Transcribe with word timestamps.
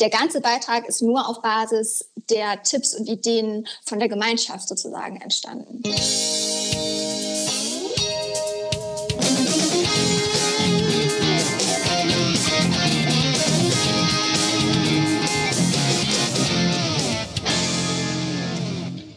Der 0.00 0.08
ganze 0.08 0.40
Beitrag 0.40 0.88
ist 0.88 1.02
nur 1.02 1.28
auf 1.28 1.42
Basis 1.42 2.08
der 2.30 2.62
Tipps 2.62 2.94
und 2.94 3.06
Ideen 3.06 3.68
von 3.84 3.98
der 3.98 4.08
Gemeinschaft 4.08 4.66
sozusagen 4.66 5.20
entstanden. 5.20 5.82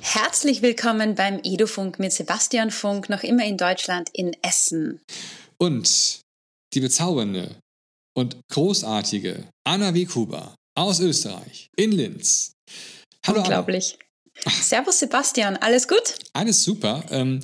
Herzlich 0.02 0.61
willkommen 0.61 1.15
beim 1.15 1.39
Edufunk 1.43 1.97
mit 1.97 2.11
Sebastian 2.11 2.71
Funk, 2.71 3.07
noch 3.07 3.23
immer 3.23 3.45
in 3.45 3.55
Deutschland 3.55 4.09
in 4.11 4.36
Essen. 4.41 4.99
Und 5.57 6.20
die 6.73 6.81
bezaubernde 6.81 7.55
und 8.18 8.41
großartige 8.52 9.47
Anna 9.63 9.93
Wekuber 9.93 10.55
aus 10.78 11.00
Österreich 11.00 11.71
in 11.75 11.91
Linz. 11.91 12.55
Hallo 13.26 13.40
Unglaublich. 13.40 13.98
Anna. 14.45 14.55
Servus 14.62 14.99
Sebastian, 14.99 15.58
alles 15.58 15.88
gut? 15.88 16.13
Alles 16.34 16.63
super. 16.63 17.04
Ähm, 17.09 17.40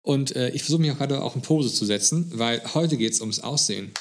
und 0.00 0.34
äh, 0.34 0.48
ich 0.50 0.62
versuche 0.62 0.80
mich 0.80 0.90
auch 0.90 0.96
gerade 0.96 1.22
auch 1.22 1.36
in 1.36 1.42
Pose 1.42 1.72
zu 1.72 1.84
setzen, 1.84 2.32
weil 2.34 2.62
heute 2.72 2.96
geht 2.96 3.12
es 3.12 3.20
ums 3.20 3.40
Aussehen. 3.40 3.92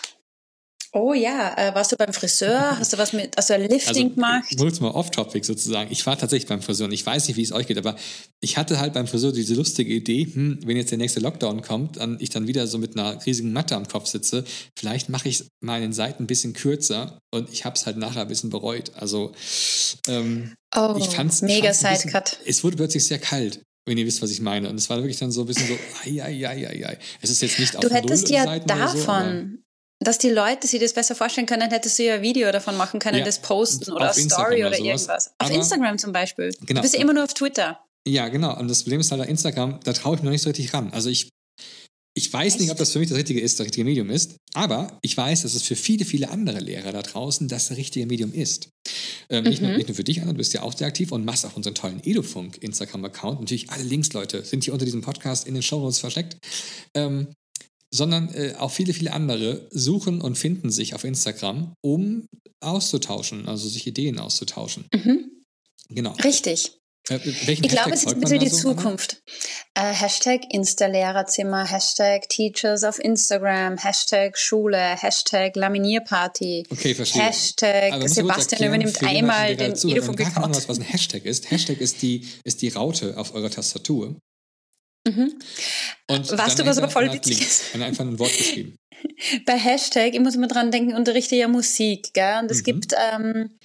Oh 0.91 1.13
ja, 1.13 1.55
äh, 1.55 1.75
warst 1.75 1.91
du 1.91 1.97
beim 1.97 2.13
Friseur? 2.13 2.79
Hast 2.79 2.93
du 2.93 2.97
was 2.97 3.13
mit, 3.13 3.37
also 3.37 3.53
Lifting 3.55 3.79
also, 3.87 4.09
gemacht? 4.09 4.57
Kurz 4.57 4.79
mal 4.79 4.89
off-topic 4.89 5.45
sozusagen. 5.45 5.91
Ich 5.91 6.03
war 6.07 6.17
tatsächlich 6.17 6.49
beim 6.49 6.63
Friseur 6.63 6.87
und 6.87 6.93
ich 6.93 7.05
weiß 7.05 7.27
nicht, 7.27 7.37
wie 7.37 7.43
es 7.43 7.51
euch 7.51 7.67
geht, 7.67 7.77
aber 7.77 7.95
ich 8.41 8.57
hatte 8.57 8.79
halt 8.79 8.93
beim 8.93 9.05
Friseur 9.05 9.31
diese 9.31 9.53
lustige 9.53 9.93
Idee, 9.93 10.25
hm, 10.25 10.59
wenn 10.65 10.77
jetzt 10.77 10.89
der 10.89 10.97
nächste 10.97 11.19
Lockdown 11.19 11.61
kommt, 11.61 11.97
dann 11.97 12.17
ich 12.19 12.31
dann 12.31 12.47
wieder 12.47 12.65
so 12.65 12.79
mit 12.79 12.97
einer 12.97 13.23
riesigen 13.23 13.53
Matte 13.53 13.75
am 13.75 13.87
Kopf 13.87 14.07
sitze, 14.07 14.43
vielleicht 14.75 15.09
mache 15.09 15.29
ich 15.29 15.43
meinen 15.61 15.93
Seiten 15.93 16.23
ein 16.23 16.27
bisschen 16.27 16.53
kürzer 16.53 17.19
und 17.31 17.51
ich 17.53 17.65
habe 17.65 17.75
es 17.75 17.85
halt 17.85 17.97
nachher 17.97 18.21
ein 18.21 18.27
bisschen 18.27 18.49
bereut. 18.49 18.91
Also 18.95 19.33
ähm, 20.07 20.55
oh, 20.75 20.95
ich 20.97 21.09
fand's 21.09 21.43
mega 21.43 21.71
Sidecut. 21.71 22.39
Es 22.45 22.63
wurde 22.63 22.77
plötzlich 22.77 23.05
sehr 23.05 23.19
kalt 23.19 23.61
wenn 23.85 23.97
ihr 23.97 24.05
wisst, 24.05 24.21
was 24.21 24.29
ich 24.29 24.39
meine. 24.39 24.69
Und 24.69 24.75
es 24.75 24.87
war 24.91 24.97
wirklich 24.97 25.17
dann 25.17 25.31
so 25.31 25.41
ein 25.41 25.47
bisschen 25.47 25.67
so, 25.67 25.73
ai, 26.05 26.21
ai, 26.21 26.47
ai, 26.47 26.67
ai, 26.67 26.87
ai. 26.89 26.97
Es 27.21 27.31
ist 27.31 27.41
jetzt 27.41 27.59
nicht 27.59 27.75
auf 27.75 27.81
Du 27.81 27.89
hättest 27.89 28.29
ja 28.29 28.59
davon, 28.59 29.63
dass 29.99 30.17
die 30.17 30.29
Leute 30.29 30.67
sich 30.67 30.79
das 30.79 30.93
besser 30.93 31.15
vorstellen 31.15 31.45
können, 31.45 31.69
hättest 31.69 31.99
du 31.99 32.03
ja 32.03 32.15
ein 32.15 32.21
Video 32.21 32.51
davon 32.51 32.77
machen 32.77 32.99
können, 32.99 33.19
ja, 33.19 33.25
das 33.25 33.39
posten 33.39 33.91
oder 33.91 34.13
eine 34.13 34.29
Story 34.29 34.61
oder, 34.61 34.69
oder 34.69 34.79
irgendwas. 34.79 35.31
Auf 35.37 35.51
Instagram 35.51 35.97
zum 35.97 36.13
Beispiel. 36.13 36.51
Genau. 36.65 36.79
Du 36.79 36.81
bist 36.81 36.95
ja 36.95 37.01
immer 37.01 37.13
nur 37.13 37.25
auf 37.25 37.33
Twitter. 37.33 37.79
Ja, 38.07 38.29
genau. 38.29 38.57
Und 38.57 38.69
das 38.69 38.83
Problem 38.83 39.01
ist 39.01 39.11
halt, 39.11 39.27
Instagram, 39.27 39.79
da 39.83 39.93
traue 39.93 40.15
ich 40.15 40.21
mir 40.21 40.25
noch 40.25 40.31
nicht 40.31 40.41
so 40.41 40.49
richtig 40.49 40.73
ran. 40.73 40.91
Also 40.93 41.09
ich, 41.09 41.29
ich 42.15 42.31
weiß 42.31 42.53
Echt? 42.53 42.61
nicht, 42.61 42.71
ob 42.71 42.77
das 42.77 42.93
für 42.93 42.99
mich 42.99 43.09
das 43.09 43.17
richtige 43.17 43.41
ist, 43.41 43.59
das 43.59 43.65
richtige 43.65 43.83
Medium 43.83 44.09
ist, 44.09 44.37
aber 44.53 44.97
ich 45.01 45.15
weiß, 45.15 45.41
dass 45.41 45.53
es 45.53 45.63
für 45.63 45.75
viele, 45.75 46.05
viele 46.05 46.29
andere 46.29 46.59
Lehrer 46.59 46.93
da 46.93 47.01
draußen 47.01 47.49
das 47.49 47.71
richtige 47.71 48.05
Medium 48.05 48.33
ist. 48.33 48.69
Ähm, 49.29 49.43
mhm. 49.43 49.49
nicht, 49.49 49.61
nur, 49.61 49.71
nicht, 49.71 49.87
nur, 49.89 49.95
für 49.95 50.03
dich, 50.05 50.21
Anna, 50.21 50.31
du 50.31 50.37
bist 50.37 50.53
ja 50.53 50.63
auch 50.63 50.75
sehr 50.75 50.87
aktiv 50.87 51.11
und 51.11 51.25
machst 51.25 51.45
auch 51.45 51.55
unseren 51.55 51.75
tollen 51.75 52.01
Edufunk 52.03 52.57
Instagram-Account. 52.63 53.41
Natürlich 53.41 53.69
alle 53.69 53.83
Links, 53.83 54.13
Leute, 54.13 54.43
sind 54.45 54.63
hier 54.63 54.73
unter 54.73 54.85
diesem 54.85 55.01
Podcast 55.01 55.45
in 55.45 55.53
den 55.53 55.61
Show 55.61 55.79
Notes 55.81 55.99
versteckt. 55.99 56.37
Ähm, 56.95 57.27
sondern 57.91 58.33
äh, 58.33 58.55
auch 58.57 58.71
viele, 58.71 58.93
viele 58.93 59.13
andere 59.13 59.67
suchen 59.71 60.21
und 60.21 60.37
finden 60.37 60.69
sich 60.69 60.95
auf 60.95 61.03
Instagram, 61.03 61.73
um 61.81 62.27
auszutauschen, 62.61 63.47
also 63.47 63.67
sich 63.67 63.87
Ideen 63.87 64.19
auszutauschen. 64.19 64.87
Mhm. 64.93 65.31
Genau. 65.89 66.13
Richtig. 66.23 66.79
Äh, 67.09 67.19
ich 67.47 67.61
glaube, 67.61 67.91
es 67.91 68.03
ist 68.03 68.13
ein 68.13 68.19
bisschen 68.19 68.39
die 68.39 68.49
so, 68.49 68.73
Zukunft. 68.73 69.21
Äh, 69.73 69.93
Hashtag 69.93 70.41
Insta-Lehrerzimmer, 70.51 71.65
Hashtag 71.65 72.29
Teachers 72.29 72.83
auf 72.83 72.99
Instagram, 72.99 73.77
Hashtag 73.77 74.37
Schule, 74.37 74.77
Hashtag 74.77 75.55
Laminierparty, 75.55 76.67
okay, 76.69 76.93
verstehe. 76.93 77.23
Hashtag 77.23 78.07
Sebastian 78.07 78.63
übernimmt 78.63 79.01
einmal 79.03 79.55
den 79.55 79.73
Edufunk-Account. 79.73 80.67
Was 80.69 80.79
ein 80.79 80.85
Hashtag 80.85 81.25
ist. 81.25 81.49
Hashtag 81.49 81.81
ist 81.81 82.01
die, 82.01 82.27
ist 82.43 82.61
die 82.61 82.69
Raute 82.69 83.17
auf 83.17 83.33
eurer 83.33 83.49
Tastatur. 83.49 84.15
Mhm. 85.07 85.39
Und 86.07 86.37
Warst 86.37 86.59
du 86.59 86.65
was 86.65 86.77
aber 86.77 86.89
voll 86.89 87.11
witzig 87.11 87.41
ist? 87.41 87.75
einfach 87.75 88.05
ein 88.05 88.19
Wort 88.19 88.35
geschrieben. 88.35 88.75
Bei 89.45 89.57
Hashtag, 89.57 90.13
ich 90.13 90.19
muss 90.19 90.35
immer 90.35 90.47
dran 90.47 90.71
denken, 90.71 90.95
unterrichte 90.95 91.35
ja 91.35 91.47
Musik, 91.47 92.13
gell? 92.13 92.39
Und 92.41 92.51
es 92.51 92.59
mhm. 92.59 92.63
gibt 92.63 92.93
ähm, 92.97 93.57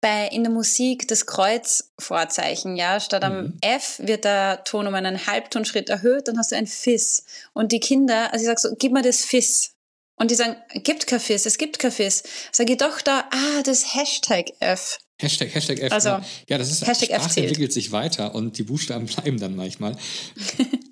bei, 0.00 0.28
in 0.28 0.44
der 0.44 0.52
Musik 0.52 1.08
das 1.08 1.24
Kreuzvorzeichen, 1.24 2.76
ja. 2.76 3.00
Statt 3.00 3.24
am 3.24 3.44
mhm. 3.44 3.58
F 3.62 3.98
wird 4.02 4.24
der 4.24 4.62
Ton 4.64 4.86
um 4.86 4.94
einen 4.94 5.26
Halbtonschritt 5.26 5.88
erhöht, 5.88 6.28
dann 6.28 6.38
hast 6.38 6.52
du 6.52 6.56
ein 6.56 6.66
Fis. 6.66 7.24
Und 7.54 7.72
die 7.72 7.80
Kinder, 7.80 8.30
also 8.32 8.42
ich 8.42 8.48
sag 8.48 8.58
so, 8.58 8.74
gib 8.78 8.92
mir 8.92 9.02
das 9.02 9.24
Fis. 9.24 9.72
Und 10.16 10.30
die 10.30 10.34
sagen, 10.34 10.56
gibt 10.74 11.06
kein 11.06 11.20
Fis, 11.20 11.46
es 11.46 11.56
gibt 11.56 11.78
kein 11.78 11.90
Fis. 11.90 12.22
Sag 12.52 12.68
ich 12.68 12.76
doch 12.76 13.00
da, 13.00 13.24
ah, 13.30 13.62
das 13.64 13.94
Hashtag 13.94 14.52
F. 14.60 14.98
Hashtag, 15.20 15.54
Hashtag 15.54 15.78
F. 15.80 15.92
Also, 15.92 16.08
ja, 16.48 16.58
das 16.58 16.72
ist, 16.72 16.86
Hashtag 16.86 17.08
Sprache 17.20 17.40
entwickelt 17.40 17.72
sich 17.72 17.92
weiter 17.92 18.34
und 18.34 18.58
die 18.58 18.64
Buchstaben 18.64 19.06
bleiben 19.22 19.38
dann 19.38 19.54
manchmal. 19.54 19.96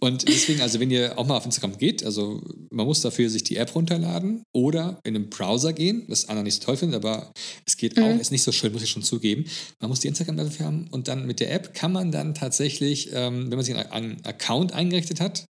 und 0.01 0.29
deswegen, 0.29 0.61
also 0.61 0.79
wenn 0.79 0.91
ihr 0.91 1.19
auch 1.19 1.27
mal 1.27 1.37
auf 1.37 1.45
Instagram 1.45 1.77
geht, 1.77 2.05
also 2.05 2.41
man 2.71 2.87
muss 2.87 3.01
dafür 3.01 3.29
sich 3.29 3.43
die 3.43 3.57
App 3.57 3.75
runterladen 3.75 4.45
oder 4.53 5.01
in 5.03 5.17
einen 5.17 5.29
Browser 5.29 5.73
gehen, 5.73 6.07
das 6.09 6.29
Anna 6.29 6.43
nicht 6.45 6.61
so 6.61 6.67
toll 6.67 6.77
findet, 6.77 7.05
aber 7.05 7.33
es 7.67 7.77
geht 7.77 7.97
mhm. 7.97 8.05
auch, 8.05 8.21
ist 8.21 8.31
nicht 8.31 8.45
so 8.45 8.53
schön, 8.53 8.73
muss 8.73 8.83
ich 8.83 8.91
schon 8.91 9.03
zugeben. 9.03 9.45
Man 9.81 9.91
muss 9.91 10.01
die 10.01 10.09
Instagram 10.09 10.37
dafür 10.37 10.67
haben 10.67 10.87
und 10.93 11.09
dann 11.09 11.27
mit 11.27 11.41
der 11.41 11.53
App 11.53 11.75
kann 11.75 11.91
man 11.91 12.13
dann 12.13 12.35
tatsächlich, 12.35 13.11
ähm, 13.13 13.51
wenn 13.51 13.57
man 13.57 13.65
sich 13.65 13.75
einen 13.75 14.25
Account 14.25 14.73
eingerichtet 14.73 15.21
hat, 15.21 15.47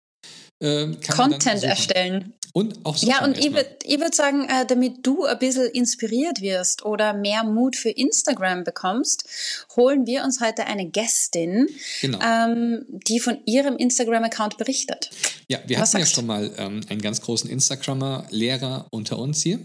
äh, 0.59 0.88
Content 1.08 1.64
erstellen. 1.64 2.34
Und 2.52 2.84
auch 2.84 2.97
so. 2.97 3.08
Ja, 3.08 3.24
und 3.24 3.38
ich 3.38 3.53
würde 3.53 3.70
würd 3.86 4.16
sagen, 4.16 4.47
äh, 4.50 4.66
damit 4.66 5.06
du 5.06 5.25
ein 5.25 5.38
bisschen 5.38 5.70
inspiriert 5.70 6.42
wirst 6.42 6.84
oder 6.84 7.14
mehr 7.14 7.44
Mut 7.44 7.75
für 7.75 7.90
Instagram 7.90 8.64
bekommst, 8.64 9.24
holen 9.75 10.08
wir 10.08 10.24
uns 10.24 10.42
heute 10.42 10.66
eine 10.66 10.90
Gästin, 10.90 11.68
genau. 12.02 12.20
ähm, 12.22 12.86
die 13.08 13.20
von 13.20 13.38
ihrem 13.46 13.78
Instagram-Account 13.78 14.58
berichtet. 14.58 15.12
Ja, 15.47 15.59
wir 15.68 15.80
Was 15.80 15.94
hatten 15.94 16.02
ja 16.02 16.06
schon 16.08 16.25
mal 16.25 16.52
ähm, 16.58 16.81
einen 16.90 17.02
ganz 17.02 17.22
großen 17.22 17.50
Instagrammer-Lehrer 17.50 18.88
unter 18.91 19.20
uns 19.20 19.41
hier. 19.41 19.59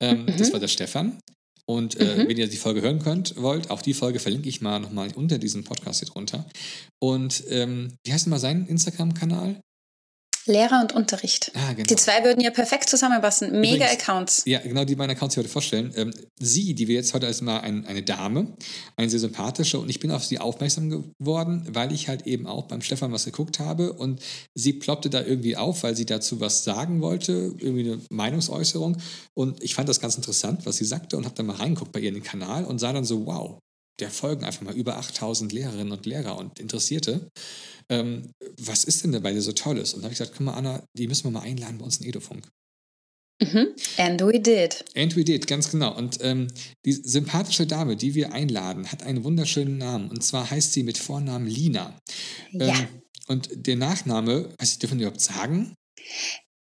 Ähm, 0.00 0.22
mhm. 0.22 0.36
Das 0.36 0.52
war 0.52 0.60
der 0.60 0.68
Stefan. 0.68 1.18
Und 1.66 2.00
äh, 2.00 2.16
mhm. 2.16 2.28
wenn 2.28 2.36
ihr 2.38 2.48
die 2.48 2.56
Folge 2.56 2.80
hören 2.80 2.98
könnt, 2.98 3.36
wollt, 3.36 3.70
auch 3.70 3.82
die 3.82 3.92
Folge 3.92 4.20
verlinke 4.20 4.48
ich 4.48 4.62
mal 4.62 4.80
nochmal 4.80 5.10
unter 5.14 5.38
diesem 5.38 5.64
Podcast 5.64 6.00
hier 6.00 6.08
drunter. 6.08 6.46
Und 6.98 7.44
ähm, 7.50 7.94
wie 8.04 8.12
heißt 8.12 8.26
denn 8.26 8.30
mal 8.30 8.38
sein 8.38 8.66
Instagram-Kanal? 8.66 9.60
Lehrer 10.48 10.80
und 10.80 10.92
Unterricht. 10.92 11.52
Ah, 11.54 11.72
genau. 11.72 11.86
Die 11.86 11.96
zwei 11.96 12.24
würden 12.24 12.40
ja 12.40 12.50
perfekt 12.50 12.88
zusammenpassen. 12.88 13.60
Mega 13.60 13.84
Übrigens, 13.84 13.92
Accounts. 13.92 14.42
Ja, 14.46 14.58
genau 14.58 14.84
die 14.84 14.96
beiden 14.96 15.14
Accounts, 15.14 15.34
die 15.34 15.40
ich 15.40 15.44
heute 15.44 15.52
vorstellen. 15.52 15.92
Ähm, 15.94 16.10
sie, 16.40 16.74
die 16.74 16.88
wir 16.88 16.96
jetzt 16.96 17.14
heute 17.14 17.26
als 17.26 17.40
mal 17.40 17.60
ein, 17.60 17.86
eine 17.86 18.02
Dame, 18.02 18.48
eine 18.96 19.10
sehr 19.10 19.20
sympathische, 19.20 19.78
und 19.78 19.88
ich 19.88 20.00
bin 20.00 20.10
auf 20.10 20.24
sie 20.24 20.38
aufmerksam 20.38 20.90
geworden, 20.90 21.66
weil 21.70 21.92
ich 21.92 22.08
halt 22.08 22.26
eben 22.26 22.46
auch 22.46 22.64
beim 22.64 22.82
Stefan 22.82 23.12
was 23.12 23.24
geguckt 23.24 23.60
habe 23.60 23.92
und 23.92 24.20
sie 24.54 24.72
ploppte 24.72 25.10
da 25.10 25.22
irgendwie 25.22 25.56
auf, 25.56 25.82
weil 25.82 25.94
sie 25.94 26.06
dazu 26.06 26.40
was 26.40 26.64
sagen 26.64 27.00
wollte, 27.00 27.54
irgendwie 27.58 27.92
eine 27.92 28.00
Meinungsäußerung. 28.10 28.96
Und 29.34 29.62
ich 29.62 29.74
fand 29.74 29.88
das 29.88 30.00
ganz 30.00 30.16
interessant, 30.16 30.66
was 30.66 30.76
sie 30.76 30.84
sagte 30.84 31.16
und 31.16 31.24
habe 31.24 31.34
dann 31.34 31.46
mal 31.46 31.56
reingeguckt 31.56 31.92
bei 31.92 32.00
ihr 32.00 32.08
in 32.08 32.14
den 32.14 32.22
Kanal 32.24 32.64
und 32.64 32.78
sah 32.78 32.92
dann 32.92 33.04
so, 33.04 33.26
wow, 33.26 33.58
der 34.00 34.10
folgen 34.10 34.44
einfach 34.44 34.62
mal 34.62 34.74
über 34.74 34.96
8000 34.96 35.52
Lehrerinnen 35.52 35.92
und 35.92 36.06
Lehrer 36.06 36.38
und 36.38 36.60
Interessierte 36.60 37.30
ähm, 37.88 38.30
was 38.60 38.84
ist 38.84 39.04
denn 39.04 39.12
dabei 39.12 39.38
so 39.40 39.52
Tolles? 39.52 39.94
Und 39.94 40.00
da 40.00 40.04
habe 40.04 40.12
ich 40.12 40.18
gesagt, 40.18 40.36
guck 40.36 40.46
mal, 40.46 40.54
Anna, 40.54 40.84
die 40.96 41.08
müssen 41.08 41.24
wir 41.24 41.30
mal 41.30 41.42
einladen 41.42 41.78
bei 41.78 41.84
uns 41.84 41.98
in 41.98 42.06
Edofunk. 42.06 42.48
Mhm. 43.40 43.68
And 43.98 44.20
we 44.20 44.40
did. 44.40 44.84
And 44.96 45.14
we 45.16 45.24
did, 45.24 45.46
ganz 45.46 45.70
genau. 45.70 45.96
Und 45.96 46.18
ähm, 46.22 46.48
die 46.84 46.92
sympathische 46.92 47.66
Dame, 47.66 47.96
die 47.96 48.14
wir 48.14 48.32
einladen, 48.32 48.90
hat 48.90 49.04
einen 49.04 49.22
wunderschönen 49.22 49.78
Namen. 49.78 50.10
Und 50.10 50.24
zwar 50.24 50.50
heißt 50.50 50.72
sie 50.72 50.82
mit 50.82 50.98
Vornamen 50.98 51.46
Lina. 51.46 51.96
Ja. 52.52 52.68
Ähm, 52.68 52.88
und 53.28 53.48
der 53.52 53.76
Nachname, 53.76 54.54
weiß 54.58 54.72
ich, 54.72 54.78
dürfen 54.78 54.98
wir 54.98 55.06
überhaupt 55.06 55.20
sagen? 55.20 55.74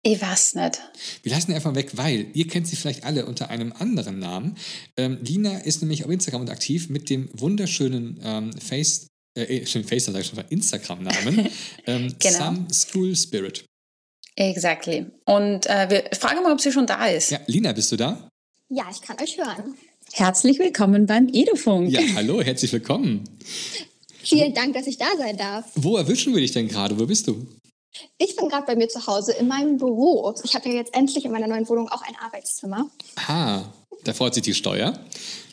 Ich 0.02 0.20
weiß 0.20 0.54
nicht. 0.56 0.80
Wir 1.22 1.32
lassen 1.32 1.50
ihn 1.50 1.56
einfach 1.56 1.74
weg, 1.74 1.92
weil 1.94 2.28
ihr 2.34 2.46
kennt 2.46 2.68
sie 2.68 2.76
vielleicht 2.76 3.04
alle 3.04 3.26
unter 3.26 3.50
einem 3.50 3.72
anderen 3.72 4.18
Namen. 4.18 4.56
Ähm, 4.96 5.18
Lina 5.22 5.58
ist 5.58 5.80
nämlich 5.80 6.04
auf 6.04 6.10
Instagram 6.10 6.48
aktiv 6.48 6.90
mit 6.90 7.08
dem 7.10 7.28
wunderschönen 7.32 8.20
ähm, 8.22 8.52
Face 8.52 9.08
äh, 9.36 9.66
schon 9.66 9.84
Facebook, 9.84 10.14
sage 10.14 10.24
ich 10.24 10.30
schon, 10.30 10.44
Instagram-Namen, 10.48 11.48
ähm, 11.86 12.14
genau. 12.18 12.38
Some 12.38 12.66
School 12.72 13.14
Spirit. 13.14 13.64
Exactly. 14.34 15.06
Und 15.24 15.66
äh, 15.66 15.88
wir 15.88 16.18
fragen 16.18 16.42
mal, 16.42 16.52
ob 16.52 16.60
sie 16.60 16.72
schon 16.72 16.86
da 16.86 17.06
ist. 17.06 17.30
Ja, 17.30 17.40
Lina, 17.46 17.72
bist 17.72 17.92
du 17.92 17.96
da? 17.96 18.28
Ja, 18.68 18.84
ich 18.90 19.00
kann 19.00 19.16
euch 19.20 19.38
hören. 19.38 19.74
Herzlich 20.12 20.58
willkommen 20.58 21.06
beim 21.06 21.28
Edufunk. 21.32 21.90
Ja, 21.90 22.00
hallo, 22.14 22.42
herzlich 22.42 22.72
willkommen. 22.72 23.24
Vielen 24.22 24.54
Dank, 24.54 24.74
dass 24.74 24.86
ich 24.86 24.98
da 24.98 25.06
sein 25.16 25.36
darf. 25.36 25.66
Wo 25.74 25.96
erwischen 25.96 26.34
wir 26.34 26.40
dich 26.40 26.52
denn 26.52 26.68
gerade? 26.68 26.98
Wo 26.98 27.06
bist 27.06 27.26
du? 27.28 27.46
Ich 28.18 28.36
bin 28.36 28.48
gerade 28.48 28.66
bei 28.66 28.76
mir 28.76 28.88
zu 28.88 29.06
Hause 29.06 29.32
in 29.32 29.48
meinem 29.48 29.78
Büro. 29.78 30.34
Ich 30.42 30.54
habe 30.54 30.68
ja 30.68 30.74
jetzt 30.74 30.94
endlich 30.94 31.24
in 31.24 31.30
meiner 31.30 31.46
neuen 31.46 31.68
Wohnung 31.68 31.88
auch 31.88 32.02
ein 32.02 32.16
Arbeitszimmer. 32.20 32.90
Ah, 33.26 33.62
da 34.06 34.12
freut 34.12 34.34
sich 34.34 34.42
die 34.42 34.54
Steuer. 34.54 34.98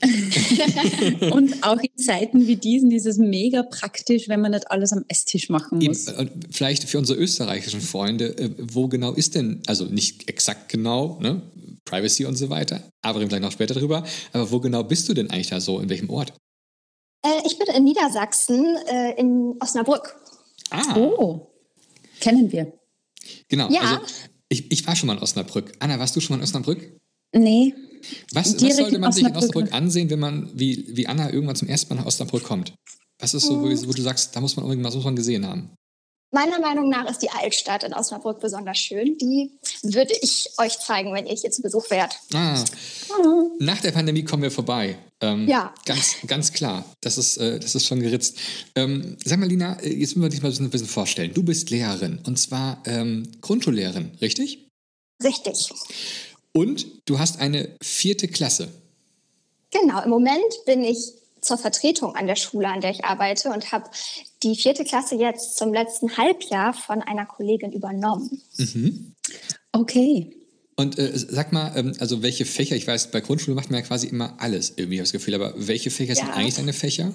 und 1.31 1.63
auch 1.63 1.79
in 1.79 1.97
Zeiten 1.97 2.47
wie 2.47 2.55
diesen 2.55 2.91
ist 2.91 3.05
es 3.05 3.17
mega 3.17 3.63
praktisch, 3.63 4.27
wenn 4.27 4.41
man 4.41 4.51
nicht 4.51 4.69
alles 4.69 4.91
am 4.91 5.05
Esstisch 5.07 5.49
machen 5.49 5.79
muss. 5.79 6.07
Eben, 6.07 6.29
vielleicht 6.51 6.83
für 6.83 6.97
unsere 6.97 7.19
österreichischen 7.19 7.81
Freunde, 7.81 8.37
äh, 8.37 8.49
wo 8.59 8.87
genau 8.87 9.13
ist 9.13 9.35
denn, 9.35 9.61
also 9.65 9.85
nicht 9.85 10.29
exakt 10.29 10.69
genau, 10.69 11.19
ne? 11.21 11.41
Privacy 11.85 12.25
und 12.25 12.35
so 12.35 12.49
weiter. 12.49 12.81
Aber 13.01 13.25
gleich 13.25 13.41
noch 13.41 13.51
später 13.51 13.73
drüber. 13.73 14.03
Aber 14.31 14.51
wo 14.51 14.59
genau 14.59 14.83
bist 14.83 15.09
du 15.09 15.13
denn 15.13 15.29
eigentlich 15.29 15.49
da 15.49 15.59
so? 15.59 15.79
In 15.79 15.89
welchem 15.89 16.09
Ort? 16.09 16.33
Äh, 17.23 17.29
ich 17.45 17.57
bin 17.57 17.67
in 17.75 17.83
Niedersachsen, 17.83 18.77
äh, 18.87 19.19
in 19.19 19.55
Osnabrück. 19.59 20.15
Ah. 20.69 20.95
Oh, 20.97 21.47
kennen 22.19 22.51
wir. 22.51 22.73
Genau. 23.47 23.69
Ja. 23.69 23.81
Also 23.81 23.99
ich, 24.49 24.71
ich 24.71 24.87
war 24.87 24.95
schon 24.95 25.07
mal 25.07 25.17
in 25.17 25.23
Osnabrück. 25.23 25.73
Anna, 25.79 25.99
warst 25.99 26.15
du 26.15 26.19
schon 26.19 26.35
mal 26.35 26.39
in 26.39 26.43
Osnabrück? 26.43 26.99
Nee. 27.33 27.73
Was, 28.33 28.61
was 28.61 28.77
sollte 28.77 28.99
man 28.99 29.11
sich 29.11 29.25
in 29.25 29.35
Osnabrück 29.35 29.73
ansehen, 29.73 30.09
wenn 30.09 30.19
man, 30.19 30.51
wie, 30.53 30.85
wie 30.89 31.07
Anna, 31.07 31.31
irgendwann 31.31 31.55
zum 31.55 31.67
ersten 31.67 31.93
Mal 31.93 32.01
nach 32.01 32.07
Osnabrück 32.07 32.43
kommt? 32.43 32.73
Was 33.19 33.33
ist 33.33 33.45
so, 33.45 33.61
wo, 33.61 33.65
wo 33.65 33.93
du 33.93 34.01
sagst, 34.01 34.35
da 34.35 34.41
muss 34.41 34.55
man 34.55 34.65
unbedingt 34.65 34.83
mal 34.83 34.91
so 34.91 34.99
gesehen 35.13 35.47
haben? 35.47 35.69
Meiner 36.33 36.59
Meinung 36.59 36.89
nach 36.89 37.07
ist 37.07 37.19
die 37.19 37.29
Altstadt 37.29 37.83
in 37.83 37.93
Osnabrück 37.93 38.39
besonders 38.39 38.79
schön. 38.79 39.15
Die 39.19 39.51
würde 39.83 40.15
ich 40.19 40.49
euch 40.57 40.79
zeigen, 40.79 41.13
wenn 41.13 41.27
ihr 41.27 41.35
hier 41.35 41.51
zu 41.51 41.61
Besuch 41.61 41.91
wärt. 41.91 42.17
Ah. 42.33 42.63
Nach 43.59 43.79
der 43.79 43.91
Pandemie 43.91 44.23
kommen 44.23 44.41
wir 44.41 44.49
vorbei. 44.49 44.97
Ähm, 45.21 45.47
ja. 45.47 45.71
Ganz, 45.85 46.15
ganz 46.25 46.51
klar. 46.51 46.85
Das 47.01 47.19
ist, 47.19 47.37
äh, 47.37 47.59
das 47.59 47.75
ist 47.75 47.85
schon 47.85 47.99
geritzt. 47.99 48.39
Ähm, 48.75 49.15
sag 49.23 49.37
mal, 49.37 49.47
Lina, 49.47 49.79
äh, 49.81 49.89
jetzt 49.89 50.15
müssen 50.15 50.23
wir 50.23 50.29
dich 50.29 50.41
mal 50.41 50.51
ein 50.51 50.69
bisschen 50.71 50.87
vorstellen. 50.87 51.35
Du 51.35 51.43
bist 51.43 51.69
Lehrerin 51.69 52.19
und 52.25 52.39
zwar 52.39 52.81
ähm, 52.87 53.31
Grundschullehrerin, 53.41 54.17
richtig? 54.19 54.67
Richtig. 55.23 55.69
Und 56.53 56.85
du 57.05 57.19
hast 57.19 57.39
eine 57.39 57.69
vierte 57.81 58.27
Klasse. 58.27 58.69
Genau, 59.71 60.01
im 60.03 60.09
Moment 60.09 60.53
bin 60.65 60.83
ich 60.83 61.13
zur 61.41 61.57
Vertretung 61.57 62.15
an 62.15 62.27
der 62.27 62.35
Schule, 62.35 62.69
an 62.69 62.81
der 62.81 62.91
ich 62.91 63.03
arbeite 63.03 63.49
und 63.49 63.71
habe 63.71 63.89
die 64.43 64.55
vierte 64.55 64.85
Klasse 64.85 65.15
jetzt 65.15 65.57
zum 65.57 65.73
letzten 65.73 66.15
Halbjahr 66.15 66.73
von 66.73 67.01
einer 67.01 67.25
Kollegin 67.25 67.71
übernommen. 67.71 68.41
Mhm. 68.57 69.13
Okay. 69.71 70.35
Und 70.75 70.97
äh, 70.97 71.11
sag 71.13 71.51
mal, 71.51 71.73
ähm, 71.75 71.93
also 71.99 72.21
welche 72.23 72.45
Fächer, 72.45 72.75
ich 72.75 72.87
weiß, 72.87 73.11
bei 73.11 73.19
Grundschule 73.19 73.55
macht 73.55 73.69
man 73.69 73.79
ja 73.79 73.85
quasi 73.85 74.07
immer 74.07 74.35
alles, 74.39 74.73
irgendwie 74.75 74.97
habe 74.97 75.05
ich 75.05 75.11
das 75.11 75.11
Gefühl, 75.11 75.35
aber 75.35 75.53
welche 75.55 75.91
Fächer 75.91 76.13
ja. 76.13 76.23
sind 76.23 76.29
eigentlich 76.31 76.55
deine 76.55 76.73
Fächer? 76.73 77.13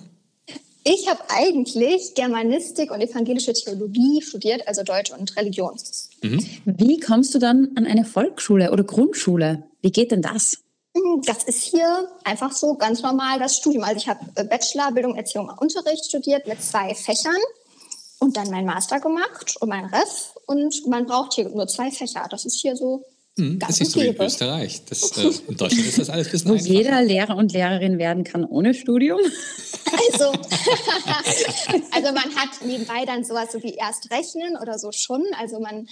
Ich 0.85 1.09
habe 1.09 1.21
eigentlich 1.29 2.15
Germanistik 2.15 2.91
und 2.91 3.01
evangelische 3.01 3.53
Theologie 3.53 4.23
studiert, 4.23 4.67
also 4.67 4.83
Deutsch 4.83 5.11
und 5.11 5.37
Religion. 5.37 5.77
Mhm. 6.23 6.45
Wie 6.65 7.01
kommst 7.01 7.35
du 7.35 7.39
dann 7.39 7.73
an 7.77 7.87
eine 7.87 8.05
Volksschule 8.05 8.73
oder 8.73 8.85
Grundschule? 8.85 9.65
Wie 9.83 9.93
geht 9.93 10.13
denn 10.13 10.23
das? 10.23 10.59
Hm, 10.95 11.23
das 11.27 11.45
ist 11.45 11.63
hier 11.63 12.09
einfach 12.25 12.53
so 12.53 12.75
ganz 12.75 13.03
normal 13.03 13.39
das 13.39 13.57
Studium. 13.57 13.85
Also 13.85 13.97
ich 13.97 14.09
habe 14.09 14.21
äh, 14.37 14.45
Bachelor 14.45 14.93
Bildung, 14.93 15.17
Erziehung 15.17 15.49
und 15.49 15.59
Unterricht 15.59 16.07
studiert 16.07 16.47
mit 16.47 16.63
zwei 16.63 16.95
Fächern 16.95 17.37
und 18.19 18.37
dann 18.37 18.51
mein 18.51 18.65
Master 18.65 19.01
gemacht 19.01 19.57
und 19.61 19.69
mein 19.69 19.85
Ref. 19.85 20.35
Und 20.47 20.87
man 20.87 21.07
braucht 21.07 21.35
hier 21.35 21.49
nur 21.49 21.67
zwei 21.69 21.91
Fächer. 21.91 22.27
Das 22.31 22.45
ist 22.45 22.61
hier 22.61 22.77
so 22.77 23.05
hm, 23.39 23.59
das 23.61 23.81
ist 23.81 23.93
so 23.93 24.01
wie 24.01 24.09
in 24.09 24.21
Österreich. 24.21 24.83
Das, 24.89 25.17
äh, 25.17 25.31
in 25.47 25.57
Deutschland 25.57 25.87
ist 25.87 25.99
das 25.99 26.11
alles 26.11 26.27
ein 26.27 26.33
bisschen 26.33 26.51
Wo 26.51 26.55
einfacher. 26.55 26.73
jeder 26.73 27.03
Lehrer 27.03 27.37
und 27.37 27.53
Lehrerin 27.53 27.99
werden 27.99 28.25
kann 28.25 28.45
ohne 28.45 28.75
Studium. 28.75 29.21
Also, 29.93 30.33
also 31.93 32.13
man 32.13 32.35
hat 32.35 32.61
nebenbei 32.65 33.05
dann 33.07 33.25
sowas 33.25 33.53
so 33.53 33.63
wie 33.63 33.75
Erstrechnen 33.75 34.57
oder 34.61 34.79
so 34.79 34.91
schon. 34.91 35.25
Also 35.39 35.61
man 35.61 35.87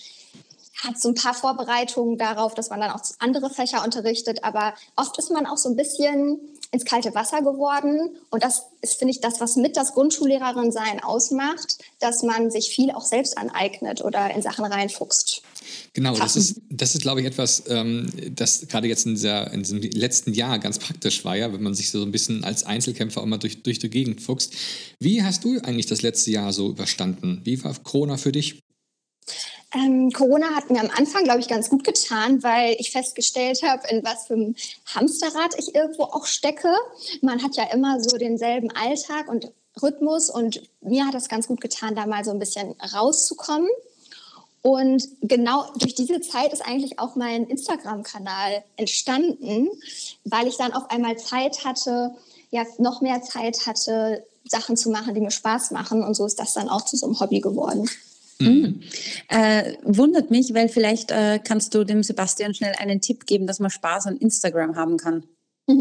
hat 0.84 1.00
so 1.00 1.08
ein 1.08 1.14
paar 1.14 1.34
Vorbereitungen 1.34 2.19
darauf, 2.19 2.54
dass 2.54 2.69
man 2.69 2.81
dann 2.81 2.90
auch 2.90 3.00
andere 3.20 3.49
Fächer 3.49 3.84
unterrichtet, 3.84 4.42
aber 4.42 4.75
oft 4.96 5.16
ist 5.19 5.31
man 5.31 5.46
auch 5.46 5.56
so 5.56 5.69
ein 5.69 5.76
bisschen 5.76 6.40
ins 6.70 6.84
kalte 6.84 7.14
Wasser 7.14 7.40
geworden. 7.40 8.16
Und 8.30 8.42
das 8.42 8.64
ist, 8.80 8.98
finde 8.98 9.12
ich, 9.12 9.20
das, 9.20 9.40
was 9.40 9.56
mit 9.56 9.76
das 9.76 9.92
Grundschullehrerin 9.94 10.72
sein 10.72 11.02
ausmacht, 11.02 11.78
dass 12.00 12.22
man 12.22 12.50
sich 12.50 12.68
viel 12.68 12.90
auch 12.90 13.04
selbst 13.04 13.38
aneignet 13.38 14.04
oder 14.04 14.34
in 14.34 14.42
Sachen 14.42 14.64
reinfuchst. 14.64 15.42
Genau, 15.92 16.16
das 16.16 16.36
ist, 16.36 16.60
das 16.70 16.94
ist, 16.94 17.02
glaube 17.02 17.20
ich, 17.20 17.26
etwas, 17.26 17.64
ähm, 17.68 18.10
das 18.30 18.68
gerade 18.68 18.88
jetzt 18.88 19.06
in, 19.06 19.14
dieser, 19.14 19.52
in, 19.52 19.62
diesem 19.62 19.80
letzten 19.80 20.32
Jahr 20.32 20.58
ganz 20.58 20.78
praktisch 20.78 21.24
war, 21.24 21.36
ja, 21.36 21.52
wenn 21.52 21.62
man 21.62 21.74
sich 21.74 21.90
so 21.90 22.02
ein 22.02 22.12
bisschen 22.12 22.44
als 22.44 22.64
Einzelkämpfer 22.64 23.20
auch 23.20 23.26
mal 23.26 23.38
durch, 23.38 23.62
durch 23.62 23.78
die 23.78 23.90
Gegend 23.90 24.20
fuchst. 24.20 24.54
Wie 25.00 25.22
hast 25.22 25.44
du 25.44 25.58
eigentlich 25.60 25.86
das 25.86 26.02
letzte 26.02 26.30
Jahr 26.30 26.52
so 26.52 26.68
überstanden? 26.68 27.40
Wie 27.44 27.62
war 27.64 27.74
Corona 27.82 28.16
für 28.16 28.32
dich? 28.32 28.60
Ähm, 29.74 30.10
Corona 30.12 30.54
hat 30.54 30.70
mir 30.70 30.80
am 30.80 30.90
Anfang, 30.96 31.24
glaube 31.24 31.40
ich, 31.40 31.48
ganz 31.48 31.68
gut 31.68 31.84
getan, 31.84 32.42
weil 32.42 32.76
ich 32.78 32.92
festgestellt 32.92 33.62
habe, 33.62 33.82
in 33.88 34.04
was 34.04 34.26
für 34.26 34.34
einem 34.34 34.54
Hamsterrad 34.94 35.58
ich 35.58 35.74
irgendwo 35.74 36.04
auch 36.04 36.26
stecke. 36.26 36.72
Man 37.20 37.42
hat 37.42 37.56
ja 37.56 37.64
immer 37.72 38.02
so 38.02 38.16
denselben 38.16 38.70
Alltag 38.70 39.28
und 39.28 39.50
Rhythmus 39.82 40.30
und 40.30 40.62
mir 40.80 41.06
hat 41.06 41.14
das 41.14 41.28
ganz 41.28 41.48
gut 41.48 41.60
getan, 41.60 41.94
da 41.94 42.06
mal 42.06 42.24
so 42.24 42.30
ein 42.30 42.38
bisschen 42.38 42.74
rauszukommen. 42.94 43.68
Und 44.62 45.08
genau 45.20 45.64
durch 45.76 45.94
diese 45.94 46.20
Zeit 46.20 46.52
ist 46.52 46.66
eigentlich 46.66 46.98
auch 46.98 47.14
mein 47.14 47.46
Instagram-Kanal 47.46 48.64
entstanden, 48.76 49.68
weil 50.24 50.48
ich 50.48 50.56
dann 50.56 50.72
auf 50.72 50.90
einmal 50.90 51.16
Zeit 51.18 51.64
hatte, 51.64 52.16
ja, 52.50 52.64
noch 52.78 53.00
mehr 53.00 53.22
Zeit 53.22 53.66
hatte, 53.66 54.24
Sachen 54.44 54.76
zu 54.76 54.90
machen, 54.90 55.14
die 55.14 55.20
mir 55.20 55.30
Spaß 55.30 55.70
machen. 55.72 56.02
Und 56.02 56.14
so 56.14 56.26
ist 56.26 56.40
das 56.40 56.54
dann 56.54 56.68
auch 56.68 56.84
zu 56.84 56.96
so 56.96 57.06
einem 57.06 57.20
Hobby 57.20 57.40
geworden. 57.40 57.88
Mhm. 58.38 58.82
Äh, 59.28 59.74
wundert 59.82 60.30
mich, 60.30 60.52
weil 60.54 60.68
vielleicht 60.68 61.10
äh, 61.10 61.38
kannst 61.42 61.74
du 61.74 61.84
dem 61.84 62.02
Sebastian 62.02 62.54
schnell 62.54 62.74
einen 62.78 63.00
Tipp 63.00 63.26
geben, 63.26 63.46
dass 63.46 63.60
man 63.60 63.70
Spaß 63.70 64.06
an 64.06 64.16
Instagram 64.16 64.76
haben 64.76 64.96
kann. 64.96 65.24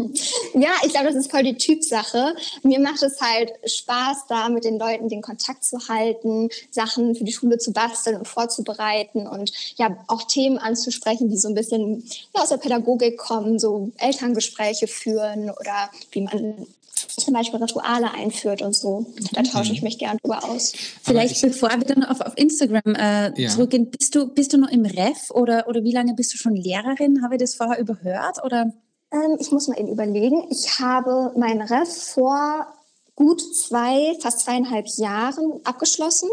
Ja, 0.54 0.70
ich 0.84 0.92
glaube, 0.92 1.06
das 1.06 1.16
ist 1.16 1.30
voll 1.30 1.42
die 1.42 1.56
Typsache. 1.56 2.34
Mir 2.62 2.80
macht 2.80 3.02
es 3.02 3.20
halt 3.20 3.52
Spaß, 3.64 4.26
da 4.28 4.48
mit 4.48 4.64
den 4.64 4.78
Leuten 4.78 5.08
den 5.08 5.20
Kontakt 5.20 5.64
zu 5.64 5.88
halten, 5.88 6.48
Sachen 6.70 7.14
für 7.14 7.24
die 7.24 7.32
Schule 7.32 7.58
zu 7.58 7.72
basteln 7.72 8.16
und 8.16 8.26
vorzubereiten 8.26 9.26
und 9.26 9.52
ja 9.76 9.96
auch 10.08 10.22
Themen 10.22 10.58
anzusprechen, 10.58 11.28
die 11.28 11.36
so 11.36 11.48
ein 11.48 11.54
bisschen 11.54 12.04
ja, 12.34 12.42
aus 12.42 12.48
der 12.48 12.56
Pädagogik 12.56 13.18
kommen, 13.18 13.58
so 13.58 13.90
Elterngespräche 13.98 14.86
führen 14.86 15.50
oder 15.50 15.90
wie 16.10 16.22
man 16.22 16.66
zum 16.96 17.34
Beispiel 17.34 17.60
Rituale 17.60 18.12
einführt 18.12 18.62
und 18.62 18.74
so. 18.74 19.06
Da 19.32 19.42
tausche 19.42 19.72
ich 19.72 19.80
mhm. 19.80 19.86
mich 19.86 19.98
gern 19.98 20.18
drüber 20.18 20.44
aus. 20.44 20.72
Vielleicht 21.02 21.40
bevor 21.42 21.70
wir 21.70 21.84
dann 21.84 22.04
auf, 22.04 22.20
auf 22.20 22.32
Instagram 22.36 22.94
äh, 22.94 23.40
ja. 23.40 23.48
zurückgehen, 23.48 23.90
bist 23.90 24.14
du, 24.14 24.26
bist 24.26 24.52
du 24.52 24.58
noch 24.58 24.70
im 24.70 24.84
Ref 24.84 25.30
oder, 25.30 25.68
oder 25.68 25.82
wie 25.84 25.92
lange 25.92 26.14
bist 26.14 26.32
du 26.32 26.38
schon 26.38 26.54
Lehrerin? 26.54 27.22
Habe 27.22 27.34
ich 27.34 27.40
das 27.40 27.54
vorher 27.54 27.78
überhört? 27.78 28.42
Oder? 28.44 28.72
Ähm, 29.12 29.36
ich 29.38 29.50
muss 29.52 29.68
mal 29.68 29.78
eben 29.78 29.88
überlegen. 29.88 30.46
Ich 30.50 30.80
habe 30.80 31.32
mein 31.36 31.60
Ref 31.60 31.88
vor 31.88 32.66
gut 33.14 33.40
zwei, 33.40 34.16
fast 34.20 34.40
zweieinhalb 34.40 34.86
Jahren 34.96 35.60
abgeschlossen 35.64 36.28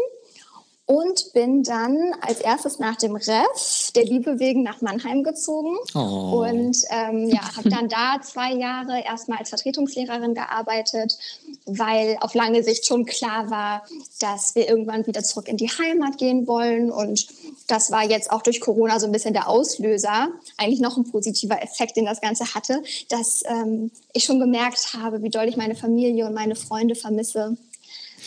und 0.86 1.32
bin 1.32 1.62
dann 1.62 2.12
als 2.20 2.40
erstes 2.40 2.78
nach 2.78 2.96
dem 2.96 3.16
Ref 3.16 3.90
der 3.94 4.04
Liebe 4.04 4.38
wegen 4.38 4.62
nach 4.62 4.82
Mannheim 4.82 5.22
gezogen. 5.22 5.76
Oh. 5.94 6.44
und 6.44 6.76
ähm, 6.90 7.28
ja, 7.28 7.56
habe 7.56 7.70
dann 7.70 7.88
da 7.88 8.20
zwei 8.22 8.52
Jahre 8.52 9.02
erstmal 9.02 9.38
als 9.38 9.48
Vertretungslehrerin 9.48 10.34
gearbeitet, 10.34 11.16
weil 11.64 12.18
auf 12.20 12.34
lange 12.34 12.62
Sicht 12.62 12.86
schon 12.86 13.06
klar 13.06 13.50
war, 13.50 13.84
dass 14.20 14.54
wir 14.54 14.68
irgendwann 14.68 15.06
wieder 15.06 15.22
zurück 15.22 15.48
in 15.48 15.56
die 15.56 15.68
Heimat 15.68 16.18
gehen 16.18 16.46
wollen. 16.46 16.90
Und 16.90 17.28
das 17.66 17.90
war 17.90 18.04
jetzt 18.04 18.30
auch 18.30 18.42
durch 18.42 18.60
Corona 18.60 19.00
so 19.00 19.06
ein 19.06 19.12
bisschen 19.12 19.32
der 19.32 19.48
Auslöser, 19.48 20.28
eigentlich 20.58 20.80
noch 20.80 20.98
ein 20.98 21.10
positiver 21.10 21.62
Effekt, 21.62 21.96
den 21.96 22.04
das 22.04 22.20
Ganze 22.20 22.54
hatte, 22.54 22.82
dass 23.08 23.42
ähm, 23.46 23.90
ich 24.12 24.24
schon 24.24 24.38
gemerkt 24.38 24.94
habe, 24.94 25.22
wie 25.22 25.30
doll 25.30 25.48
ich 25.48 25.56
meine 25.56 25.74
Familie 25.76 26.26
und 26.26 26.34
meine 26.34 26.56
Freunde 26.56 26.94
vermisse 26.94 27.56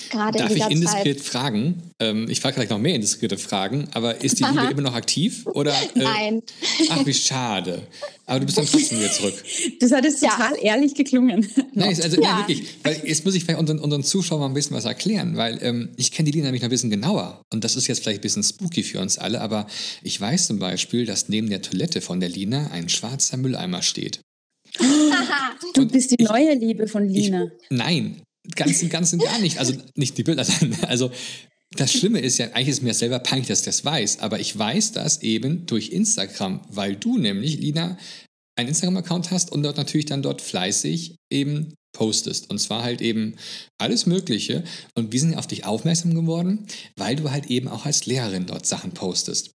Gerade 0.10 0.40
Darf 0.40 0.52
in 0.52 0.58
ich 0.58 0.70
indiskret 0.70 1.20
Zeit. 1.20 1.26
fragen? 1.26 1.82
Ähm, 2.00 2.30
ich 2.30 2.40
frage 2.40 2.56
gleich 2.56 2.70
noch 2.70 2.80
mehr 2.80 2.96
indiskrete 2.96 3.38
Fragen, 3.38 3.88
aber 3.94 4.24
ist 4.24 4.40
die 4.40 4.44
Liebe 4.44 4.68
immer 4.72 4.82
noch 4.82 4.94
aktiv? 4.94 5.46
Oder, 5.48 5.72
äh, 5.72 5.88
Nein. 5.96 6.44
Ach, 6.90 7.06
wie 7.06 7.14
schade. 7.14 7.88
Aber 8.26 8.40
du 8.40 8.46
bist 8.46 8.58
dann 8.58 8.66
trotzdem 8.66 9.00
wieder 9.00 9.12
zurück. 9.12 9.34
Das 9.80 9.92
hat 9.92 10.04
jetzt 10.04 10.22
ja. 10.22 10.30
total 10.30 10.54
ehrlich 10.62 10.96
geklungen. 10.96 11.48
Nein, 11.74 12.00
also 12.02 12.22
ja. 12.22 12.40
wirklich, 12.40 12.68
weil 12.84 13.02
jetzt 13.06 13.26
muss 13.26 13.36
ich 13.36 13.44
vielleicht 13.44 13.60
unseren, 13.60 13.80
unseren 13.80 14.04
Zuschauern 14.04 14.42
mal 14.42 14.48
ein 14.48 14.54
bisschen 14.54 14.76
was 14.76 14.86
erklären, 14.86 15.38
weil 15.38 15.60
ähm, 15.62 15.90
ich 15.98 16.12
kenne 16.12 16.30
die 16.30 16.32
Lina 16.32 16.46
nämlich 16.46 16.62
noch 16.62 16.68
ein 16.68 16.72
bisschen 16.72 16.90
genauer. 16.90 17.42
Und 17.54 17.64
das 17.64 17.76
ist 17.76 17.88
jetzt 17.88 18.02
vielleicht 18.02 18.20
ein 18.20 18.22
bisschen 18.22 18.44
spooky 18.44 18.84
für 18.84 19.00
uns 19.00 19.18
alle, 19.18 19.42
aber 19.42 19.68
ich 20.04 20.20
weiß 20.20 20.48
zum 20.48 20.60
Beispiel, 20.60 21.06
dass 21.06 21.30
neben 21.30 21.50
der 21.50 21.62
Toilette 21.62 22.02
von 22.02 22.20
der 22.20 22.30
Lina 22.30 22.70
ein 22.72 22.90
schwarzer 22.90 23.38
Mülleimer 23.38 23.82
steht. 23.82 24.22
du 25.74 25.88
bist 25.88 26.12
die 26.12 26.24
neue 26.24 26.54
Liebe 26.56 26.88
von 26.88 27.08
Lina. 27.08 27.46
Ich, 27.46 27.52
nein, 27.70 28.22
Ganz 28.56 28.82
und 28.82 28.90
ganz 28.90 29.14
und 29.14 29.24
gar 29.24 29.40
nicht. 29.40 29.60
Also 29.60 29.74
nicht 29.96 30.18
die 30.18 30.24
Bilder. 30.24 30.46
Also 30.88 31.12
das 31.72 31.92
Schlimme 31.92 32.20
ist 32.20 32.38
ja, 32.38 32.48
eigentlich 32.48 32.70
ist 32.70 32.84
mir 32.84 32.94
selber 32.94 33.20
peinlich, 33.20 33.48
dass 33.48 33.60
ich 33.60 33.66
das 33.66 33.84
weiß, 33.84 34.20
aber 34.20 34.40
ich 34.40 34.58
weiß 34.58 34.94
das 34.94 35.22
eben 35.22 35.66
durch 35.66 35.90
Instagram, 35.90 36.62
weil 36.70 36.96
du 36.96 37.18
nämlich, 37.18 37.58
Lina, 37.58 37.98
einen 38.56 38.70
Instagram-Account 38.70 39.32
hast 39.32 39.52
und 39.52 39.64
dort 39.64 39.78
natürlich 39.78 40.06
dann 40.06 40.22
dort 40.22 40.42
fleißig 40.42 41.16
eben 41.30 41.74
postest. 41.94 42.50
Und 42.50 42.60
zwar 42.60 42.84
halt 42.84 43.02
eben 43.02 43.36
alles 43.78 44.06
Mögliche. 44.06 44.64
Und 44.96 45.12
wir 45.12 45.20
sind 45.20 45.36
auf 45.36 45.48
dich 45.48 45.66
aufmerksam 45.66 46.14
geworden, 46.14 46.66
weil 46.96 47.16
du 47.16 47.32
halt 47.32 47.48
eben 47.48 47.68
auch 47.68 47.86
als 47.86 48.06
Lehrerin 48.06 48.46
dort 48.46 48.66
Sachen 48.66 48.92
postest. 48.92 49.52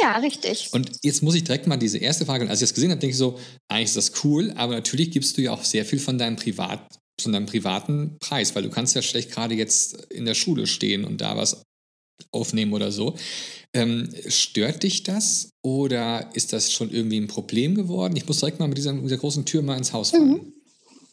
Ja, 0.00 0.18
richtig. 0.18 0.70
Und 0.72 0.90
jetzt 1.02 1.22
muss 1.22 1.34
ich 1.34 1.44
direkt 1.44 1.66
mal 1.66 1.76
diese 1.76 1.98
erste 1.98 2.26
Frage, 2.26 2.48
als 2.48 2.60
ich 2.60 2.68
das 2.68 2.74
gesehen 2.74 2.90
habe, 2.90 3.00
denke 3.00 3.12
ich 3.12 3.18
so, 3.18 3.38
eigentlich 3.68 3.86
ist 3.86 3.96
das 3.96 4.24
cool, 4.24 4.52
aber 4.56 4.74
natürlich 4.74 5.10
gibst 5.10 5.36
du 5.36 5.42
ja 5.42 5.52
auch 5.52 5.62
sehr 5.62 5.84
viel 5.84 5.98
von 5.98 6.18
deinem 6.18 6.36
Privat, 6.36 6.98
von 7.20 7.32
deinem 7.32 7.46
privaten 7.46 8.16
Preis, 8.20 8.54
weil 8.54 8.62
du 8.62 8.70
kannst 8.70 8.94
ja 8.94 9.02
schlecht 9.02 9.30
gerade 9.30 9.54
jetzt 9.54 9.94
in 10.06 10.24
der 10.24 10.34
Schule 10.34 10.66
stehen 10.66 11.04
und 11.04 11.20
da 11.20 11.36
was 11.36 11.62
aufnehmen 12.30 12.72
oder 12.72 12.92
so. 12.92 13.14
Ähm, 13.72 14.12
stört 14.28 14.82
dich 14.82 15.02
das 15.02 15.50
oder 15.62 16.30
ist 16.34 16.52
das 16.52 16.72
schon 16.72 16.90
irgendwie 16.90 17.18
ein 17.18 17.28
Problem 17.28 17.74
geworden? 17.74 18.16
Ich 18.16 18.26
muss 18.26 18.38
direkt 18.38 18.60
mal 18.60 18.68
mit 18.68 18.78
dieser, 18.78 18.92
mit 18.92 19.04
dieser 19.04 19.16
großen 19.16 19.44
Tür 19.44 19.62
mal 19.62 19.76
ins 19.76 19.92
Haus 19.92 20.10
fahren. 20.10 20.28
Mhm. 20.28 20.54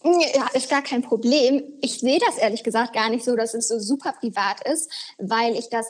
Ja, 0.04 0.48
ist 0.54 0.70
gar 0.70 0.84
kein 0.84 1.04
Problem. 1.04 1.64
Ich 1.82 2.00
sehe 2.00 2.20
das 2.20 2.38
ehrlich 2.38 2.64
gesagt 2.64 2.94
gar 2.94 3.10
nicht 3.10 3.24
so, 3.24 3.36
dass 3.36 3.54
es 3.54 3.68
so 3.68 3.80
super 3.80 4.14
privat 4.14 4.68
ist, 4.68 4.90
weil 5.20 5.56
ich 5.56 5.70
das 5.70 5.86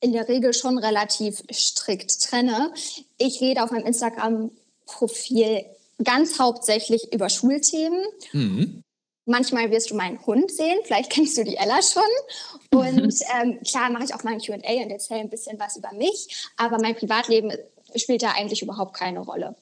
in 0.00 0.12
der 0.12 0.28
Regel 0.28 0.54
schon 0.54 0.78
relativ 0.78 1.42
strikt 1.52 2.22
trenne. 2.22 2.72
Ich 3.18 3.40
rede 3.40 3.62
auf 3.62 3.70
meinem 3.70 3.86
Instagram-Profil 3.86 5.64
ganz 6.04 6.38
hauptsächlich 6.38 7.12
über 7.12 7.28
Schulthemen. 7.28 8.04
Mhm. 8.32 8.82
Manchmal 9.26 9.70
wirst 9.70 9.90
du 9.90 9.94
meinen 9.94 10.24
Hund 10.24 10.50
sehen, 10.50 10.78
vielleicht 10.84 11.10
kennst 11.12 11.36
du 11.36 11.44
die 11.44 11.56
Ella 11.56 11.80
schon. 11.82 12.02
Und 12.70 13.14
ähm, 13.40 13.60
klar 13.62 13.90
mache 13.90 14.04
ich 14.04 14.14
auch 14.14 14.24
mal 14.24 14.34
ein 14.34 14.40
QA 14.40 14.54
und 14.54 14.90
erzähle 14.90 15.20
ein 15.20 15.30
bisschen 15.30 15.58
was 15.58 15.76
über 15.76 15.92
mich, 15.92 16.46
aber 16.56 16.78
mein 16.80 16.96
Privatleben 16.96 17.52
spielt 17.94 18.22
da 18.22 18.32
eigentlich 18.32 18.62
überhaupt 18.62 18.94
keine 18.94 19.20
Rolle 19.20 19.56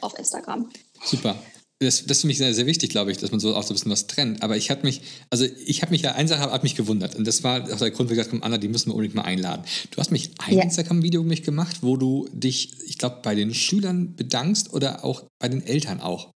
auf 0.00 0.18
Instagram. 0.18 0.70
Super 1.02 1.36
das, 1.82 2.04
das 2.04 2.18
ist 2.18 2.20
für 2.20 2.26
mich 2.26 2.36
sehr, 2.36 2.52
sehr 2.52 2.66
wichtig, 2.66 2.90
glaube 2.90 3.10
ich, 3.10 3.16
dass 3.16 3.30
man 3.30 3.40
so 3.40 3.56
auch 3.56 3.62
so 3.62 3.72
ein 3.72 3.76
bisschen 3.76 3.90
was 3.90 4.06
trennt. 4.06 4.42
Aber 4.42 4.56
ich 4.56 4.70
habe 4.70 4.82
mich, 4.82 5.00
also 5.30 5.46
ich 5.64 5.80
habe 5.80 5.92
mich 5.92 6.02
ja, 6.02 6.12
eine 6.12 6.28
Sache 6.28 6.50
hat 6.52 6.62
mich 6.62 6.74
gewundert. 6.74 7.16
Und 7.16 7.26
das 7.26 7.42
war 7.42 7.62
auch 7.62 7.78
der 7.78 7.90
Grund, 7.90 8.10
wo 8.10 8.12
ich 8.12 8.18
gesagt 8.18 8.34
habe, 8.34 8.44
Anna, 8.44 8.58
die 8.58 8.68
müssen 8.68 8.90
wir 8.90 8.94
unbedingt 8.94 9.14
mal 9.14 9.22
einladen. 9.22 9.64
Du 9.90 9.96
hast 9.96 10.10
mich 10.10 10.30
ein 10.40 10.58
ja. 10.58 10.62
Instagram-Video 10.62 11.22
mich 11.22 11.42
gemacht, 11.42 11.78
wo 11.80 11.96
du 11.96 12.28
dich, 12.32 12.74
ich 12.86 12.98
glaube, 12.98 13.20
bei 13.22 13.34
den 13.34 13.54
Schülern 13.54 14.14
bedankst 14.14 14.74
oder 14.74 15.04
auch 15.06 15.24
bei 15.38 15.48
den 15.48 15.66
Eltern 15.66 16.02
auch. 16.02 16.30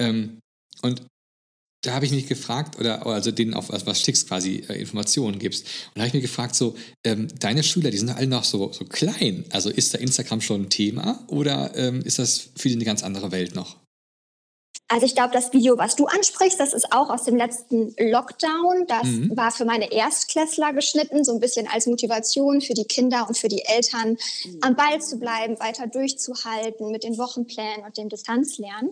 Ähm, 0.00 0.38
und 0.80 1.02
da 1.86 1.94
habe 1.94 2.04
ich 2.04 2.10
mich 2.10 2.26
gefragt, 2.26 2.78
oder 2.78 3.06
also 3.06 3.30
denen 3.30 3.54
auf 3.54 3.70
was, 3.70 3.86
was 3.86 4.00
schickst, 4.00 4.28
quasi 4.28 4.64
äh, 4.68 4.80
Informationen 4.80 5.38
gibst. 5.38 5.64
Und 5.64 5.96
da 5.96 6.00
habe 6.00 6.08
ich 6.08 6.14
mich 6.14 6.22
gefragt, 6.22 6.54
so, 6.54 6.74
ähm, 7.04 7.28
deine 7.38 7.62
Schüler, 7.62 7.90
die 7.90 7.98
sind 7.98 8.10
alle 8.10 8.26
noch 8.26 8.44
so, 8.44 8.72
so 8.72 8.84
klein. 8.84 9.44
Also 9.50 9.70
ist 9.70 9.94
da 9.94 9.98
Instagram 9.98 10.40
schon 10.40 10.62
ein 10.62 10.70
Thema 10.70 11.24
oder 11.28 11.72
ähm, 11.76 12.02
ist 12.02 12.18
das 12.18 12.48
für 12.56 12.68
die 12.68 12.74
eine 12.74 12.84
ganz 12.84 13.02
andere 13.02 13.30
Welt 13.30 13.54
noch? 13.54 13.76
Also 14.88 15.04
ich 15.04 15.16
glaube, 15.16 15.32
das 15.32 15.52
Video, 15.52 15.76
was 15.78 15.96
du 15.96 16.06
ansprichst, 16.06 16.60
das 16.60 16.72
ist 16.72 16.92
auch 16.92 17.10
aus 17.10 17.24
dem 17.24 17.36
letzten 17.36 17.94
Lockdown. 17.98 18.86
Das 18.86 19.04
mhm. 19.04 19.36
war 19.36 19.50
für 19.50 19.64
meine 19.64 19.90
Erstklässler 19.90 20.72
geschnitten, 20.72 21.24
so 21.24 21.32
ein 21.32 21.40
bisschen 21.40 21.66
als 21.66 21.86
Motivation 21.86 22.60
für 22.60 22.74
die 22.74 22.84
Kinder 22.84 23.26
und 23.26 23.36
für 23.36 23.48
die 23.48 23.64
Eltern, 23.64 24.10
mhm. 24.10 24.58
am 24.60 24.76
Ball 24.76 25.00
zu 25.00 25.18
bleiben, 25.18 25.58
weiter 25.58 25.88
durchzuhalten 25.88 26.92
mit 26.92 27.02
den 27.02 27.18
Wochenplänen 27.18 27.84
und 27.84 27.96
dem 27.96 28.08
Distanzlernen. 28.08 28.90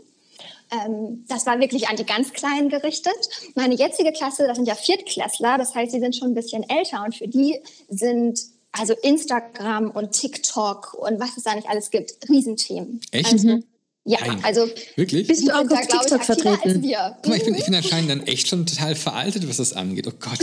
Ähm, 0.71 1.25
das 1.29 1.47
war 1.47 1.61
wirklich 1.61 1.89
an 1.89 1.97
die 1.97 2.05
ganz 2.05 2.33
Kleinen 2.33 2.69
gerichtet. 2.69 3.15
Meine 3.55 3.75
jetzige 3.75 4.13
Klasse, 4.13 4.47
das 4.47 4.57
sind 4.57 4.67
ja 4.67 4.75
Viertklässler, 4.75 5.59
das 5.59 5.75
heißt, 5.75 5.93
sie 5.93 6.01
sind 6.01 6.17
schon 6.17 6.29
ein 6.29 6.35
bisschen 6.35 6.69
älter 6.69 7.05
und 7.05 7.15
für 7.15 7.29
die 7.29 7.61
sind 7.89 8.41
also 8.73 8.95
Instagram 9.03 9.91
und 9.91 10.13
TikTok 10.13 10.95
und 10.95 11.21
was 11.21 11.37
es 11.37 11.45
da 11.45 11.55
nicht 11.55 11.69
alles 11.69 11.91
gibt, 11.91 12.13
Riesenthemen. 12.29 13.01
Echt? 13.13 13.33
Also, 13.33 13.49
mhm. 13.49 13.65
Ja, 14.07 14.19
Nein. 14.27 14.41
also 14.43 14.69
wirklich? 14.97 15.27
Bist 15.29 15.47
du 15.47 15.51
auch 15.51 15.71
auf 15.71 15.81
TikTok 15.81 16.21
ich, 16.21 16.27
vertreten? 16.27 16.83
Guck 16.83 17.29
mal, 17.29 17.37
ich 17.39 17.45
bin, 17.45 17.55
ich 17.55 17.65
bin 17.65 17.75
anscheinend 17.75 18.11
dann 18.11 18.27
echt 18.27 18.49
schon 18.49 18.67
total 18.67 18.95
veraltet, 18.95 19.49
was 19.49 19.57
das 19.57 19.73
angeht. 19.73 20.07
Oh 20.07 20.13
Gott. 20.19 20.41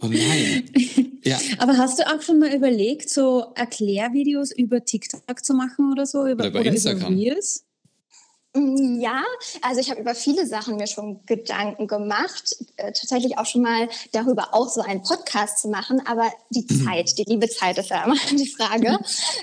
Oh 0.00 0.06
nein. 0.06 0.64
Ja. 1.24 1.38
Aber 1.58 1.78
hast 1.78 2.00
du 2.00 2.02
auch 2.08 2.20
schon 2.20 2.40
mal 2.40 2.52
überlegt, 2.52 3.08
so 3.08 3.46
Erklärvideos 3.54 4.50
über 4.50 4.84
TikTok 4.84 5.44
zu 5.44 5.54
machen 5.54 5.92
oder 5.92 6.04
so? 6.04 6.26
Über, 6.26 6.42
oder 6.42 6.50
bei 6.50 6.60
oder 6.62 6.72
Instagram? 6.72 7.12
Über 7.12 7.22
Reels? 7.22 7.64
Mm, 8.54 9.00
ja, 9.00 9.22
also 9.62 9.80
ich 9.80 9.90
habe 9.90 10.00
über 10.00 10.14
viele 10.14 10.46
Sachen 10.46 10.76
mir 10.76 10.86
schon 10.86 11.24
Gedanken 11.24 11.86
gemacht, 11.86 12.54
äh, 12.76 12.92
tatsächlich 12.92 13.38
auch 13.38 13.46
schon 13.46 13.62
mal 13.62 13.88
darüber 14.12 14.52
auch 14.52 14.68
so 14.68 14.82
einen 14.82 15.02
Podcast 15.02 15.60
zu 15.60 15.68
machen, 15.68 16.02
aber 16.06 16.30
die 16.50 16.66
mhm. 16.68 16.84
Zeit, 16.84 17.16
die 17.16 17.24
liebe 17.24 17.48
Zeit 17.48 17.78
ist 17.78 17.88
ja 17.88 18.04
immer 18.04 18.16
die 18.30 18.48
Frage. 18.48 18.98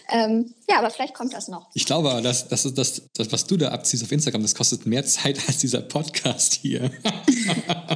ähm, 0.09 0.53
ja, 0.69 0.77
aber 0.77 0.91
vielleicht 0.91 1.15
kommt 1.15 1.33
das 1.33 1.47
noch. 1.47 1.67
Ich 1.73 1.85
glaube, 1.85 2.21
dass 2.21 2.47
das, 2.47 2.71
das, 2.75 3.01
das, 3.15 3.31
was 3.31 3.47
du 3.47 3.57
da 3.57 3.69
abziehst 3.69 4.03
auf 4.03 4.11
Instagram, 4.11 4.43
das 4.43 4.53
kostet 4.53 4.85
mehr 4.85 5.03
Zeit 5.03 5.39
als 5.47 5.57
dieser 5.57 5.81
Podcast 5.81 6.53
hier. 6.53 6.91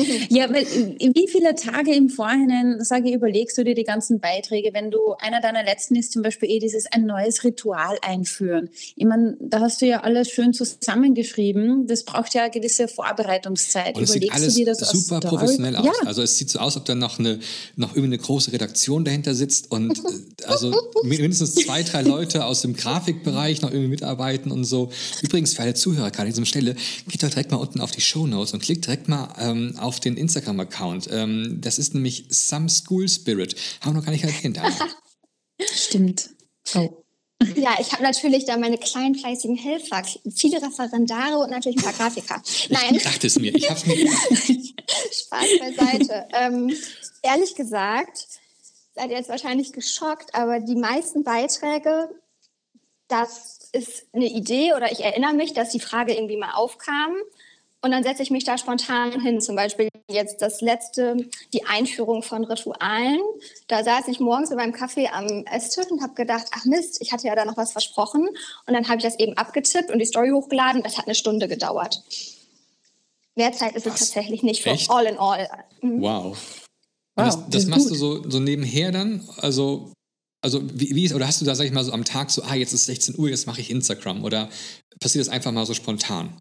ja, 0.28 0.48
weil 0.52 0.66
wie 0.66 1.28
viele 1.28 1.54
Tage 1.54 1.94
im 1.94 2.08
Vorhinein, 2.08 2.82
sage 2.82 3.08
ich, 3.08 3.14
überlegst 3.14 3.58
du 3.58 3.64
dir 3.64 3.74
die 3.74 3.84
ganzen 3.84 4.20
Beiträge, 4.20 4.70
wenn 4.72 4.90
du, 4.90 5.14
einer 5.18 5.40
deiner 5.40 5.64
letzten 5.64 5.96
ist 5.96 6.12
zum 6.12 6.22
Beispiel 6.22 6.50
eh 6.50 6.58
dieses 6.58 6.86
ein 6.92 7.06
neues 7.06 7.44
Ritual 7.44 7.98
einführen. 8.02 8.70
Ich 8.96 9.04
meine, 9.04 9.36
da 9.40 9.60
hast 9.60 9.82
du 9.82 9.86
ja 9.86 10.00
alles 10.00 10.30
schön 10.30 10.52
zusammengeschrieben. 10.52 11.86
Das 11.86 12.04
braucht 12.04 12.34
ja 12.34 12.42
eine 12.42 12.50
gewisse 12.50 12.88
Vorbereitungszeit. 12.88 13.96
Und 13.96 14.04
es 14.04 14.12
sieht 14.12 14.32
alles 14.32 14.54
super 14.54 15.20
professionell 15.20 15.76
aus. 15.76 15.86
Ja. 15.86 15.92
Also 16.06 16.22
es 16.22 16.36
sieht 16.36 16.50
so 16.50 16.58
aus, 16.58 16.76
ob 16.76 16.84
da 16.84 16.94
noch 16.94 17.18
eine, 17.18 17.38
noch 17.76 17.90
irgendwie 17.90 18.14
eine 18.14 18.18
große 18.18 18.52
Redaktion 18.52 19.04
dahinter 19.04 19.34
sitzt 19.34 19.70
und 19.70 19.98
äh, 19.98 20.44
also 20.46 20.74
mindestens 21.02 21.54
zwei, 21.54 21.82
drei 21.82 22.02
Leute 22.02 22.20
Leute 22.20 22.44
aus 22.44 22.62
dem 22.62 22.76
Grafikbereich 22.76 23.62
noch 23.62 23.70
irgendwie 23.70 23.88
mitarbeiten 23.88 24.52
und 24.52 24.64
so. 24.64 24.90
Übrigens, 25.22 25.54
für 25.54 25.62
alle 25.62 25.74
Zuhörer 25.74 26.10
gerade 26.10 26.28
an 26.28 26.34
dieser 26.34 26.46
Stelle, 26.46 26.76
geht 27.08 27.22
doch 27.22 27.28
direkt 27.28 27.50
mal 27.50 27.56
unten 27.56 27.80
auf 27.80 27.90
die 27.90 28.00
Show 28.00 28.26
Notes 28.26 28.52
und 28.52 28.62
klickt 28.62 28.86
direkt 28.86 29.08
mal 29.08 29.34
ähm, 29.38 29.74
auf 29.78 29.89
den 29.98 30.16
Instagram-Account. 30.16 31.08
Ähm, 31.10 31.58
das 31.60 31.78
ist 31.78 31.94
nämlich 31.94 32.26
Some 32.28 32.68
School 32.68 33.08
Spirit. 33.08 33.56
Haben 33.80 33.94
wir 33.94 33.98
noch 33.98 34.04
gar 34.04 34.12
nicht 34.12 34.24
erwähnt. 34.24 34.60
Stimmt. 35.60 36.30
Oh. 36.74 37.02
Ja, 37.56 37.76
ich 37.80 37.92
habe 37.92 38.02
natürlich 38.02 38.44
da 38.44 38.58
meine 38.58 38.76
kleinen 38.76 39.14
fleißigen 39.14 39.56
Helfer, 39.56 40.02
viele 40.34 40.60
Referendare 40.60 41.38
und 41.38 41.50
natürlich 41.50 41.78
ein 41.78 41.84
paar 41.84 41.94
Grafiker. 41.94 42.42
Nein. 42.68 42.94
Ich 42.94 43.02
dachte 43.02 43.26
es 43.26 43.38
mir, 43.38 43.54
ich 43.54 43.68
habe 43.70 43.80
es 43.80 43.86
mir 43.86 43.96
Spaß 45.12 45.48
beiseite. 45.58 46.28
ähm, 46.34 46.76
ehrlich 47.22 47.54
gesagt, 47.54 48.26
seid 48.94 49.10
ihr 49.10 49.16
jetzt 49.16 49.30
wahrscheinlich 49.30 49.72
geschockt, 49.72 50.34
aber 50.34 50.60
die 50.60 50.76
meisten 50.76 51.24
Beiträge, 51.24 52.10
das 53.08 53.70
ist 53.72 54.06
eine 54.12 54.26
Idee 54.26 54.74
oder 54.74 54.92
ich 54.92 55.00
erinnere 55.00 55.32
mich, 55.32 55.54
dass 55.54 55.70
die 55.70 55.80
Frage 55.80 56.14
irgendwie 56.14 56.36
mal 56.36 56.52
aufkam. 56.52 57.14
Und 57.82 57.92
dann 57.92 58.02
setze 58.02 58.22
ich 58.22 58.30
mich 58.30 58.44
da 58.44 58.58
spontan 58.58 59.20
hin. 59.20 59.40
Zum 59.40 59.56
Beispiel 59.56 59.88
jetzt 60.10 60.42
das 60.42 60.60
letzte, 60.60 61.16
die 61.54 61.64
Einführung 61.64 62.22
von 62.22 62.44
Ritualen. 62.44 63.20
Da 63.68 63.82
saß 63.82 64.08
ich 64.08 64.20
morgens 64.20 64.50
in 64.50 64.56
meinem 64.56 64.72
Kaffee 64.72 65.08
am 65.08 65.44
Esstisch 65.46 65.90
und 65.90 66.02
habe 66.02 66.14
gedacht, 66.14 66.46
ach 66.52 66.64
Mist, 66.66 66.98
ich 67.00 67.12
hatte 67.12 67.26
ja 67.26 67.34
da 67.34 67.44
noch 67.44 67.56
was 67.56 67.72
versprochen. 67.72 68.28
Und 68.66 68.74
dann 68.74 68.86
habe 68.88 68.98
ich 68.98 69.04
das 69.04 69.18
eben 69.18 69.36
abgetippt 69.36 69.90
und 69.90 69.98
die 69.98 70.04
Story 70.04 70.30
hochgeladen. 70.30 70.82
Das 70.82 70.98
hat 70.98 71.06
eine 71.06 71.14
Stunde 71.14 71.48
gedauert. 71.48 72.02
Mehr 73.34 73.52
Zeit 73.52 73.74
ist 73.74 73.86
es 73.86 73.94
tatsächlich 73.94 74.42
nicht 74.42 74.62
für 74.62 74.70
Echt? 74.70 74.90
All 74.90 75.06
in 75.06 75.16
All. 75.16 75.48
Mhm. 75.80 76.02
Wow. 76.02 76.36
Wow, 77.16 77.24
das, 77.24 77.38
das 77.48 77.66
machst 77.66 77.88
gut. 77.88 77.92
du 77.92 77.98
so, 77.98 78.30
so 78.30 78.40
nebenher 78.40 78.92
dann? 78.92 79.26
Also, 79.38 79.92
also 80.42 80.60
wie, 80.62 80.94
wie 80.94 81.04
ist, 81.04 81.14
oder 81.14 81.26
hast 81.26 81.40
du 81.40 81.46
da, 81.46 81.54
sag 81.54 81.64
ich 81.64 81.72
mal, 81.72 81.84
so 81.84 81.92
am 81.92 82.04
Tag 82.04 82.30
so, 82.30 82.42
ah, 82.42 82.54
jetzt 82.54 82.74
ist 82.74 82.86
16 82.86 83.18
Uhr, 83.18 83.30
jetzt 83.30 83.46
mache 83.46 83.60
ich 83.60 83.70
Instagram? 83.70 84.24
Oder 84.24 84.50
passiert 85.00 85.24
das 85.24 85.32
einfach 85.32 85.52
mal 85.52 85.64
so 85.64 85.72
spontan? 85.74 86.36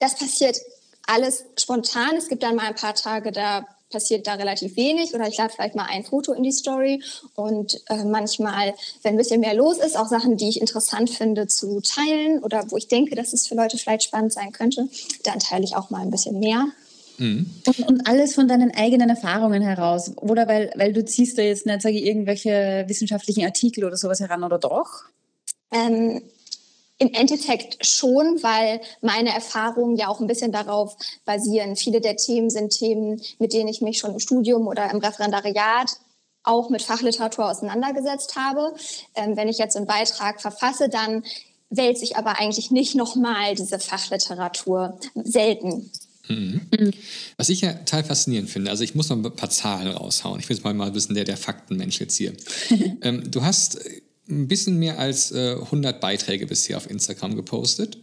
Das 0.00 0.16
passiert 0.16 0.58
alles 1.06 1.44
spontan. 1.58 2.16
Es 2.16 2.28
gibt 2.28 2.42
dann 2.42 2.56
mal 2.56 2.66
ein 2.66 2.74
paar 2.74 2.94
Tage, 2.94 3.32
da 3.32 3.66
passiert 3.90 4.26
da 4.26 4.34
relativ 4.34 4.76
wenig 4.76 5.14
oder 5.14 5.26
ich 5.26 5.36
lade 5.36 5.52
vielleicht 5.52 5.74
mal 5.74 5.86
ein 5.88 6.04
Foto 6.04 6.32
in 6.32 6.42
die 6.42 6.52
Story 6.52 7.02
und 7.34 7.80
äh, 7.88 8.04
manchmal, 8.04 8.74
wenn 9.02 9.14
ein 9.14 9.18
bisschen 9.18 9.40
mehr 9.40 9.54
los 9.54 9.78
ist, 9.78 9.98
auch 9.98 10.06
Sachen, 10.06 10.36
die 10.36 10.48
ich 10.48 10.60
interessant 10.60 11.10
finde 11.10 11.48
zu 11.48 11.80
teilen 11.80 12.38
oder 12.42 12.70
wo 12.70 12.76
ich 12.76 12.88
denke, 12.88 13.16
dass 13.16 13.32
es 13.32 13.48
für 13.48 13.56
Leute 13.56 13.78
vielleicht 13.78 14.04
spannend 14.04 14.32
sein 14.32 14.52
könnte, 14.52 14.88
dann 15.24 15.40
teile 15.40 15.64
ich 15.64 15.76
auch 15.76 15.90
mal 15.90 16.02
ein 16.02 16.10
bisschen 16.10 16.38
mehr. 16.38 16.66
Mhm. 17.18 17.50
Und, 17.66 17.88
und, 17.88 18.08
alles 18.08 18.34
von 18.34 18.48
deinen 18.48 18.74
eigenen 18.74 19.10
Erfahrungen 19.10 19.60
heraus. 19.60 20.12
Oder 20.16 20.48
weil, 20.48 20.72
weil 20.76 20.92
du 20.92 21.04
ziehst 21.04 21.36
da 21.36 21.42
jetzt 21.42 21.66
nicht, 21.66 21.82
sage 21.82 21.96
ich, 21.96 22.06
irgendwelche 22.06 22.84
wissenschaftlichen 22.86 23.44
Artikel 23.44 23.84
oder 23.84 23.96
sowas 23.96 24.20
heran, 24.20 24.42
oder 24.42 24.58
doch? 24.58 25.02
Ähm, 25.70 26.22
Im 27.00 27.12
Endeffekt 27.14 27.84
schon, 27.84 28.42
weil 28.42 28.80
meine 29.00 29.34
Erfahrungen 29.34 29.96
ja 29.96 30.08
auch 30.08 30.20
ein 30.20 30.26
bisschen 30.26 30.52
darauf 30.52 30.96
basieren. 31.24 31.74
Viele 31.74 32.00
der 32.02 32.16
Themen 32.16 32.50
sind 32.50 32.70
Themen, 32.70 33.20
mit 33.38 33.54
denen 33.54 33.68
ich 33.68 33.80
mich 33.80 33.98
schon 33.98 34.12
im 34.12 34.20
Studium 34.20 34.68
oder 34.68 34.90
im 34.90 34.98
Referendariat 34.98 35.98
auch 36.42 36.70
mit 36.70 36.82
Fachliteratur 36.82 37.50
auseinandergesetzt 37.50 38.36
habe. 38.36 38.74
Ähm, 39.14 39.36
wenn 39.36 39.48
ich 39.48 39.58
jetzt 39.58 39.76
einen 39.76 39.86
Beitrag 39.86 40.40
verfasse, 40.40 40.88
dann 40.88 41.24
wälze 41.70 42.04
ich 42.04 42.16
aber 42.16 42.38
eigentlich 42.38 42.70
nicht 42.70 42.94
nochmal 42.94 43.54
diese 43.54 43.78
Fachliteratur. 43.78 44.98
Selten. 45.14 45.90
Mhm. 46.28 46.60
Was 47.36 47.48
ich 47.48 47.62
ja 47.62 47.72
total 47.72 48.04
faszinierend 48.04 48.50
finde, 48.50 48.70
also 48.70 48.84
ich 48.84 48.94
muss 48.94 49.08
noch 49.08 49.16
ein 49.16 49.22
paar 49.22 49.50
Zahlen 49.50 49.88
raushauen. 49.88 50.38
Ich 50.38 50.48
will 50.48 50.56
jetzt 50.56 50.64
mal, 50.64 50.74
mal 50.74 50.88
ein 50.88 50.92
bisschen 50.92 51.14
der, 51.14 51.24
der 51.24 51.36
Faktenmensch 51.36 51.98
jetzt 51.98 52.16
hier. 52.16 52.34
ähm, 53.02 53.30
du 53.30 53.42
hast 53.42 53.80
ein 54.30 54.48
bisschen 54.48 54.78
mehr 54.78 54.98
als 54.98 55.32
äh, 55.32 55.56
100 55.60 56.00
Beiträge 56.00 56.46
bisher 56.46 56.76
auf 56.76 56.88
Instagram 56.88 57.36
gepostet, 57.36 57.98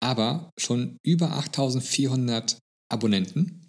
aber 0.00 0.50
schon 0.58 0.98
über 1.02 1.32
8400 1.32 2.58
Abonnenten. 2.88 3.65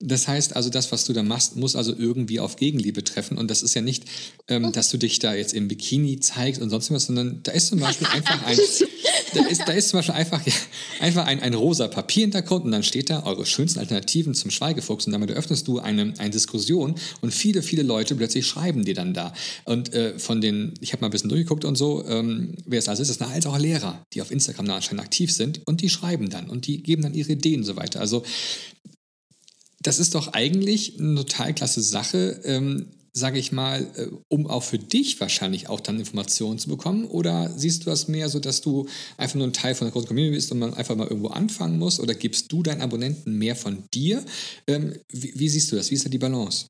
Das 0.00 0.28
heißt 0.28 0.54
also, 0.54 0.70
das, 0.70 0.92
was 0.92 1.04
du 1.04 1.12
da 1.12 1.24
machst, 1.24 1.56
muss 1.56 1.74
also 1.74 1.92
irgendwie 1.96 2.38
auf 2.38 2.54
Gegenliebe 2.54 3.02
treffen. 3.02 3.36
Und 3.36 3.50
das 3.50 3.62
ist 3.62 3.74
ja 3.74 3.82
nicht, 3.82 4.04
ähm, 4.46 4.70
dass 4.70 4.90
du 4.90 4.96
dich 4.96 5.18
da 5.18 5.34
jetzt 5.34 5.54
im 5.54 5.66
Bikini 5.66 6.20
zeigst 6.20 6.62
und 6.62 6.70
sonst 6.70 6.92
was, 6.92 7.06
sondern 7.06 7.40
da 7.42 7.50
ist 7.50 7.68
zum 7.68 7.80
Beispiel 7.80 8.06
einfach 8.06 8.40
ein, 8.46 8.56
da 9.34 9.44
ist, 9.46 9.62
da 9.66 9.72
ist 9.72 9.88
zum 9.88 9.98
Beispiel 9.98 10.14
einfach, 10.14 10.46
ja, 10.46 10.52
einfach 11.00 11.26
ein, 11.26 11.40
ein 11.40 11.52
rosa 11.52 11.88
Papierhintergrund 11.88 12.64
und 12.64 12.70
dann 12.70 12.84
steht 12.84 13.10
da 13.10 13.24
eure 13.24 13.44
schönsten 13.44 13.80
Alternativen 13.80 14.34
zum 14.34 14.52
Schweigefuchs 14.52 15.06
und 15.06 15.12
damit 15.12 15.30
eröffnest 15.30 15.66
du 15.66 15.80
eine, 15.80 16.14
eine 16.18 16.30
Diskussion 16.30 16.94
und 17.20 17.34
viele, 17.34 17.62
viele 17.62 17.82
Leute 17.82 18.14
plötzlich 18.14 18.46
schreiben 18.46 18.84
dir 18.84 18.94
dann 18.94 19.14
da. 19.14 19.32
Und 19.64 19.92
äh, 19.94 20.16
von 20.20 20.40
den, 20.40 20.74
ich 20.80 20.92
habe 20.92 21.00
mal 21.00 21.08
ein 21.08 21.10
bisschen 21.10 21.28
durchgeguckt 21.30 21.64
und 21.64 21.74
so, 21.74 22.06
ähm, 22.06 22.54
wer 22.66 22.78
es 22.78 22.88
also 22.88 23.02
ist, 23.02 23.08
das 23.08 23.18
sind 23.18 23.30
halt 23.30 23.46
auch 23.48 23.58
Lehrer, 23.58 24.06
die 24.12 24.22
auf 24.22 24.30
Instagram 24.30 24.66
da 24.66 24.76
anscheinend 24.76 25.02
aktiv 25.02 25.32
sind 25.32 25.66
und 25.66 25.80
die 25.80 25.88
schreiben 25.88 26.30
dann 26.30 26.48
und 26.48 26.68
die 26.68 26.84
geben 26.84 27.02
dann 27.02 27.14
ihre 27.14 27.32
Ideen 27.32 27.60
und 27.60 27.66
so 27.66 27.74
weiter. 27.74 27.98
Also 28.00 28.22
das 29.88 29.98
ist 29.98 30.14
doch 30.14 30.34
eigentlich 30.34 31.00
eine 31.00 31.14
total 31.14 31.54
klasse 31.54 31.80
Sache, 31.80 32.42
ähm, 32.44 32.90
sage 33.14 33.38
ich 33.38 33.52
mal, 33.52 33.86
äh, 33.96 34.08
um 34.28 34.46
auch 34.46 34.62
für 34.62 34.78
dich 34.78 35.18
wahrscheinlich 35.18 35.70
auch 35.70 35.80
dann 35.80 35.98
Informationen 35.98 36.58
zu 36.58 36.68
bekommen? 36.68 37.06
Oder 37.06 37.50
siehst 37.56 37.86
du 37.86 37.90
das 37.90 38.06
mehr 38.06 38.28
so, 38.28 38.38
dass 38.38 38.60
du 38.60 38.86
einfach 39.16 39.36
nur 39.36 39.46
ein 39.46 39.54
Teil 39.54 39.74
von 39.74 39.86
der 39.86 39.92
großen 39.92 40.06
Community 40.06 40.34
bist 40.34 40.52
und 40.52 40.58
man 40.58 40.74
einfach 40.74 40.94
mal 40.94 41.06
irgendwo 41.06 41.28
anfangen 41.28 41.78
muss? 41.78 42.00
Oder 42.00 42.14
gibst 42.14 42.52
du 42.52 42.62
deinen 42.62 42.82
Abonnenten 42.82 43.38
mehr 43.38 43.56
von 43.56 43.84
dir? 43.94 44.22
Ähm, 44.66 44.94
wie, 45.10 45.32
wie, 45.34 45.48
siehst 45.48 45.72
du 45.72 45.76
das? 45.76 45.90
Wie 45.90 45.94
ist 45.94 46.04
da 46.04 46.10
die 46.10 46.18
Balance? 46.18 46.66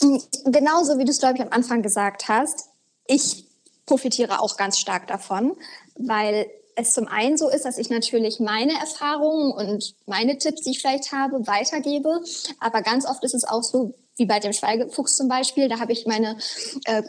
Hm, 0.00 0.18
genauso 0.46 0.96
wie 0.96 1.04
du 1.04 1.10
es, 1.10 1.18
glaube 1.18 1.34
ich, 1.34 1.42
am 1.42 1.50
Anfang 1.50 1.82
gesagt 1.82 2.28
hast. 2.28 2.64
Ich 3.06 3.44
profitiere 3.84 4.40
auch 4.40 4.56
ganz 4.56 4.78
stark 4.78 5.06
davon, 5.06 5.52
weil 5.98 6.46
es 6.78 6.94
zum 6.94 7.08
einen 7.08 7.36
so 7.36 7.48
ist, 7.48 7.64
dass 7.64 7.78
ich 7.78 7.90
natürlich 7.90 8.40
meine 8.40 8.72
Erfahrungen 8.72 9.52
und 9.52 9.94
meine 10.06 10.38
Tipps, 10.38 10.62
die 10.62 10.70
ich 10.70 10.80
vielleicht 10.80 11.12
habe, 11.12 11.46
weitergebe. 11.46 12.22
Aber 12.60 12.82
ganz 12.82 13.04
oft 13.04 13.24
ist 13.24 13.34
es 13.34 13.44
auch 13.44 13.62
so, 13.62 13.94
wie 14.16 14.26
bei 14.26 14.38
dem 14.38 14.52
Schweigefuchs 14.52 15.16
zum 15.16 15.28
Beispiel, 15.28 15.68
da 15.68 15.80
habe 15.80 15.92
ich 15.92 16.06
meine 16.06 16.38
äh, 16.84 17.02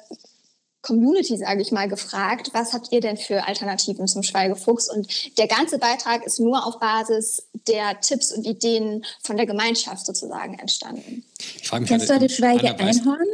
Community, 0.89 1.37
sage 1.37 1.61
ich 1.61 1.71
mal, 1.71 1.87
gefragt, 1.87 2.49
was 2.53 2.73
habt 2.73 2.91
ihr 2.91 2.99
denn 2.99 3.15
für 3.15 3.47
Alternativen 3.47 4.07
zum 4.07 4.23
Schweigefuchs? 4.23 4.89
Und 4.89 5.07
der 5.37 5.47
ganze 5.47 5.77
Beitrag 5.77 6.25
ist 6.25 6.39
nur 6.39 6.65
auf 6.65 6.79
Basis 6.79 7.43
der 7.67 8.01
Tipps 8.01 8.31
und 8.31 8.45
Ideen 8.45 9.05
von 9.21 9.37
der 9.37 9.45
Gemeinschaft 9.45 10.03
sozusagen 10.03 10.57
entstanden. 10.57 11.23
Ich 11.61 11.67
frage 11.67 11.81
mich 11.81 11.89
Kennst 11.89 12.09
du 12.09 12.19
das 12.19 12.33
Schweige-Einhorn? 12.33 13.27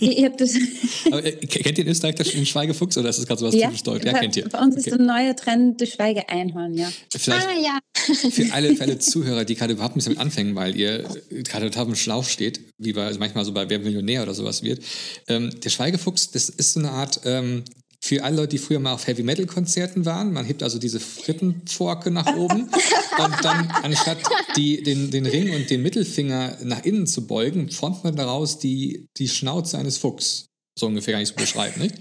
Ihr 0.00 0.26
habt 0.26 0.40
das 0.40 0.54
aber, 1.06 1.24
äh, 1.24 1.32
kennt 1.32 1.78
ihr 1.78 1.84
in 1.84 1.90
Österreich 1.90 2.16
den 2.16 2.44
Schweigefuchs 2.44 2.98
oder 2.98 3.08
ist 3.08 3.20
das 3.20 3.26
gerade 3.26 3.38
so 3.38 3.46
was 3.46 3.54
ja, 3.54 3.68
typisch 3.68 3.84
deutsch? 3.84 4.04
Ja, 4.04 4.18
kennt 4.18 4.36
ihr. 4.36 4.48
Bei 4.48 4.58
uns 4.58 4.74
okay. 4.74 4.80
ist 4.80 4.90
der 4.90 4.98
neue 4.98 5.36
Trend 5.36 5.80
das 5.80 5.90
Schweige-Einhorn, 5.90 6.74
ja. 6.74 6.90
Vielleicht 7.08 7.46
ah, 7.46 7.52
ja. 7.52 7.78
für 8.30 8.52
alle 8.52 8.74
Fälle 8.74 8.98
Zuhörer, 9.12 9.44
die 9.44 9.54
gerade 9.54 9.74
überhaupt 9.74 9.94
nicht 9.94 10.06
damit 10.06 10.18
anfangen, 10.18 10.56
weil 10.56 10.76
ihr 10.76 11.04
gerade 11.30 11.70
total 11.70 11.86
im 11.86 11.94
Schlauch 11.94 12.24
steht, 12.24 12.60
wie 12.78 12.92
bei, 12.92 13.06
also 13.06 13.20
manchmal 13.20 13.44
so 13.44 13.52
bei 13.52 13.70
Wer 13.70 13.78
Millionär 13.78 14.22
oder 14.24 14.34
sowas 14.34 14.64
wird. 14.64 14.82
Ähm, 15.28 15.50
der 15.60 15.70
Schweigefuchs, 15.70 16.31
das 16.32 16.48
ist 16.48 16.72
so 16.72 16.80
eine 16.80 16.90
Art 16.90 17.20
ähm, 17.24 17.64
für 18.04 18.24
alle 18.24 18.36
Leute, 18.36 18.48
die 18.48 18.58
früher 18.58 18.80
mal 18.80 18.94
auf 18.94 19.06
Heavy 19.06 19.22
Metal 19.22 19.46
Konzerten 19.46 20.04
waren, 20.04 20.32
man 20.32 20.44
hebt 20.44 20.64
also 20.64 20.78
diese 20.78 20.98
Frittenforke 20.98 22.10
nach 22.10 22.34
oben 22.34 22.62
und 23.18 23.44
dann 23.44 23.70
anstatt 23.82 24.18
die, 24.56 24.82
den, 24.82 25.12
den 25.12 25.24
Ring 25.24 25.54
und 25.54 25.70
den 25.70 25.82
Mittelfinger 25.82 26.58
nach 26.64 26.84
innen 26.84 27.06
zu 27.06 27.28
beugen, 27.28 27.70
formt 27.70 28.02
man 28.02 28.16
daraus 28.16 28.58
die, 28.58 29.08
die 29.18 29.28
Schnauze 29.28 29.78
eines 29.78 29.98
Fuchs. 29.98 30.46
So 30.76 30.86
ungefähr 30.86 31.14
kann 31.14 31.22
ich 31.22 31.28
es 31.28 31.34
beschreiben, 31.34 31.80
nicht? 31.80 31.94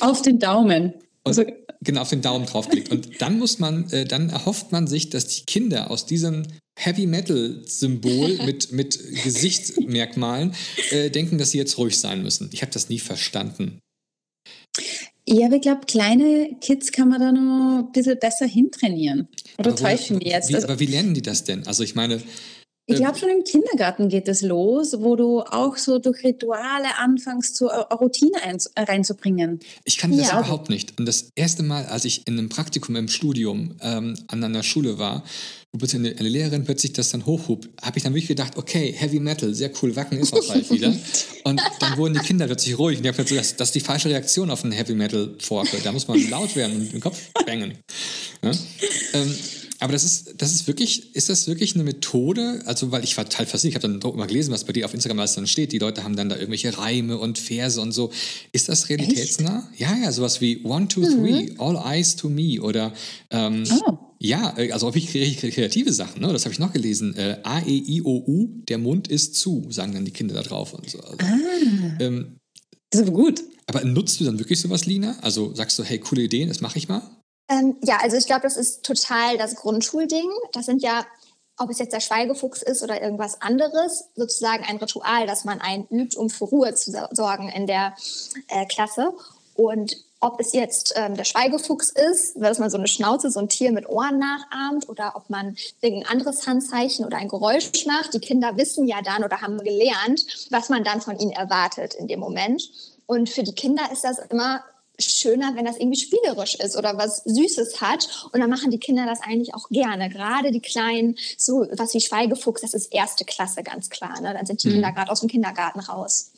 Auf 0.00 0.20
den 0.22 0.40
Daumen. 0.40 0.94
Und, 1.26 1.36
also 1.36 1.44
genau, 1.82 2.02
auf 2.02 2.10
den 2.10 2.22
Daumen 2.22 2.46
draufklickt. 2.46 2.90
Und 2.90 3.20
dann 3.20 3.38
muss 3.38 3.58
man, 3.58 3.90
äh, 3.90 4.04
dann 4.04 4.30
erhofft 4.30 4.70
man 4.70 4.86
sich, 4.86 5.10
dass 5.10 5.26
die 5.26 5.42
Kinder 5.44 5.90
aus 5.90 6.06
diesem 6.06 6.44
Heavy 6.78 7.06
Metal 7.06 7.62
Symbol 7.66 8.38
mit, 8.46 8.70
mit 8.70 8.98
Gesichtsmerkmalen 9.24 10.54
äh, 10.90 11.10
denken, 11.10 11.38
dass 11.38 11.50
sie 11.50 11.58
jetzt 11.58 11.78
ruhig 11.78 11.98
sein 11.98 12.22
müssen. 12.22 12.48
Ich 12.52 12.62
habe 12.62 12.70
das 12.70 12.88
nie 12.88 13.00
verstanden. 13.00 13.80
Ja, 15.28 15.46
aber 15.46 15.56
ich 15.56 15.62
glaube, 15.62 15.80
kleine 15.86 16.56
Kids 16.60 16.92
kann 16.92 17.08
man 17.08 17.20
da 17.20 17.32
noch 17.32 17.78
ein 17.80 17.92
bisschen 17.92 18.16
besser 18.20 18.46
hintrainieren. 18.46 19.26
Oder 19.58 19.74
täusche 19.74 20.04
ich 20.04 20.10
mich 20.10 20.28
jetzt? 20.28 20.50
Wie, 20.50 20.54
also, 20.54 20.68
aber 20.68 20.78
wie 20.78 20.86
lernen 20.86 21.14
die 21.14 21.22
das 21.22 21.42
denn? 21.42 21.66
Also 21.66 21.82
ich 21.82 21.96
meine, 21.96 22.22
ich 22.88 22.96
glaube, 22.96 23.18
schon 23.18 23.30
im 23.30 23.42
Kindergarten 23.42 24.08
geht 24.08 24.28
es 24.28 24.42
los, 24.42 24.96
wo 25.00 25.16
du 25.16 25.40
auch 25.40 25.76
so 25.76 25.98
durch 25.98 26.22
Rituale 26.22 26.98
anfängst, 26.98 27.56
so 27.56 27.68
eine 27.68 27.84
Routine 27.84 28.38
reinzubringen. 28.76 29.58
Ich 29.84 29.98
kann 29.98 30.16
das 30.16 30.28
ja. 30.28 30.38
überhaupt 30.38 30.70
nicht. 30.70 30.98
Und 30.98 31.06
das 31.06 31.30
erste 31.34 31.64
Mal, 31.64 31.86
als 31.86 32.04
ich 32.04 32.26
in 32.28 32.38
einem 32.38 32.48
Praktikum 32.48 32.94
im 32.94 33.08
Studium 33.08 33.74
ähm, 33.80 34.16
an 34.28 34.44
einer 34.44 34.62
Schule 34.62 34.98
war, 34.98 35.24
wo 35.72 35.86
eine, 35.96 36.16
eine 36.16 36.28
Lehrerin 36.28 36.64
plötzlich 36.64 36.92
das 36.92 37.10
dann 37.10 37.26
hochhob, 37.26 37.68
habe 37.82 37.98
ich 37.98 38.04
dann 38.04 38.14
wirklich 38.14 38.28
gedacht, 38.28 38.56
okay, 38.56 38.94
Heavy 38.96 39.18
Metal, 39.18 39.52
sehr 39.52 39.70
cool, 39.82 39.94
Wacken 39.96 40.18
ist 40.18 40.32
auch 40.32 40.46
bald 40.46 40.70
wieder. 40.70 40.94
Und 41.44 41.60
dann 41.80 41.96
wurden 41.96 42.14
die 42.14 42.20
Kinder 42.20 42.46
plötzlich 42.46 42.78
ruhig. 42.78 42.98
Und 42.98 43.04
ich 43.04 43.08
habe 43.12 43.22
gesagt, 43.22 43.40
das, 43.40 43.56
das 43.56 43.68
ist 43.68 43.74
die 43.74 43.80
falsche 43.80 44.08
Reaktion 44.08 44.50
auf 44.50 44.62
einen 44.62 44.72
Heavy 44.72 44.94
Metal 44.94 45.34
Forke. 45.40 45.78
Da 45.82 45.92
muss 45.92 46.06
man 46.06 46.30
laut 46.30 46.54
werden 46.54 46.76
und 46.76 46.92
den 46.92 47.00
Kopf 47.00 47.20
bangen. 47.44 47.74
Ja? 48.42 48.52
Ähm, 49.12 49.34
aber 49.86 49.92
das 49.92 50.02
ist, 50.02 50.34
das 50.38 50.52
ist 50.52 50.66
wirklich, 50.66 51.14
ist 51.14 51.28
das 51.28 51.46
wirklich 51.46 51.76
eine 51.76 51.84
Methode? 51.84 52.60
Also, 52.66 52.90
weil 52.90 53.04
ich 53.04 53.16
war 53.16 53.24
total 53.24 53.46
fasziniert, 53.46 53.78
ich 53.78 53.84
habe 53.84 54.00
dann 54.00 54.16
mal 54.16 54.26
gelesen, 54.26 54.52
was 54.52 54.64
bei 54.64 54.72
dir 54.72 54.84
auf 54.84 54.92
Instagram 54.92 55.20
alles 55.20 55.34
dann 55.34 55.46
steht. 55.46 55.70
Die 55.70 55.78
Leute 55.78 56.02
haben 56.02 56.16
dann 56.16 56.28
da 56.28 56.34
irgendwelche 56.34 56.76
Reime 56.76 57.18
und 57.18 57.38
Verse 57.38 57.80
und 57.80 57.92
so. 57.92 58.10
Ist 58.50 58.68
das 58.68 58.88
realitätsnah? 58.88 59.68
Echt? 59.70 59.80
Ja, 59.80 59.96
ja, 59.96 60.10
sowas 60.10 60.40
wie 60.40 60.64
One, 60.64 60.88
Two, 60.88 61.02
Three, 61.02 61.52
mhm. 61.52 61.60
All 61.60 61.76
Eyes 61.76 62.16
to 62.16 62.28
Me 62.28 62.60
oder 62.60 62.92
ähm, 63.30 63.62
oh. 63.86 63.96
ja, 64.18 64.58
äh, 64.58 64.72
also 64.72 64.92
wirklich 64.92 65.38
kreative 65.38 65.92
Sachen, 65.92 66.20
ne? 66.20 66.32
Das 66.32 66.46
habe 66.46 66.52
ich 66.52 66.58
noch 66.58 66.72
gelesen. 66.72 67.14
Äh, 67.14 67.38
A, 67.44 67.60
E, 67.60 67.76
I, 67.86 68.02
O, 68.02 68.24
U, 68.26 68.48
der 68.68 68.78
Mund 68.78 69.06
ist 69.06 69.36
zu, 69.36 69.68
sagen 69.70 69.92
dann 69.92 70.04
die 70.04 70.10
Kinder 70.10 70.34
da 70.34 70.42
drauf 70.42 70.74
und 70.74 70.90
so. 70.90 70.98
Also, 70.98 71.16
ah. 71.20 71.96
Ähm, 72.00 72.40
das 72.90 73.02
ist 73.02 73.06
aber 73.06 73.16
gut. 73.16 73.40
Aber 73.68 73.84
nutzt 73.84 74.18
du 74.18 74.24
dann 74.24 74.40
wirklich 74.40 74.60
sowas, 74.60 74.86
Lina? 74.86 75.16
Also 75.20 75.54
sagst 75.54 75.78
du, 75.78 75.84
hey, 75.84 76.00
coole 76.00 76.22
Ideen, 76.22 76.48
das 76.48 76.60
mache 76.60 76.76
ich 76.76 76.88
mal? 76.88 77.02
Ähm, 77.48 77.76
ja, 77.82 77.98
also 78.02 78.16
ich 78.16 78.26
glaube, 78.26 78.42
das 78.42 78.56
ist 78.56 78.84
total 78.84 79.38
das 79.38 79.54
Grundschulding. 79.56 80.30
Das 80.52 80.66
sind 80.66 80.82
ja, 80.82 81.06
ob 81.58 81.70
es 81.70 81.78
jetzt 81.78 81.92
der 81.92 82.00
Schweigefuchs 82.00 82.62
ist 82.62 82.82
oder 82.82 83.00
irgendwas 83.00 83.40
anderes, 83.40 84.08
sozusagen 84.14 84.64
ein 84.64 84.76
Ritual, 84.78 85.26
das 85.26 85.44
man 85.44 85.60
einübt, 85.60 86.16
um 86.16 86.28
für 86.28 86.44
Ruhe 86.44 86.74
zu 86.74 86.92
sorgen 87.12 87.48
in 87.48 87.66
der 87.66 87.94
äh, 88.48 88.66
Klasse. 88.66 89.12
Und 89.54 89.96
ob 90.20 90.40
es 90.40 90.52
jetzt 90.52 90.94
ähm, 90.96 91.14
der 91.14 91.24
Schweigefuchs 91.24 91.90
ist, 91.90 92.36
dass 92.36 92.58
man 92.58 92.70
so 92.70 92.78
eine 92.78 92.88
Schnauze, 92.88 93.30
so 93.30 93.38
ein 93.38 93.48
Tier 93.48 93.70
mit 93.70 93.88
Ohren 93.88 94.18
nachahmt 94.18 94.88
oder 94.88 95.12
ob 95.14 95.30
man 95.30 95.56
irgendein 95.80 96.10
anderes 96.10 96.46
Handzeichen 96.46 97.04
oder 97.04 97.18
ein 97.18 97.28
Geräusch 97.28 97.86
macht. 97.86 98.14
Die 98.14 98.18
Kinder 98.18 98.56
wissen 98.56 98.88
ja 98.88 99.02
dann 99.02 99.24
oder 99.24 99.40
haben 99.40 99.58
gelernt, 99.58 100.48
was 100.50 100.68
man 100.68 100.84
dann 100.84 101.00
von 101.00 101.18
ihnen 101.18 101.32
erwartet 101.32 101.94
in 101.94 102.08
dem 102.08 102.20
Moment. 102.20 102.68
Und 103.06 103.28
für 103.28 103.42
die 103.42 103.54
Kinder 103.54 103.82
ist 103.92 104.04
das 104.04 104.18
immer 104.18 104.64
schöner, 104.98 105.52
wenn 105.54 105.64
das 105.64 105.76
irgendwie 105.76 105.98
spielerisch 105.98 106.54
ist 106.56 106.76
oder 106.76 106.96
was 106.96 107.22
Süßes 107.24 107.80
hat. 107.80 108.28
Und 108.32 108.40
dann 108.40 108.50
machen 108.50 108.70
die 108.70 108.78
Kinder 108.78 109.06
das 109.06 109.20
eigentlich 109.22 109.54
auch 109.54 109.68
gerne. 109.68 110.08
Gerade 110.08 110.50
die 110.50 110.60
Kleinen, 110.60 111.16
so 111.36 111.66
was 111.72 111.94
wie 111.94 112.00
Schweigefuchs, 112.00 112.62
das 112.62 112.74
ist 112.74 112.92
erste 112.92 113.24
Klasse, 113.24 113.62
ganz 113.62 113.90
klar. 113.90 114.20
Ne? 114.20 114.32
Dann 114.34 114.46
sind 114.46 114.62
die 114.62 114.68
mhm. 114.68 114.72
Kinder 114.74 114.92
gerade 114.92 115.10
aus 115.10 115.20
dem 115.20 115.28
Kindergarten 115.28 115.80
raus. 115.80 116.32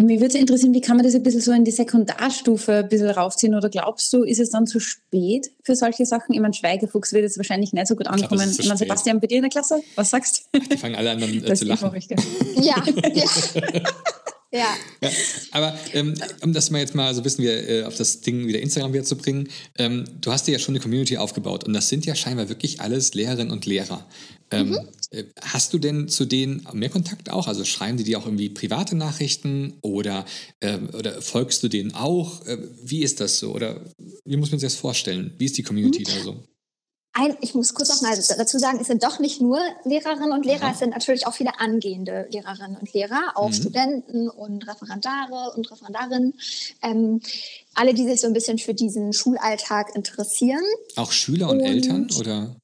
Mir 0.00 0.20
würde 0.20 0.38
interessieren, 0.38 0.74
wie 0.74 0.80
kann 0.80 0.96
man 0.96 1.04
das 1.04 1.14
ein 1.14 1.22
bisschen 1.22 1.40
so 1.40 1.52
in 1.52 1.64
die 1.64 1.70
Sekundarstufe 1.70 2.78
ein 2.78 2.88
bisschen 2.88 3.10
raufziehen? 3.10 3.54
Oder 3.54 3.68
glaubst 3.68 4.12
du, 4.12 4.22
ist 4.22 4.40
es 4.40 4.50
dann 4.50 4.66
zu 4.66 4.80
spät 4.80 5.50
für 5.62 5.76
solche 5.76 6.06
Sachen? 6.06 6.34
Ich 6.34 6.40
meine, 6.40 6.54
Schweigefuchs 6.54 7.12
wird 7.12 7.22
jetzt 7.22 7.36
wahrscheinlich 7.36 7.72
nicht 7.72 7.86
so 7.86 7.96
gut 7.96 8.06
ankommen. 8.06 8.54
Ich, 8.58 8.66
meine, 8.66 8.78
Sebastian, 8.78 9.20
bei 9.20 9.26
dir 9.26 9.36
in 9.36 9.42
der 9.42 9.50
Klasse, 9.50 9.80
was 9.94 10.10
sagst 10.10 10.48
du? 10.52 10.60
Die 10.60 10.76
fangen 10.76 10.96
alle 10.96 11.12
an 11.12 11.22
äh, 11.22 11.54
zu 11.54 11.64
lachen. 11.64 11.90
Ja, 12.60 12.82
ja. 13.14 13.24
Ja. 14.50 14.74
ja 15.02 15.10
aber 15.52 15.78
ähm, 15.92 16.14
um 16.42 16.52
das 16.52 16.70
mal 16.70 16.78
jetzt 16.78 16.94
mal 16.94 17.12
so 17.14 17.20
ein 17.20 17.22
bisschen 17.22 17.44
wieder, 17.44 17.68
äh, 17.68 17.84
auf 17.84 17.96
das 17.96 18.20
Ding 18.20 18.46
wieder 18.46 18.60
Instagram 18.60 18.92
wieder 18.92 19.04
zu 19.04 19.16
bringen, 19.16 19.48
ähm, 19.76 20.04
du 20.20 20.32
hast 20.32 20.46
dir 20.46 20.52
ja 20.52 20.58
schon 20.58 20.74
eine 20.74 20.82
Community 20.82 21.18
aufgebaut 21.18 21.64
und 21.64 21.74
das 21.74 21.88
sind 21.88 22.06
ja 22.06 22.14
scheinbar 22.14 22.48
wirklich 22.48 22.80
alles 22.80 23.14
Lehrerinnen 23.14 23.50
und 23.50 23.66
Lehrer. 23.66 24.06
Ähm, 24.50 24.70
mhm. 24.70 24.78
Äh, 25.10 25.24
hast 25.42 25.72
du 25.72 25.78
denn 25.78 26.08
zu 26.08 26.24
denen 26.24 26.66
mehr 26.72 26.88
Kontakt 26.88 27.30
auch? 27.30 27.48
Also 27.48 27.64
schreiben 27.64 27.98
die 27.98 28.04
dir 28.04 28.18
auch 28.18 28.24
irgendwie 28.24 28.48
private 28.48 28.96
Nachrichten 28.96 29.74
oder, 29.82 30.24
äh, 30.60 30.78
oder 30.94 31.20
folgst 31.20 31.62
du 31.62 31.68
denen 31.68 31.94
auch? 31.94 32.46
Äh, 32.46 32.58
wie 32.82 33.02
ist 33.02 33.20
das 33.20 33.38
so? 33.38 33.52
Oder 33.52 33.84
wie 34.24 34.36
muss 34.36 34.50
man 34.50 34.60
sich 34.60 34.66
das 34.66 34.78
vorstellen? 34.78 35.34
Wie 35.38 35.44
ist 35.44 35.58
die 35.58 35.62
Community 35.62 36.00
mhm. 36.00 36.04
da 36.04 36.22
so? 36.22 36.44
Ein, 37.18 37.36
ich 37.40 37.54
muss 37.54 37.74
kurz 37.74 37.88
noch 37.88 38.02
mal 38.02 38.16
dazu 38.16 38.58
sagen, 38.58 38.78
es 38.80 38.86
sind 38.86 39.02
doch 39.02 39.18
nicht 39.18 39.40
nur 39.40 39.58
Lehrerinnen 39.84 40.32
und 40.32 40.46
Lehrer, 40.46 40.66
Aha. 40.66 40.72
es 40.72 40.78
sind 40.78 40.90
natürlich 40.90 41.26
auch 41.26 41.34
viele 41.34 41.58
angehende 41.58 42.28
Lehrerinnen 42.30 42.76
und 42.76 42.92
Lehrer, 42.92 43.32
auch 43.34 43.48
mhm. 43.48 43.54
Studenten 43.54 44.28
und 44.28 44.66
Referendare 44.68 45.52
und 45.56 45.70
Referendarinnen. 45.70 46.34
Ähm, 46.82 47.20
alle, 47.74 47.94
die 47.94 48.04
sich 48.04 48.20
so 48.20 48.28
ein 48.28 48.32
bisschen 48.32 48.58
für 48.58 48.74
diesen 48.74 49.12
Schulalltag 49.12 49.94
interessieren. 49.96 50.62
Auch 50.96 51.10
Schüler 51.10 51.48
und, 51.48 51.58
und 51.58 51.66
Eltern 51.66 52.08
oder? 52.18 52.56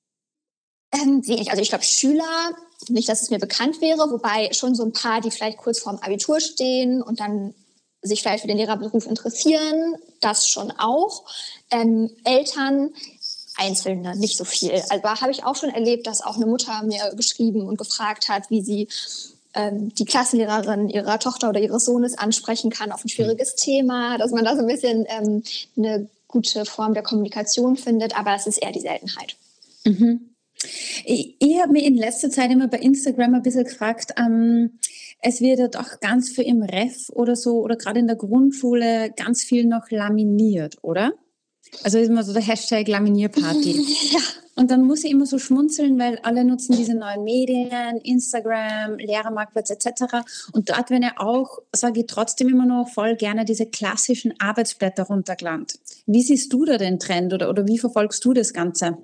Ähm, 0.92 1.26
wenig. 1.26 1.50
Also 1.50 1.60
ich 1.60 1.70
glaube 1.70 1.84
Schüler, 1.84 2.54
nicht, 2.88 3.08
dass 3.08 3.22
es 3.22 3.30
mir 3.30 3.38
bekannt 3.38 3.80
wäre, 3.80 4.10
wobei 4.10 4.52
schon 4.52 4.74
so 4.74 4.84
ein 4.84 4.92
paar, 4.92 5.20
die 5.20 5.30
vielleicht 5.30 5.58
kurz 5.58 5.80
vorm 5.80 5.96
Abitur 5.96 6.38
stehen 6.40 7.02
und 7.02 7.18
dann 7.18 7.54
sich 8.04 8.20
vielleicht 8.20 8.42
für 8.42 8.48
den 8.48 8.58
Lehrerberuf 8.58 9.06
interessieren, 9.06 9.96
das 10.20 10.48
schon 10.48 10.70
auch. 10.72 11.24
Ähm, 11.70 12.10
Eltern, 12.24 12.92
einzelne, 13.56 14.16
nicht 14.16 14.36
so 14.36 14.44
viel. 14.44 14.72
Also 14.88 15.02
habe 15.02 15.30
ich 15.30 15.44
auch 15.44 15.56
schon 15.56 15.70
erlebt, 15.70 16.06
dass 16.06 16.22
auch 16.22 16.36
eine 16.36 16.46
Mutter 16.46 16.82
mir 16.84 17.12
geschrieben 17.16 17.62
und 17.62 17.78
gefragt 17.78 18.28
hat, 18.28 18.50
wie 18.50 18.62
sie 18.62 18.88
ähm, 19.54 19.94
die 19.94 20.04
Klassenlehrerin 20.04 20.88
ihrer 20.88 21.18
Tochter 21.18 21.48
oder 21.48 21.60
ihres 21.60 21.84
Sohnes 21.84 22.18
ansprechen 22.18 22.70
kann 22.70 22.92
auf 22.92 23.04
ein 23.04 23.08
schwieriges 23.08 23.52
mhm. 23.52 23.60
Thema, 23.60 24.18
dass 24.18 24.32
man 24.32 24.44
da 24.44 24.56
so 24.56 24.62
ein 24.62 24.66
bisschen 24.66 25.06
ähm, 25.08 25.42
eine 25.76 26.08
gute 26.26 26.64
Form 26.64 26.94
der 26.94 27.04
Kommunikation 27.04 27.76
findet, 27.76 28.18
aber 28.18 28.34
es 28.34 28.46
ist 28.46 28.58
eher 28.58 28.72
die 28.72 28.80
Seltenheit. 28.80 29.36
Mhm. 29.84 30.30
Ich, 31.04 31.36
ich 31.38 31.60
habe 31.60 31.72
mich 31.72 31.84
in 31.84 31.96
letzter 31.96 32.30
Zeit 32.30 32.50
immer 32.50 32.68
bei 32.68 32.78
Instagram 32.78 33.34
ein 33.34 33.42
bisschen 33.42 33.64
gefragt, 33.64 34.14
ähm, 34.18 34.78
es 35.20 35.40
wird 35.40 35.58
ja 35.58 35.68
doch 35.68 36.00
ganz 36.00 36.30
viel 36.30 36.44
im 36.44 36.62
Ref 36.62 37.08
oder 37.10 37.36
so 37.36 37.60
oder 37.60 37.76
gerade 37.76 38.00
in 38.00 38.06
der 38.06 38.16
Grundschule 38.16 39.10
ganz 39.16 39.42
viel 39.42 39.64
noch 39.64 39.90
laminiert, 39.90 40.76
oder? 40.82 41.12
Also 41.82 41.98
ist 41.98 42.08
immer 42.08 42.22
so 42.22 42.32
der 42.32 42.42
Hashtag 42.42 42.88
Laminierparty. 42.88 43.72
ja. 44.12 44.20
Und 44.56 44.70
dann 44.70 44.82
muss 44.86 45.02
ich 45.02 45.10
immer 45.10 45.26
so 45.26 45.38
schmunzeln, 45.38 45.98
weil 45.98 46.18
alle 46.22 46.44
nutzen 46.44 46.76
diese 46.76 46.94
neuen 46.94 47.24
Medien, 47.24 47.98
Instagram, 48.02 48.98
Lehrermarktplatz 48.98 49.70
etc. 49.70 50.04
Und 50.52 50.70
dort 50.70 50.90
werden 50.90 51.02
ja 51.02 51.14
auch, 51.16 51.58
sage 51.72 52.00
ich 52.00 52.06
trotzdem 52.06 52.48
immer 52.48 52.66
noch 52.66 52.88
voll 52.88 53.16
gerne 53.16 53.44
diese 53.44 53.66
klassischen 53.66 54.32
Arbeitsblätter 54.38 55.04
runtergelandet. 55.04 55.80
Wie 56.06 56.22
siehst 56.22 56.52
du 56.52 56.64
da 56.64 56.78
den 56.78 57.00
Trend 57.00 57.32
oder, 57.32 57.50
oder 57.50 57.66
wie 57.66 57.78
verfolgst 57.78 58.24
du 58.24 58.32
das 58.32 58.52
Ganze? 58.52 58.98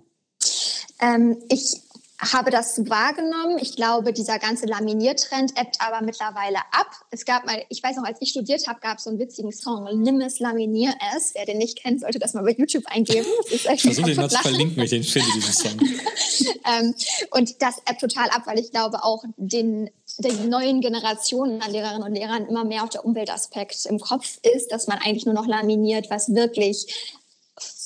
Ähm, 1.03 1.39
ich 1.49 1.81
habe 2.21 2.51
das 2.51 2.89
wahrgenommen. 2.89 3.59
Ich 3.61 3.77
glaube, 3.77 4.13
dieser 4.13 4.39
ganze 4.39 4.67
Laminiertrend 4.67 5.59
ebbt 5.59 5.79
aber 5.81 6.05
mittlerweile 6.05 6.59
ab. 6.73 6.91
Es 7.11 7.25
gab 7.25 7.47
mal, 7.47 7.63
ich 7.69 7.83
weiß 7.83 7.97
noch, 7.97 8.05
als 8.05 8.19
ich 8.21 8.31
studiert 8.31 8.67
habe, 8.69 8.81
gab 8.81 8.99
es 8.99 9.05
so 9.05 9.11
einen 9.11 9.19
witzigen 9.19 9.53
Song, 9.53 9.89
Nimm 10.01 10.21
es, 10.21 10.39
laminier 10.39 10.95
es. 11.17 11.35
Wer 11.35 11.47
den 11.47 11.59
nicht 11.59 11.83
kennt, 11.83 12.01
sollte 12.01 12.19
das 12.19 12.35
mal 12.35 12.43
bei 12.43 12.53
YouTube 12.53 12.85
eingeben. 12.87 13.27
Ich 13.51 13.63
versuche 13.63 14.07
den 14.07 14.17
mal 14.17 14.31
zu 14.31 14.39
verlinken, 14.39 14.77
wenn 14.77 14.85
ich 14.85 14.91
den 14.91 15.03
finde, 15.03 15.29
diesen 15.35 15.53
Song. 15.53 15.81
ähm, 16.79 16.95
und 17.31 17.63
das 17.63 17.79
ebbt 17.89 18.01
total 18.01 18.29
ab, 18.31 18.43
weil 18.45 18.59
ich 18.59 18.71
glaube 18.71 19.03
auch 19.03 19.25
den 19.37 19.91
den 20.19 20.49
neuen 20.49 20.81
Generationen 20.81 21.63
an 21.63 21.71
Lehrerinnen 21.71 22.03
und 22.03 22.15
Lehrern 22.15 22.47
immer 22.47 22.65
mehr 22.65 22.85
auch 22.85 22.89
der 22.89 23.05
Umweltaspekt 23.05 23.87
im 23.87 24.01
Kopf 24.01 24.39
ist, 24.43 24.73
dass 24.73 24.87
man 24.87 24.99
eigentlich 24.99 25.25
nur 25.25 25.35
noch 25.35 25.47
laminiert, 25.47 26.11
was 26.11 26.35
wirklich 26.35 27.11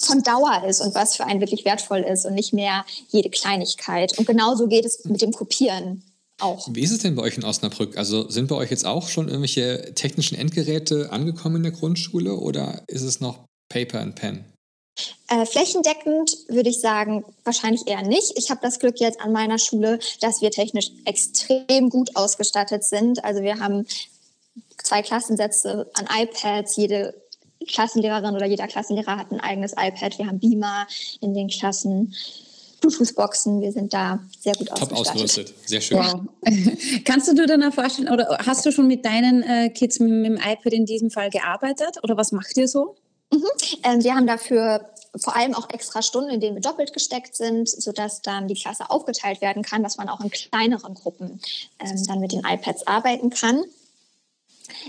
von 0.01 0.23
Dauer 0.23 0.65
ist 0.67 0.81
und 0.81 0.95
was 0.95 1.17
für 1.17 1.25
einen 1.25 1.41
wirklich 1.41 1.65
wertvoll 1.65 2.01
ist 2.01 2.25
und 2.25 2.35
nicht 2.35 2.53
mehr 2.53 2.85
jede 3.09 3.31
Kleinigkeit. 3.31 4.19
Und 4.19 4.27
genauso 4.27 4.67
geht 4.67 4.85
es 4.85 5.05
mit 5.05 5.23
dem 5.23 5.33
Kopieren. 5.33 6.03
Auch. 6.41 6.67
Wie 6.73 6.83
ist 6.83 6.91
es 6.91 6.99
denn 6.99 7.15
bei 7.15 7.23
euch 7.23 7.37
in 7.37 7.45
Osnabrück? 7.45 7.97
Also 7.97 8.29
sind 8.29 8.49
bei 8.49 8.57
euch 8.57 8.71
jetzt 8.71 8.87
auch 8.87 9.09
schon 9.09 9.29
irgendwelche 9.29 9.95
technischen 9.95 10.37
Endgeräte 10.37 11.13
angekommen 11.13 11.57
in 11.57 11.63
der 11.63 11.73
Grundschule 11.73 12.35
oder 12.35 12.83
ist 12.89 13.03
es 13.03 13.21
noch 13.21 13.45
Paper 13.69 14.01
and 14.01 14.17
Pen? 14.17 14.45
Äh, 15.29 15.47
flächendeckend 15.47 16.37
würde 16.49 16.71
ich 16.71 16.81
sagen, 16.81 17.25
wahrscheinlich 17.45 17.87
eher 17.87 18.03
nicht. 18.03 18.33
Ich 18.37 18.51
habe 18.51 18.61
das 18.63 18.79
Glück 18.79 19.01
jetzt 19.01 19.21
an 19.21 19.33
meiner 19.33 19.59
Schule, 19.59 19.99
dass 20.21 20.41
wir 20.41 20.51
technisch 20.51 20.91
extrem 21.05 21.89
gut 21.89 22.15
ausgestattet 22.15 22.85
sind. 22.85 23.25
Also 23.25 23.43
wir 23.43 23.59
haben 23.59 23.87
zwei 24.83 25.03
Klassensätze 25.03 25.91
an 25.95 26.09
iPads, 26.11 26.77
jede 26.77 27.15
Klassenlehrerin 27.67 28.35
oder 28.35 28.47
jeder 28.47 28.67
Klassenlehrer 28.67 29.17
hat 29.17 29.33
ein 29.33 29.41
eigenes 29.41 29.73
iPad. 29.73 30.19
Wir 30.19 30.27
haben 30.27 30.39
Beamer 30.39 30.87
in 31.21 31.35
den 31.35 31.49
Klassen. 31.49 32.15
Bluetooth-Boxen, 32.81 33.63
wir 33.63 33.73
sind 33.73 33.95
da 33.95 34.21
sehr 34.41 34.55
gut 34.55 34.69
Top 34.69 34.93
ausgerüstet. 34.93 35.15
ausgerüstet. 35.15 35.55
Sehr 35.67 35.81
schön. 35.81 35.99
Wow. 35.99 36.21
Kannst 37.05 37.29
du 37.29 37.35
dir 37.35 37.47
dann 37.47 37.73
vorstellen, 37.73 38.11
oder 38.11 38.39
hast 38.45 38.67
du 38.67 38.73
schon 38.73 38.87
mit 38.87 39.07
deinen 39.07 39.43
äh, 39.43 39.71
Kids 39.71 40.01
mit, 40.01 40.11
mit, 40.11 40.27
dem 40.27 40.37
iPad 40.37 40.73
in 40.73 40.85
diesem 40.85 41.11
Fall 41.11 41.31
gearbeitet? 41.31 41.99
Oder 42.03 42.17
was 42.17 42.33
macht 42.33 42.57
ihr 42.59 42.69
so? 42.69 42.97
Mhm. 43.33 43.45
Ähm, 43.85 44.05
wir 44.05 44.15
haben 44.15 44.27
dafür 44.27 44.87
vor 45.17 45.37
allem 45.37 45.55
auch 45.55 45.71
extra 45.71 46.03
Stunden, 46.03 46.31
in 46.31 46.41
denen 46.41 46.57
wir 46.57 46.63
doppelt 46.63 46.93
gesteckt 46.93 47.37
sind, 47.37 47.69
sodass 47.69 48.21
dann 48.21 48.49
die 48.49 48.55
Klasse 48.55 48.91
aufgeteilt 48.91 49.41
werden 49.41 49.63
kann, 49.63 49.83
dass 49.83 49.97
man 49.97 50.09
auch 50.09 50.21
in 50.21 50.31
kleineren 50.31 50.95
Gruppen 50.95 51.41
ähm, 51.79 52.07
dann 52.07 52.21
mit 52.21 52.33
den 52.33 52.41
iPads 52.41 52.87
arbeiten 52.87 53.31
kann. 53.31 53.65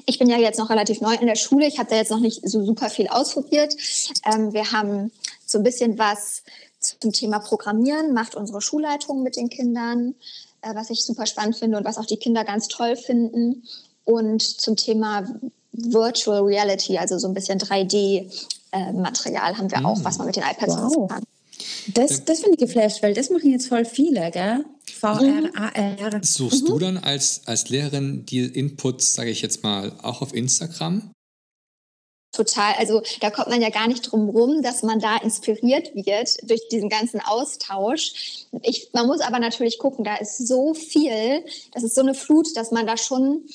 Ich 0.06 0.20
bin 0.20 0.30
ja 0.30 0.38
jetzt 0.38 0.60
noch 0.60 0.70
relativ 0.70 1.02
neu 1.02 1.14
in 1.14 1.28
der 1.28 1.36
Schule. 1.36 1.68
Ich 1.68 1.80
habe 1.80 1.90
da 1.90 1.96
jetzt 1.96 2.12
noch 2.12 2.20
nicht 2.20 2.48
so 2.48 2.64
super 2.66 2.90
viel 2.90 3.08
ausprobiert. 3.08 3.76
Ähm, 4.26 4.54
wir 4.54 4.72
haben 4.72 5.12
so 5.46 5.58
ein 5.58 5.64
bisschen 5.64 5.98
was 5.98 6.44
zum 6.80 7.12
Thema 7.12 7.40
Programmieren, 7.40 8.14
macht 8.14 8.36
unsere 8.36 8.62
Schulleitung 8.62 9.24
mit 9.24 9.36
den 9.36 9.50
Kindern, 9.50 10.16
äh, 10.62 10.76
was 10.76 10.90
ich 10.90 11.04
super 11.04 11.26
spannend 11.26 11.58
finde 11.58 11.78
und 11.78 11.86
was 11.86 11.98
auch 11.98 12.06
die 12.06 12.18
Kinder 12.18 12.44
ganz 12.44 12.68
toll 12.68 12.96
finden. 12.96 13.64
Und 14.04 14.42
zum 14.42 14.76
Thema 14.76 15.24
Virtual 15.72 16.42
Reality, 16.42 16.98
also 16.98 17.18
so 17.18 17.28
ein 17.28 17.34
bisschen 17.34 17.60
3D-Material 17.60 19.52
äh, 19.52 19.56
haben 19.56 19.72
wir 19.72 19.86
auch, 19.86 20.04
was 20.04 20.18
man 20.18 20.28
mit 20.28 20.36
den 20.36 20.44
iPads 20.44 20.76
wow. 20.76 20.82
nutzen 20.82 21.08
kann. 21.08 21.24
Das, 21.88 22.26
das 22.26 22.40
finde 22.40 22.56
ich 22.56 22.60
geflasht, 22.60 23.02
weil 23.04 23.14
das 23.14 23.30
machen 23.30 23.52
jetzt 23.52 23.68
voll 23.68 23.86
viele, 23.86 24.32
gell? 24.32 24.66
VR, 24.92 25.22
mhm. 25.22 25.52
AR. 25.56 26.24
Suchst 26.24 26.64
mhm. 26.64 26.68
du 26.68 26.80
dann 26.80 26.98
als, 26.98 27.42
als 27.46 27.70
Lehrerin 27.70 28.26
die 28.26 28.46
Inputs, 28.46 29.14
sage 29.14 29.30
ich 29.30 29.42
jetzt 29.42 29.64
mal, 29.64 29.94
auch 30.02 30.22
auf 30.22 30.34
Instagram? 30.34 31.12
Total. 32.36 32.74
Also 32.78 33.02
da 33.22 33.30
kommt 33.30 33.48
man 33.48 33.62
ja 33.62 33.70
gar 33.70 33.88
nicht 33.88 34.12
drum 34.12 34.30
rum, 34.30 34.62
dass 34.62 34.84
man 34.84 35.00
da 35.00 35.18
inspiriert 35.18 35.96
wird 35.96 36.38
durch 36.50 36.68
diesen 36.70 36.90
ganzen 36.90 37.22
Austausch. 37.22 38.48
Ich, 38.64 38.90
man 38.94 39.08
muss 39.08 39.22
aber 39.22 39.40
natürlich 39.40 39.78
gucken, 39.78 40.04
da 40.04 40.16
ist 40.16 40.46
so 40.46 40.74
viel, 40.74 41.46
das 41.74 41.84
ist 41.84 41.96
so 41.96 42.02
eine 42.02 42.14
Flut, 42.14 42.56
dass 42.58 42.72
man 42.72 42.86
da 42.86 42.98
schon 42.98 43.46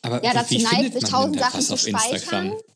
aber 0.00 0.22
ja, 0.24 0.32
dazu 0.32 0.58
neigt, 0.58 0.94
sich 0.94 1.04
tausend 1.04 1.38
Sachen 1.38 1.60
zu 1.60 1.76
speichern. 1.76 2.52
Ja, 2.52 2.73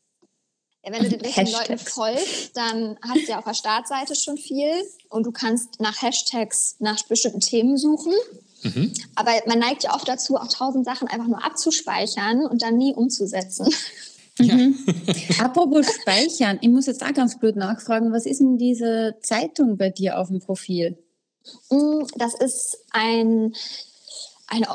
wenn 0.91 1.03
du 1.03 1.09
den 1.09 1.21
richtigen 1.25 1.51
Leuten 1.51 1.77
folgst, 1.77 2.55
dann 2.55 2.97
hast 3.01 3.27
du 3.27 3.31
ja 3.31 3.39
auf 3.39 3.45
der 3.45 3.53
Startseite 3.53 4.15
schon 4.15 4.37
viel 4.37 4.71
und 5.09 5.25
du 5.25 5.31
kannst 5.31 5.79
nach 5.79 6.01
Hashtags 6.01 6.75
nach 6.79 7.01
bestimmten 7.03 7.41
Themen 7.41 7.77
suchen. 7.77 8.13
Mhm. 8.63 8.93
Aber 9.15 9.31
man 9.45 9.59
neigt 9.59 9.83
ja 9.83 9.95
oft 9.95 10.07
dazu, 10.07 10.35
auch 10.35 10.47
tausend 10.47 10.85
Sachen 10.85 11.07
einfach 11.07 11.27
nur 11.27 11.43
abzuspeichern 11.43 12.45
und 12.45 12.61
dann 12.61 12.77
nie 12.77 12.93
umzusetzen. 12.93 13.73
Ja. 14.37 14.55
Mhm. 14.55 14.77
Apropos 15.39 15.85
Speichern, 16.01 16.59
ich 16.61 16.69
muss 16.69 16.85
jetzt 16.85 17.03
auch 17.03 17.13
ganz 17.13 17.37
blöd 17.39 17.55
nachfragen, 17.55 18.11
was 18.11 18.25
ist 18.25 18.39
denn 18.39 18.57
diese 18.57 19.15
Zeitung 19.21 19.77
bei 19.77 19.89
dir 19.89 20.17
auf 20.19 20.27
dem 20.27 20.39
Profil? 20.39 20.97
Mm, 21.69 22.03
das 22.15 22.35
ist 22.35 22.77
ein, 22.91 23.53
eine 24.47 24.67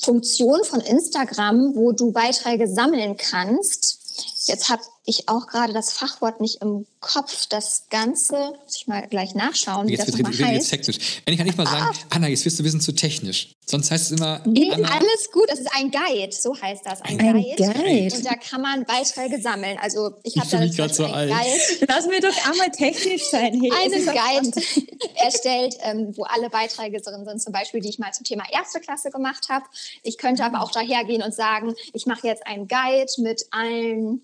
Funktion 0.00 0.64
von 0.64 0.80
Instagram, 0.80 1.74
wo 1.74 1.92
du 1.92 2.12
Beiträge 2.12 2.68
sammeln 2.68 3.16
kannst. 3.16 3.98
Jetzt 4.46 4.68
habe 4.68 4.82
ich 5.04 5.28
auch 5.28 5.46
gerade 5.46 5.72
das 5.72 5.92
Fachwort 5.92 6.40
nicht 6.40 6.62
im 6.62 6.86
Kopf. 7.00 7.46
Das 7.46 7.84
Ganze, 7.90 8.52
muss 8.64 8.76
ich 8.76 8.86
mal 8.86 9.06
gleich 9.08 9.34
nachschauen, 9.34 9.88
wie 9.88 9.92
jetzt 9.92 10.06
das 10.06 10.16
nochmal 10.16 10.32
heißt. 10.32 10.40
Jetzt 10.40 10.70
technisch. 10.70 10.96
Endlich 11.24 11.38
kann 11.38 11.48
ich 11.48 11.56
mal 11.56 11.66
sagen, 11.66 11.86
ah. 11.92 12.06
Anna, 12.10 12.28
jetzt 12.28 12.44
wirst 12.44 12.58
du 12.58 12.64
wissen 12.64 12.80
zu 12.80 12.92
technisch. 12.92 13.54
Sonst 13.66 13.90
heißt 13.90 14.10
es 14.10 14.18
immer... 14.18 14.42
Anna. 14.44 14.88
Alles 14.88 15.30
gut, 15.32 15.46
es 15.48 15.60
ist 15.60 15.68
ein 15.76 15.90
Guide, 15.90 16.32
so 16.32 16.60
heißt 16.60 16.84
das. 16.84 17.02
Ein, 17.02 17.20
ein 17.20 17.34
Guide. 17.34 17.56
Guide. 17.56 18.16
Und 18.16 18.26
da 18.26 18.34
kann 18.34 18.62
man 18.62 18.84
Beiträge 18.84 19.40
sammeln. 19.40 19.76
Also 19.80 20.12
ich 20.22 20.36
habe 20.38 20.48
da 20.48 20.58
mich 20.58 20.76
gerade 20.76 20.94
so 20.94 21.06
alt. 21.06 21.30
Guide. 21.30 21.86
Lass 21.88 22.06
mir 22.06 22.20
doch 22.20 22.50
einmal 22.50 22.70
technisch 22.70 23.24
sein. 23.28 23.60
Hey, 23.60 23.92
einen 23.92 24.06
Guide 24.06 24.66
erstellt, 25.16 25.76
ähm, 25.82 26.16
wo 26.16 26.24
alle 26.24 26.48
Beiträge 26.48 27.00
drin 27.00 27.24
sind, 27.24 27.42
zum 27.42 27.52
Beispiel, 27.52 27.80
die 27.80 27.88
ich 27.88 27.98
mal 27.98 28.12
zum 28.12 28.24
Thema 28.24 28.44
erste 28.52 28.80
Klasse 28.80 29.10
gemacht 29.10 29.48
habe. 29.48 29.64
Ich 30.02 30.18
könnte 30.18 30.44
aber 30.44 30.62
auch 30.62 30.70
dahergehen 30.70 31.22
und 31.22 31.34
sagen, 31.34 31.74
ich 31.92 32.06
mache 32.06 32.26
jetzt 32.26 32.46
einen 32.46 32.68
Guide 32.68 33.10
mit 33.18 33.46
allen 33.50 34.22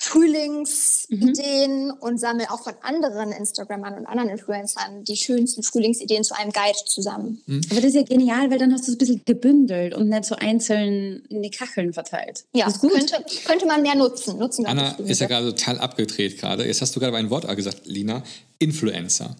Frühlingsideen 0.00 1.86
mhm. 1.86 1.94
und 2.00 2.18
sammle 2.20 2.50
auch 2.52 2.62
von 2.62 2.74
anderen 2.82 3.32
Instagrammern 3.32 3.94
und 3.94 4.06
anderen 4.06 4.30
Influencern 4.30 5.02
die 5.04 5.16
schönsten 5.16 5.64
Frühlingsideen 5.64 6.22
zu 6.22 6.36
einem 6.38 6.52
Guide 6.52 6.78
zusammen. 6.86 7.42
Mhm. 7.46 7.62
Aber 7.70 7.80
das 7.80 7.90
ist 7.90 7.96
ja 7.96 8.02
genial, 8.02 8.50
weil 8.50 8.58
dann 8.58 8.72
hast 8.72 8.86
du 8.86 8.92
es 8.92 8.96
ein 8.96 8.98
bisschen 8.98 9.22
gebündelt 9.24 9.94
und 9.94 10.08
nicht 10.08 10.24
so 10.24 10.36
einzeln 10.36 11.24
in 11.28 11.42
die 11.42 11.50
Kacheln 11.50 11.92
verteilt. 11.92 12.44
Ja, 12.52 12.70
könnte, 12.72 13.24
könnte 13.44 13.66
man 13.66 13.82
mehr 13.82 13.96
nutzen. 13.96 14.38
nutzen 14.38 14.66
Anna 14.66 14.92
ist 14.98 15.20
ja 15.20 15.26
gerade 15.26 15.48
total 15.54 15.80
abgedreht 15.80 16.38
gerade. 16.38 16.64
Jetzt 16.64 16.80
hast 16.80 16.94
du 16.94 17.00
gerade 17.00 17.16
ein 17.16 17.30
Wort 17.30 17.48
gesagt, 17.56 17.86
Lina. 17.86 18.22
Influencer. 18.58 19.36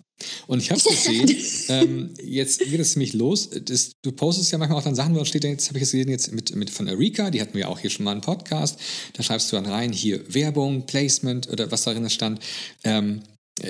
Und 0.47 0.61
ich 0.61 0.71
habe 0.71 0.81
gesehen, 0.81 1.37
ähm, 1.69 2.15
jetzt 2.23 2.61
geht 2.61 2.81
es 2.81 2.93
ziemlich 2.93 3.13
los. 3.13 3.51
Das, 3.51 3.93
du 4.03 4.13
postest 4.13 4.51
ja 4.51 4.59
manchmal 4.59 4.79
auch 4.79 4.85
dann 4.85 4.95
Sachen, 4.95 5.15
wo 5.15 5.25
steht 5.25 5.45
jetzt, 5.45 5.69
habe 5.69 5.79
ich 5.79 5.83
gesehen, 5.83 6.09
jetzt 6.09 6.33
mit, 6.33 6.55
mit 6.57 6.71
von 6.71 6.89
Erika, 6.89 7.31
die 7.31 7.41
hatten 7.41 7.55
wir 7.55 7.69
auch 7.69 7.79
hier 7.79 7.91
schon 7.91 8.05
mal 8.05 8.13
einen 8.13 8.21
Podcast. 8.21 8.79
Da 9.15 9.23
schreibst 9.23 9.53
du 9.53 9.57
dann 9.57 9.67
rein, 9.67 9.93
hier 9.93 10.35
Werbung, 10.35 10.87
Placement 10.87 11.49
oder 11.49 11.71
was 11.71 11.85
darin 11.85 12.09
stand. 12.11 12.41
Ähm, 12.85 13.23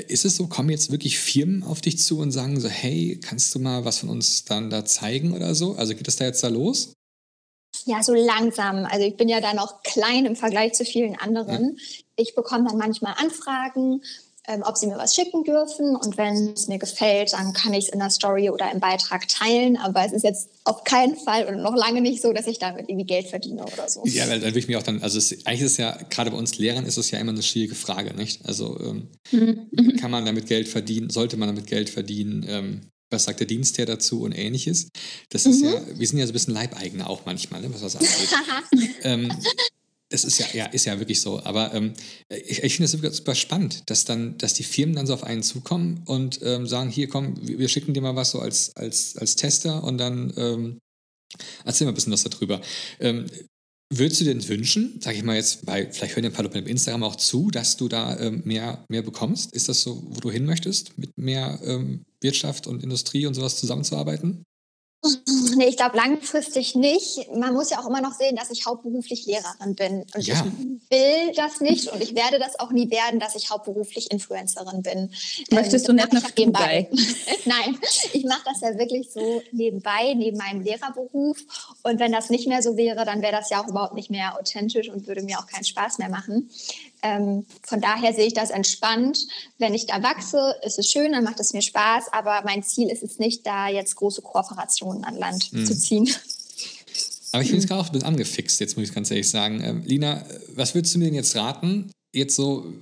ist 0.09 0.25
es 0.25 0.37
so, 0.37 0.47
kommen 0.47 0.71
jetzt 0.71 0.91
wirklich 0.91 1.19
Firmen 1.19 1.63
auf 1.63 1.81
dich 1.81 1.99
zu 1.99 2.19
und 2.19 2.31
sagen 2.31 2.61
so, 2.61 2.69
hey, 2.69 3.19
kannst 3.23 3.55
du 3.55 3.59
mal 3.59 3.85
was 3.85 3.99
von 3.99 4.11
uns 4.11 4.45
dann 4.45 4.71
da 4.71 4.85
zeigen 4.85 5.33
oder 5.33 5.55
so? 5.55 5.75
Also 5.77 5.95
geht 5.95 6.09
es 6.09 6.17
da 6.17 6.25
jetzt 6.25 6.43
da 6.43 6.49
los? 6.49 6.93
Ja, 7.85 8.03
so 8.03 8.13
langsam. 8.13 8.85
Also 8.85 9.07
ich 9.07 9.17
bin 9.17 9.29
ja 9.29 9.41
da 9.41 9.55
noch 9.55 9.83
klein 9.83 10.27
im 10.27 10.37
Vergleich 10.37 10.75
zu 10.75 10.85
vielen 10.85 11.17
anderen. 11.17 11.77
Ja. 11.77 12.03
Ich 12.17 12.35
bekomme 12.35 12.69
dann 12.69 12.79
manchmal 12.79 13.15
Anfragen 13.17 14.03
ähm, 14.49 14.63
ob 14.65 14.77
sie 14.77 14.87
mir 14.87 14.97
was 14.97 15.15
schicken 15.15 15.45
dürfen. 15.45 15.95
Und 15.95 16.17
wenn 16.17 16.55
es 16.55 16.67
mir 16.69 16.79
gefällt, 16.79 17.33
dann 17.35 17.53
kann 17.53 17.75
ich 17.75 17.87
es 17.87 17.91
in 17.91 17.99
der 17.99 18.11
Story 18.11 18.51
oder 18.51 18.73
im 18.73 18.81
Beitrag 18.81 19.29
teilen. 19.29 19.77
Aber 19.77 20.05
es 20.05 20.13
ist 20.13 20.25
jetzt 20.25 20.49
auf 20.65 20.85
keinen 20.85 21.17
Fall 21.17 21.47
und 21.47 21.63
noch 21.63 21.77
lange 21.77 22.01
nicht 22.01 22.23
so, 22.23 22.33
dass 22.33 22.47
ich 22.47 22.59
damit 22.59 22.89
irgendwie 22.89 23.07
Geld 23.07 23.29
verdiene 23.29 23.65
oder 23.65 23.89
so. 23.89 24.03
Ja, 24.05 24.27
dann 24.27 24.41
würde 24.41 24.59
ich 24.59 24.69
mir 24.69 24.79
auch 24.79 24.83
dann, 24.83 25.03
also 25.03 25.19
es, 25.19 25.33
eigentlich 25.47 25.61
ist 25.61 25.73
es 25.73 25.77
ja, 25.77 25.97
gerade 26.11 26.31
bei 26.31 26.37
uns 26.37 26.59
Lehrern 26.59 26.87
ist 26.87 26.97
es 26.97 27.11
ja 27.11 27.19
immer 27.19 27.33
eine 27.33 27.43
schwierige 27.43 27.75
Frage, 27.75 28.15
nicht? 28.15 28.45
Also 28.47 28.79
ähm, 28.81 29.09
mhm. 29.31 29.97
kann 30.01 30.11
man 30.11 30.25
damit 30.25 30.47
Geld 30.47 30.69
verdienen, 30.69 31.11
sollte 31.11 31.37
man 31.37 31.49
damit 31.49 31.67
Geld 31.67 31.91
verdienen? 31.91 32.45
Ähm, 32.49 32.81
was 33.11 33.25
sagt 33.25 33.41
der 33.41 33.47
Dienstherr 33.47 33.87
dazu 33.87 34.23
und 34.23 34.33
ähnliches. 34.33 34.91
Das 35.31 35.47
ist 35.47 35.63
mhm. 35.63 35.69
ja, 35.69 35.81
wir 35.99 36.07
sind 36.07 36.19
ja 36.19 36.27
so 36.27 36.31
ein 36.31 36.35
bisschen 36.35 36.53
Leibeigene 36.53 37.09
auch 37.09 37.25
manchmal, 37.25 37.63
ne, 37.63 37.73
was 37.73 37.81
das 37.81 37.97
angeht. 37.97 38.95
ähm, 39.03 39.33
das 40.11 40.25
ist 40.25 40.39
ja, 40.39 40.47
ja, 40.55 40.67
ist 40.67 40.87
ja 40.87 40.99
wirklich 40.99 41.21
so. 41.21 41.43
Aber 41.45 41.75
ähm, 41.75 41.93
ich, 42.29 42.63
ich 42.63 42.75
finde 42.75 42.87
es 42.87 42.93
super, 42.93 43.11
super, 43.11 43.35
spannend, 43.35 43.91
dass 43.91 44.05
dann, 44.05 44.39
dass 44.39 44.55
die 44.55 44.65
Firmen 44.65 44.97
dann 44.97 45.07
so 45.07 45.15
auf 45.15 45.25
einen 45.25 45.43
zukommen 45.43 46.03
und 46.07 46.41
ähm, 46.43 46.67
sagen, 46.67 46.91
hier 46.91 47.09
komm, 47.09 47.35
wir 47.41 47.69
schicken 47.69 47.95
dir 47.95 48.01
mal 48.01 48.17
was 48.17 48.31
so 48.31 48.41
als, 48.41 48.75
als, 48.77 49.17
als 49.17 49.37
Tester 49.37 49.85
und 49.85 49.99
dann 49.99 50.33
ähm, 50.37 50.79
erzähl 51.65 51.85
mal 51.85 51.93
ein 51.93 51.95
bisschen 51.95 52.13
was 52.13 52.25
darüber. 52.25 52.61
Ähm, 53.01 53.27
würdest 53.93 54.21
du 54.21 54.25
denn 54.25 54.47
wünschen, 54.49 54.99
sag 55.01 55.15
ich 55.15 55.23
mal 55.23 55.37
jetzt, 55.37 55.67
weil 55.67 55.93
vielleicht 55.93 56.17
hören 56.17 56.25
ja 56.25 56.31
ein 56.31 56.35
paar 56.35 56.45
Leute 56.45 56.61
beim 56.61 56.67
Instagram 56.67 57.03
auch 57.03 57.17
zu, 57.17 57.51
dass 57.51 57.77
du 57.77 57.89
da 57.89 58.19
ähm, 58.19 58.43
mehr, 58.45 58.85
mehr 58.89 59.03
bekommst? 59.03 59.53
Ist 59.53 59.69
das 59.69 59.83
so, 59.83 60.03
wo 60.09 60.21
du 60.21 60.31
hin 60.31 60.47
möchtest, 60.47 60.97
mit 60.99 61.17
mehr 61.17 61.61
ähm, 61.65 62.05
Wirtschaft 62.23 62.67
und 62.67 62.83
Industrie 62.83 63.27
und 63.27 63.35
sowas 63.35 63.59
zusammenzuarbeiten? 63.59 64.45
Nee, 65.57 65.67
ich 65.67 65.77
glaube 65.77 65.97
langfristig 65.97 66.75
nicht. 66.75 67.29
Man 67.33 67.55
muss 67.55 67.71
ja 67.71 67.79
auch 67.79 67.87
immer 67.87 68.01
noch 68.01 68.15
sehen, 68.15 68.35
dass 68.35 68.51
ich 68.51 68.67
hauptberuflich 68.67 69.27
Lehrerin 69.27 69.77
bin. 69.77 70.05
Und 70.15 70.27
ja. 70.27 70.35
ich 70.35 70.91
will 70.91 71.33
das 71.37 71.61
nicht 71.61 71.93
und 71.93 72.03
ich 72.03 72.17
werde 72.17 72.41
das 72.41 72.59
auch 72.59 72.73
nie 72.73 72.91
werden, 72.91 73.21
dass 73.21 73.37
ich 73.37 73.51
hauptberuflich 73.51 74.11
Influencerin 74.11 74.83
bin. 74.83 75.13
Möchtest 75.51 75.89
ähm, 75.89 75.97
du 75.97 76.03
nicht 76.03 76.13
noch 76.13 76.37
nebenbei? 76.37 76.91
Nein, 77.45 77.79
ich 78.13 78.25
mache 78.25 78.43
das 78.45 78.61
ja 78.61 78.77
wirklich 78.77 79.11
so 79.11 79.41
nebenbei, 79.53 80.15
neben 80.15 80.37
meinem 80.37 80.63
Lehrerberuf. 80.63 81.39
Und 81.85 82.01
wenn 82.01 82.11
das 82.11 82.29
nicht 82.29 82.49
mehr 82.49 82.63
so 82.63 82.77
wäre, 82.77 83.05
dann 83.05 83.23
wäre 83.23 83.33
das 83.33 83.51
ja 83.51 83.63
auch 83.63 83.69
überhaupt 83.69 83.95
nicht 83.95 84.11
mehr 84.11 84.37
authentisch 84.39 84.89
und 84.89 85.07
würde 85.07 85.23
mir 85.23 85.39
auch 85.39 85.47
keinen 85.47 85.65
Spaß 85.65 85.99
mehr 85.99 86.11
machen. 86.11 86.51
Ähm, 87.03 87.47
von 87.63 87.81
daher 87.81 88.13
sehe 88.13 88.27
ich 88.27 88.35
das 88.35 88.51
entspannt. 88.51 89.19
Wenn 89.59 89.75
ich 89.75 89.87
da 89.87 90.03
wachse, 90.03 90.57
ist 90.65 90.79
es 90.79 90.91
schön, 90.91 91.13
dann 91.13 91.25
macht 91.25 91.41
es 91.41 91.53
mir 91.53 91.63
Spaß, 91.63 92.13
aber 92.13 92.43
mein 92.45 92.63
Ziel 92.63 92.89
ist 92.89 93.03
es 93.03 93.19
nicht, 93.19 93.47
da 93.47 93.69
jetzt 93.69 93.97
große 93.97 94.23
Kooperationen 94.23 95.05
an 95.05 95.17
Land 95.17 95.53
mhm. 95.53 95.67
zu 95.67 95.79
ziehen. 95.79 96.09
Aber 97.33 97.43
ich 97.43 97.51
bin 97.51 97.61
jetzt 97.61 97.69
gerade 97.69 97.83
auch 97.83 97.87
ein 97.87 97.93
bisschen 97.93 98.09
angefixt, 98.09 98.61
jetzt 98.61 98.77
muss 98.77 98.89
ich 98.89 98.95
ganz 98.95 99.11
ehrlich 99.11 99.29
sagen. 99.29 99.63
Ähm, 99.63 99.83
Lina, 99.85 100.25
was 100.55 100.75
würdest 100.75 100.95
du 100.95 100.99
mir 100.99 101.07
denn 101.07 101.15
jetzt 101.15 101.37
raten? 101.37 101.91
Jetzt 102.15 102.37
so, 102.37 102.73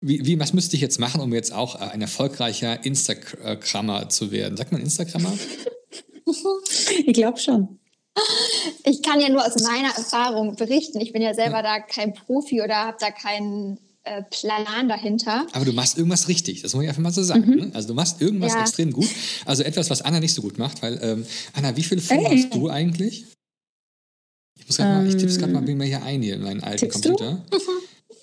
wie, 0.00 0.24
wie, 0.24 0.38
was 0.38 0.52
müsste 0.52 0.76
ich 0.76 0.82
jetzt 0.82 1.00
machen, 1.00 1.20
um 1.20 1.34
jetzt 1.34 1.52
auch 1.52 1.74
ein 1.74 2.00
erfolgreicher 2.00 2.84
Instagrammer 2.84 4.08
zu 4.08 4.30
werden? 4.30 4.56
Sagt 4.56 4.72
man 4.72 4.80
Instagrammer? 4.80 5.36
ich 7.06 7.12
glaube 7.12 7.38
schon. 7.38 7.79
Ich 8.84 9.02
kann 9.02 9.20
ja 9.20 9.28
nur 9.28 9.44
aus 9.44 9.62
meiner 9.62 9.94
Erfahrung 9.96 10.56
berichten. 10.56 11.00
Ich 11.00 11.12
bin 11.12 11.22
ja 11.22 11.34
selber 11.34 11.62
da 11.62 11.80
kein 11.80 12.12
Profi 12.12 12.62
oder 12.62 12.76
habe 12.76 12.96
da 13.00 13.10
keinen 13.10 13.78
äh, 14.04 14.22
Plan 14.30 14.88
dahinter. 14.88 15.46
Aber 15.52 15.64
du 15.64 15.72
machst 15.72 15.96
irgendwas 15.96 16.28
richtig, 16.28 16.62
das 16.62 16.74
muss 16.74 16.82
ich 16.82 16.88
einfach 16.88 17.02
mal 17.02 17.12
so 17.12 17.22
sagen. 17.22 17.46
Mhm. 17.46 17.56
Ne? 17.56 17.70
Also 17.74 17.88
du 17.88 17.94
machst 17.94 18.20
irgendwas 18.20 18.54
ja. 18.54 18.62
extrem 18.62 18.92
gut. 18.92 19.08
Also 19.44 19.62
etwas, 19.62 19.90
was 19.90 20.02
Anna 20.02 20.20
nicht 20.20 20.34
so 20.34 20.42
gut 20.42 20.58
macht, 20.58 20.82
weil 20.82 20.98
ähm, 21.02 21.26
Anna, 21.52 21.76
wie 21.76 21.82
viele 21.82 22.00
Follower 22.00 22.28
hey. 22.28 22.42
hast 22.42 22.54
du 22.54 22.68
eigentlich? 22.68 23.26
Ich 24.58 24.66
muss 24.66 24.76
gerade 24.78 24.90
ähm, 24.90 24.96
mal, 24.98 25.08
ich 25.08 25.16
tippe 25.16 25.30
es 25.30 25.38
gerade 25.38 25.52
mal, 25.52 25.62
bin 25.62 25.78
mir 25.78 25.84
hier 25.84 26.02
ein 26.02 26.22
hier 26.22 26.34
in 26.34 26.42
meinen 26.42 26.62
alten 26.62 26.88
Computer. 26.88 27.44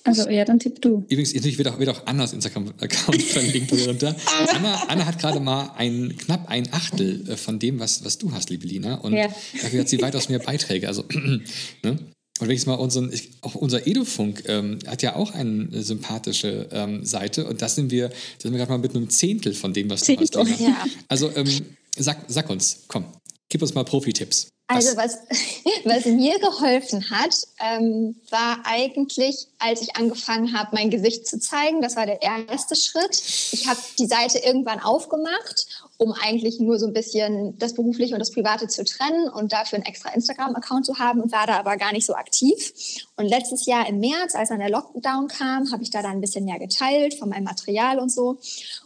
Also 0.07 0.29
ja, 0.29 0.45
dann 0.45 0.57
tipp 0.57 0.81
du. 0.81 1.03
Übrigens, 1.09 1.33
natürlich 1.35 1.57
wird 1.57 1.67
auch, 1.67 1.79
wird 1.79 1.89
auch 1.89 2.07
Annas 2.07 2.31
Instagram-Account 2.31 3.21
verlinkt 3.23 3.73
darunter. 3.73 4.15
Anna, 4.55 4.83
Anna 4.87 5.05
hat 5.05 5.19
gerade 5.19 5.41
mal 5.41 5.73
ein, 5.75 6.15
knapp 6.17 6.47
ein 6.47 6.71
Achtel 6.71 7.29
äh, 7.29 7.35
von 7.35 7.59
dem, 7.59 7.79
was, 7.79 8.05
was 8.05 8.17
du 8.17 8.31
hast, 8.31 8.49
liebe 8.49 8.65
Lina. 8.65 8.95
Und 8.95 9.13
ja. 9.13 9.27
dafür 9.61 9.81
hat 9.81 9.89
sie 9.89 10.01
weitaus 10.01 10.29
mehr 10.29 10.39
Beiträge. 10.39 10.87
Also, 10.87 11.03
ne? 11.83 11.99
Und 12.39 12.47
wenn 12.47 12.55
ich 12.55 12.65
mal 12.65 12.75
unseren, 12.75 13.11
ich, 13.11 13.31
auch 13.41 13.55
unser 13.55 13.85
Edufunk 13.85 14.43
ähm, 14.47 14.79
hat 14.87 15.01
ja 15.01 15.15
auch 15.15 15.33
eine 15.33 15.83
sympathische 15.83 16.69
ähm, 16.71 17.03
Seite 17.03 17.45
und 17.45 17.61
das 17.61 17.75
sind 17.75 17.91
wir, 17.91 18.09
das 18.09 18.43
sind 18.43 18.51
wir 18.51 18.59
gerade 18.59 18.71
mal 18.71 18.77
mit 18.77 18.95
einem 18.95 19.09
Zehntel 19.09 19.55
von 19.55 19.73
dem, 19.73 19.89
was 19.89 20.01
du 20.01 20.15
hast. 20.15 20.35
Ja. 20.59 20.85
Also 21.07 21.31
ähm, 21.35 21.49
sag, 21.97 22.25
sag 22.27 22.49
uns, 22.49 22.85
komm, 22.87 23.05
gib 23.49 23.63
uns 23.63 23.73
mal 23.73 23.83
Profi-Tipps. 23.83 24.49
Also 24.69 24.97
was, 24.97 25.19
was 25.85 26.05
mir 26.05 26.39
geholfen 26.39 27.09
hat, 27.09 27.35
ähm, 27.59 28.17
war 28.29 28.59
eigentlich, 28.65 29.47
als 29.59 29.81
ich 29.81 29.95
angefangen 29.95 30.57
habe, 30.57 30.75
mein 30.75 30.89
Gesicht 30.89 31.25
zu 31.25 31.39
zeigen. 31.39 31.81
Das 31.81 31.95
war 31.95 32.05
der 32.05 32.21
erste 32.21 32.75
Schritt. 32.75 33.15
Ich 33.51 33.65
habe 33.67 33.79
die 33.97 34.07
Seite 34.07 34.39
irgendwann 34.39 34.81
aufgemacht, 34.81 35.67
um 35.95 36.11
eigentlich 36.11 36.59
nur 36.59 36.79
so 36.79 36.85
ein 36.85 36.93
bisschen 36.93 37.57
das 37.57 37.75
Berufliche 37.75 38.13
und 38.13 38.19
das 38.19 38.31
Private 38.31 38.67
zu 38.67 38.83
trennen 38.83 39.29
und 39.29 39.53
dafür 39.53 39.77
einen 39.77 39.85
extra 39.85 40.09
Instagram-Account 40.09 40.85
zu 40.85 40.99
haben 40.99 41.21
und 41.21 41.31
war 41.31 41.47
da 41.47 41.57
aber 41.57 41.77
gar 41.77 41.93
nicht 41.93 42.05
so 42.05 42.15
aktiv. 42.15 42.73
Und 43.15 43.25
letztes 43.25 43.65
Jahr 43.65 43.87
im 43.87 43.99
März, 43.99 44.35
als 44.35 44.49
dann 44.49 44.59
der 44.59 44.69
Lockdown 44.69 45.29
kam, 45.29 45.71
habe 45.71 45.83
ich 45.83 45.91
da 45.91 46.01
dann 46.01 46.11
ein 46.11 46.21
bisschen 46.21 46.43
mehr 46.43 46.59
geteilt 46.59 47.13
von 47.13 47.29
meinem 47.29 47.45
Material 47.45 47.99
und 47.99 48.11
so. 48.11 48.37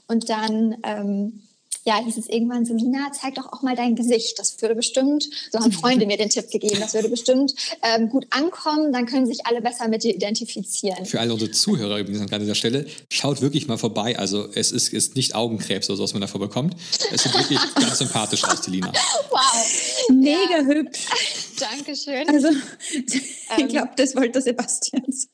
Und 0.07 0.29
dann... 0.29 0.77
Ähm, 0.83 1.41
ja, 1.83 2.03
hieß 2.03 2.17
es 2.17 2.27
irgendwann, 2.27 2.65
Selina, 2.65 3.11
zeig 3.11 3.35
doch 3.35 3.51
auch 3.51 3.61
mal 3.61 3.75
dein 3.75 3.95
Gesicht. 3.95 4.37
Das 4.39 4.61
würde 4.61 4.75
bestimmt, 4.75 5.29
so 5.51 5.59
haben 5.59 5.71
Freunde 5.71 6.05
mir 6.05 6.17
den 6.17 6.29
Tipp 6.29 6.49
gegeben, 6.51 6.77
das 6.79 6.93
würde 6.93 7.09
bestimmt 7.09 7.55
ähm, 7.81 8.09
gut 8.09 8.27
ankommen, 8.29 8.93
dann 8.93 9.05
können 9.05 9.25
sich 9.25 9.45
alle 9.45 9.61
besser 9.61 9.87
mit 9.87 10.03
dir 10.03 10.13
identifizieren. 10.13 11.05
Für 11.05 11.19
alle 11.19 11.33
unsere 11.33 11.51
Zuhörer 11.51 11.99
übrigens 11.99 12.31
an 12.31 12.39
dieser 12.39 12.55
Stelle, 12.55 12.85
schaut 13.09 13.41
wirklich 13.41 13.67
mal 13.67 13.77
vorbei. 13.77 14.17
Also 14.17 14.47
es 14.53 14.71
ist, 14.71 14.93
ist 14.93 15.15
nicht 15.15 15.35
Augenkrebs 15.35 15.89
oder 15.89 15.97
so, 15.97 16.03
was 16.03 16.13
man 16.13 16.21
davor 16.21 16.39
bekommt. 16.39 16.75
Es 17.11 17.23
sieht 17.23 17.33
wirklich 17.33 17.59
ganz 17.75 17.97
sympathisch 17.97 18.43
aus, 18.43 18.61
die 18.61 18.71
Lina. 18.71 18.91
Wow. 19.29 20.09
Mega 20.09 20.59
ja. 20.59 20.65
hübsch. 20.65 21.05
Dankeschön. 21.59 22.29
Also, 22.29 22.49
ich 23.57 23.67
glaube, 23.67 23.91
das 23.95 24.15
wollte 24.15 24.41
Sebastian 24.41 25.03
sagen. 25.09 25.31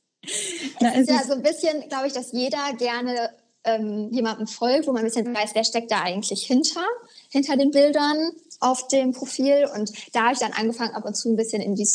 Na, 0.81 0.93
es 0.93 1.01
ist 1.01 1.10
ja 1.10 1.23
so 1.25 1.33
ein 1.33 1.41
bisschen, 1.41 1.88
glaube 1.88 2.07
ich, 2.07 2.13
dass 2.13 2.31
jeder 2.31 2.73
gerne 2.77 3.29
ähm, 3.67 4.10
jemandem 4.12 4.47
folgt, 4.47 4.88
wo 4.88 4.93
man 4.93 5.03
ein 5.03 5.06
bisschen 5.06 5.34
weiß, 5.34 5.51
wer 5.53 5.63
steckt 5.63 5.91
da 5.91 6.01
eigentlich 6.01 6.47
hinter, 6.47 6.86
hinter 7.30 7.58
den 7.58 7.71
Bildern 7.71 8.32
auf 8.60 8.88
dem 8.88 9.12
Profil. 9.12 9.69
Und 9.75 9.91
da 10.13 10.23
habe 10.23 10.34
ich 10.34 10.39
dann 10.39 10.53
angefangen, 10.53 10.95
ab 10.95 11.06
und 11.06 11.15
zu 11.15 11.30
ein 11.30 11.36
bisschen 11.36 11.62
in 11.62 11.75
die 11.75 11.88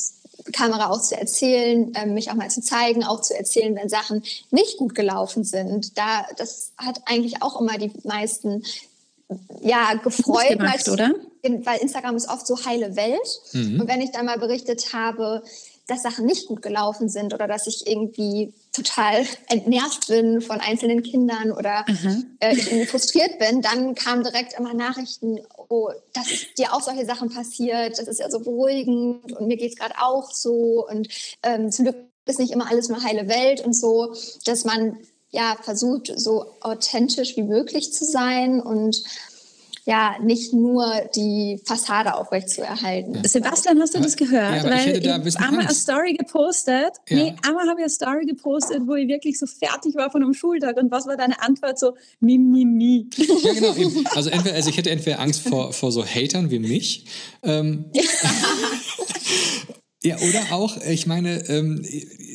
Kamera 0.52 0.90
auch 0.90 1.00
zu 1.00 1.16
erzählen, 1.16 1.94
äh, 1.94 2.06
mich 2.06 2.30
auch 2.30 2.34
mal 2.34 2.50
zu 2.50 2.60
zeigen, 2.60 3.04
auch 3.04 3.20
zu 3.20 3.36
erzählen, 3.36 3.74
wenn 3.74 3.88
Sachen 3.88 4.22
nicht 4.50 4.76
gut 4.76 4.94
gelaufen 4.94 5.44
sind. 5.44 5.96
Da, 5.96 6.26
das 6.36 6.72
hat 6.76 7.00
eigentlich 7.06 7.42
auch 7.42 7.60
immer 7.60 7.78
die 7.78 7.92
meisten 8.04 8.62
ja, 9.62 9.94
gefreut, 9.94 10.58
gemacht, 10.58 10.86
weil, 10.86 10.92
oder? 10.92 11.14
weil 11.64 11.80
Instagram 11.80 12.16
ist 12.16 12.28
oft 12.28 12.46
so 12.46 12.64
heile 12.64 12.96
Welt. 12.96 13.40
Mhm. 13.52 13.80
Und 13.80 13.88
wenn 13.88 14.00
ich 14.00 14.10
dann 14.10 14.26
mal 14.26 14.38
berichtet 14.38 14.92
habe, 14.92 15.42
dass 15.92 16.02
Sachen 16.02 16.24
nicht 16.24 16.46
gut 16.46 16.62
gelaufen 16.62 17.08
sind 17.08 17.34
oder 17.34 17.46
dass 17.46 17.66
ich 17.66 17.86
irgendwie 17.86 18.54
total 18.72 19.24
entnervt 19.48 20.08
bin 20.08 20.40
von 20.40 20.60
einzelnen 20.60 21.02
Kindern 21.02 21.52
oder 21.52 21.84
mhm. 21.86 22.36
äh, 22.40 22.54
ich 22.54 22.66
irgendwie 22.66 22.86
frustriert 22.86 23.38
bin, 23.38 23.60
dann 23.60 23.94
kamen 23.94 24.24
direkt 24.24 24.58
immer 24.58 24.72
Nachrichten, 24.72 25.40
oh, 25.68 25.90
dass 26.14 26.26
dir 26.56 26.72
auch 26.72 26.80
solche 26.80 27.04
Sachen 27.04 27.28
passiert, 27.28 27.98
das 27.98 28.08
ist 28.08 28.20
ja 28.20 28.30
so 28.30 28.40
beruhigend 28.40 29.32
und 29.32 29.46
mir 29.46 29.56
geht 29.56 29.72
es 29.72 29.78
gerade 29.78 29.94
auch 30.00 30.30
so 30.32 30.86
und 30.88 31.08
ähm, 31.42 31.70
zum 31.70 31.84
Glück 31.84 31.96
ist 32.24 32.38
nicht 32.38 32.52
immer 32.52 32.70
alles 32.70 32.88
nur 32.88 33.02
heile 33.02 33.28
Welt 33.28 33.60
und 33.60 33.74
so, 33.74 34.14
dass 34.44 34.64
man 34.64 34.96
ja 35.30 35.56
versucht, 35.62 36.12
so 36.16 36.46
authentisch 36.60 37.36
wie 37.36 37.42
möglich 37.42 37.92
zu 37.92 38.04
sein 38.04 38.60
und 38.60 39.02
ja 39.84 40.16
nicht 40.22 40.52
nur 40.52 40.86
die 41.14 41.60
Fassade 41.64 42.14
aufrechtzuerhalten. 42.14 43.14
Ja. 43.16 43.28
Sebastian, 43.28 43.80
hast 43.80 43.94
du 43.94 44.00
das 44.00 44.16
gehört? 44.16 44.56
Ja, 44.56 44.64
Weil 44.64 44.78
ich 44.78 44.86
hätte 44.86 45.00
da 45.00 45.14
ein 45.16 45.24
bisschen 45.24 45.44
einmal 45.44 45.66
eine 45.66 45.74
Story 45.74 46.14
gepostet. 46.14 46.92
Ja. 47.08 47.16
Nee, 47.16 47.34
einmal 47.46 47.68
habe 47.68 47.80
ich 47.80 47.84
eine 47.84 47.90
Story 47.90 48.24
gepostet, 48.26 48.82
wo 48.86 48.94
ich 48.94 49.08
wirklich 49.08 49.38
so 49.38 49.46
fertig 49.46 49.94
war 49.96 50.10
von 50.10 50.22
einem 50.22 50.34
Schultag. 50.34 50.76
Und 50.76 50.90
was 50.90 51.06
war 51.06 51.16
deine 51.16 51.40
Antwort? 51.42 51.78
So, 51.78 51.96
mi, 52.20 52.38
mi, 52.38 52.64
mi. 52.64 53.08
Ja, 53.16 53.52
genau. 53.52 53.74
Also, 54.14 54.30
entweder, 54.30 54.54
also 54.54 54.70
ich 54.70 54.76
hätte 54.76 54.90
entweder 54.90 55.18
Angst 55.20 55.48
vor, 55.48 55.72
vor 55.72 55.90
so 55.90 56.04
Hatern 56.04 56.50
wie 56.50 56.58
mich. 56.60 57.06
Ähm, 57.42 57.86
Ja, 60.04 60.16
oder 60.28 60.52
auch, 60.52 60.76
ich 60.78 61.06
meine, 61.06 61.48
ähm, 61.48 61.84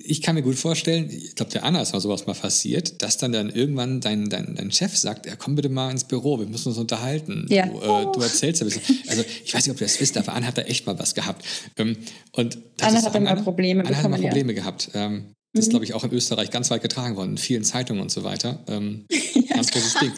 ich 0.10 0.22
kann 0.22 0.36
mir 0.36 0.42
gut 0.42 0.56
vorstellen, 0.56 1.10
ich 1.10 1.36
glaube, 1.36 1.52
der 1.52 1.64
Anna 1.64 1.82
ist 1.82 1.94
mal 1.94 2.00
sowas 2.00 2.26
mal 2.26 2.34
passiert, 2.34 3.02
dass 3.02 3.18
dann 3.18 3.32
dann 3.32 3.50
irgendwann 3.50 4.00
dein, 4.00 4.30
dein, 4.30 4.56
dein 4.56 4.72
Chef 4.72 4.98
sagt, 4.98 5.26
ja, 5.26 5.36
komm 5.36 5.56
bitte 5.56 5.70
mal 5.70 5.92
ins 5.92 6.06
Büro, 6.06 6.40
wir 6.40 6.48
müssen 6.48 6.70
uns 6.70 6.78
unterhalten. 6.78 7.46
Ja. 7.50 7.66
Du, 7.66 7.80
äh, 7.80 8.12
du 8.14 8.22
erzählst 8.22 8.62
ein 8.62 8.70
bisschen. 8.70 9.00
Also 9.08 9.24
ich 9.44 9.54
weiß 9.54 9.66
nicht, 9.66 9.76
ob 9.76 9.82
ihr 9.82 9.88
das 9.88 10.00
wisst, 10.00 10.18
aber 10.18 10.34
Anna 10.34 10.48
hat 10.48 10.58
da 10.58 10.64
echt 10.64 10.86
mal 10.86 10.98
was 10.98 11.14
gehabt. 11.14 11.46
Ähm, 11.78 11.98
und 12.32 12.58
Anna 12.82 13.04
hat 13.04 13.16
immer 13.16 13.36
Probleme 13.36 13.82
Anna 13.82 13.90
bekommen, 13.90 14.14
hat 14.14 14.20
immer 14.20 14.30
Probleme 14.30 14.54
ja. 14.54 14.60
gehabt. 14.60 14.90
Ähm, 14.94 15.34
das 15.54 15.66
ist, 15.66 15.68
mhm. 15.68 15.72
glaube 15.72 15.86
ich, 15.86 15.94
auch 15.94 16.04
in 16.04 16.12
Österreich 16.12 16.52
ganz 16.52 16.70
weit 16.72 16.82
getragen 16.82 17.16
worden, 17.16 17.32
in 17.32 17.38
vielen 17.38 17.64
Zeitungen 17.64 18.02
und 18.02 18.12
so 18.12 18.24
weiter. 18.24 18.64
Ähm, 18.68 19.06
ja, 19.12 19.56
ganz 19.56 19.72
großes 19.72 19.96
Ding. 19.96 20.12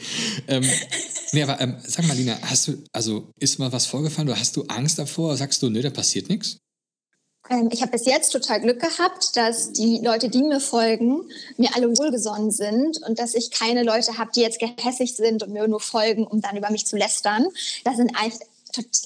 Ähm, 0.48 0.64
nee, 1.32 1.44
aber 1.44 1.60
ähm, 1.62 1.76
sag 1.84 2.08
mal, 2.08 2.16
Lina, 2.16 2.38
hast 2.42 2.68
du, 2.68 2.84
also 2.92 3.32
ist 3.40 3.60
mal 3.60 3.72
was 3.72 3.86
vorgefallen 3.86 4.28
oder 4.28 4.40
hast 4.40 4.56
du 4.56 4.64
Angst 4.64 5.00
davor? 5.00 5.36
Sagst 5.38 5.62
du, 5.62 5.70
nö, 5.70 5.82
da 5.82 5.90
passiert 5.90 6.30
nichts? 6.30 6.58
Ähm, 7.50 7.70
ich 7.72 7.82
habe 7.82 7.92
bis 7.92 8.06
jetzt 8.06 8.32
total 8.32 8.62
Glück 8.62 8.80
gehabt, 8.80 9.36
dass 9.36 9.72
die 9.72 10.00
Leute, 10.04 10.30
die 10.30 10.44
mir 10.44 10.60
folgen, 10.60 11.22
mir 11.58 11.76
alle 11.76 11.98
wohlgesonnen 11.98 12.52
sind 12.52 13.02
und 13.08 13.20
dass 13.20 13.34
ich 13.34 13.52
keine 13.52 13.84
Leute 13.84 14.18
habe, 14.18 14.32
die 14.36 14.42
jetzt 14.42 14.60
gehässig 14.60 15.16
sind 15.16 15.44
und 15.44 15.52
mir 15.52 15.68
nur 15.68 15.80
folgen, 15.80 16.26
um 16.26 16.42
dann 16.42 16.58
über 16.58 16.70
mich 16.70 16.86
zu 16.86 16.96
lästern. 16.98 17.48
Das 17.84 17.98
sind 17.98 18.14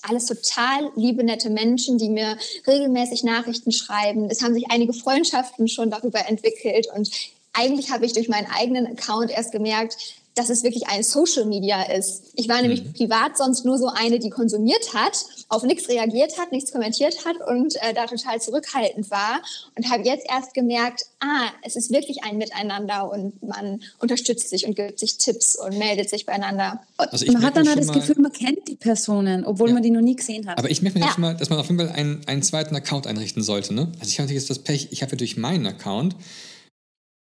alles 0.03 0.25
total 0.25 0.91
liebe, 0.95 1.23
nette 1.23 1.49
Menschen, 1.49 1.97
die 1.97 2.09
mir 2.09 2.37
regelmäßig 2.67 3.23
Nachrichten 3.23 3.71
schreiben. 3.71 4.29
Es 4.29 4.41
haben 4.41 4.53
sich 4.53 4.65
einige 4.69 4.93
Freundschaften 4.93 5.67
schon 5.67 5.89
darüber 5.89 6.27
entwickelt 6.27 6.87
und 6.93 7.09
eigentlich 7.53 7.91
habe 7.91 8.05
ich 8.05 8.13
durch 8.13 8.29
meinen 8.29 8.47
eigenen 8.51 8.87
Account 8.87 9.31
erst 9.31 9.51
gemerkt, 9.51 9.97
dass 10.35 10.49
es 10.49 10.63
wirklich 10.63 10.87
ein 10.87 11.03
Social 11.03 11.45
Media 11.45 11.83
ist. 11.83 12.31
Ich 12.35 12.49
war 12.49 12.61
nämlich 12.61 12.83
mhm. 12.83 12.93
privat 12.93 13.37
sonst 13.37 13.65
nur 13.65 13.77
so 13.77 13.87
eine, 13.87 14.19
die 14.19 14.29
konsumiert 14.29 14.93
hat, 14.93 15.25
auf 15.49 15.63
nichts 15.63 15.87
reagiert 15.89 16.39
hat, 16.39 16.51
nichts 16.51 16.71
kommentiert 16.71 17.25
hat 17.25 17.35
und 17.47 17.75
äh, 17.75 17.93
da 17.93 18.07
total 18.07 18.41
zurückhaltend 18.41 19.11
war 19.11 19.41
und 19.77 19.89
habe 19.91 20.03
jetzt 20.03 20.25
erst 20.27 20.53
gemerkt, 20.53 21.05
ah, 21.19 21.49
es 21.63 21.75
ist 21.75 21.91
wirklich 21.91 22.23
ein 22.23 22.37
Miteinander 22.37 23.11
und 23.11 23.41
man 23.43 23.81
unterstützt 23.99 24.49
sich 24.49 24.65
und 24.65 24.75
gibt 24.75 24.99
sich 24.99 25.17
Tipps 25.17 25.55
und 25.55 25.77
meldet 25.77 26.09
sich 26.09 26.25
beieinander. 26.25 26.81
Also 26.97 27.31
man 27.31 27.43
hat 27.43 27.55
dann 27.55 27.67
halt 27.67 27.79
das 27.79 27.91
Gefühl, 27.91 28.15
man 28.19 28.31
kennt 28.31 28.67
die 28.67 28.75
Personen, 28.75 29.45
obwohl 29.45 29.69
ja. 29.69 29.75
man 29.75 29.83
die 29.83 29.91
noch 29.91 30.01
nie 30.01 30.15
gesehen 30.15 30.47
hat. 30.47 30.57
Aber 30.57 30.69
ich 30.69 30.81
merke 30.81 30.97
mir 30.97 31.05
ja. 31.05 31.11
schon 31.11 31.21
mal, 31.21 31.35
dass 31.35 31.49
man 31.49 31.59
auf 31.59 31.67
jeden 31.67 31.79
Fall 31.79 31.89
einen, 31.89 32.21
einen 32.27 32.41
zweiten 32.41 32.75
Account 32.75 33.05
einrichten 33.05 33.43
sollte. 33.43 33.73
Ne? 33.73 33.91
Also 33.99 34.09
ich 34.09 34.19
habe 34.19 34.31
jetzt 34.31 34.49
das 34.49 34.59
Pech, 34.59 34.87
ich 34.91 35.01
habe 35.03 35.11
ja 35.11 35.17
durch 35.17 35.37
meinen 35.37 35.67
Account 35.67 36.15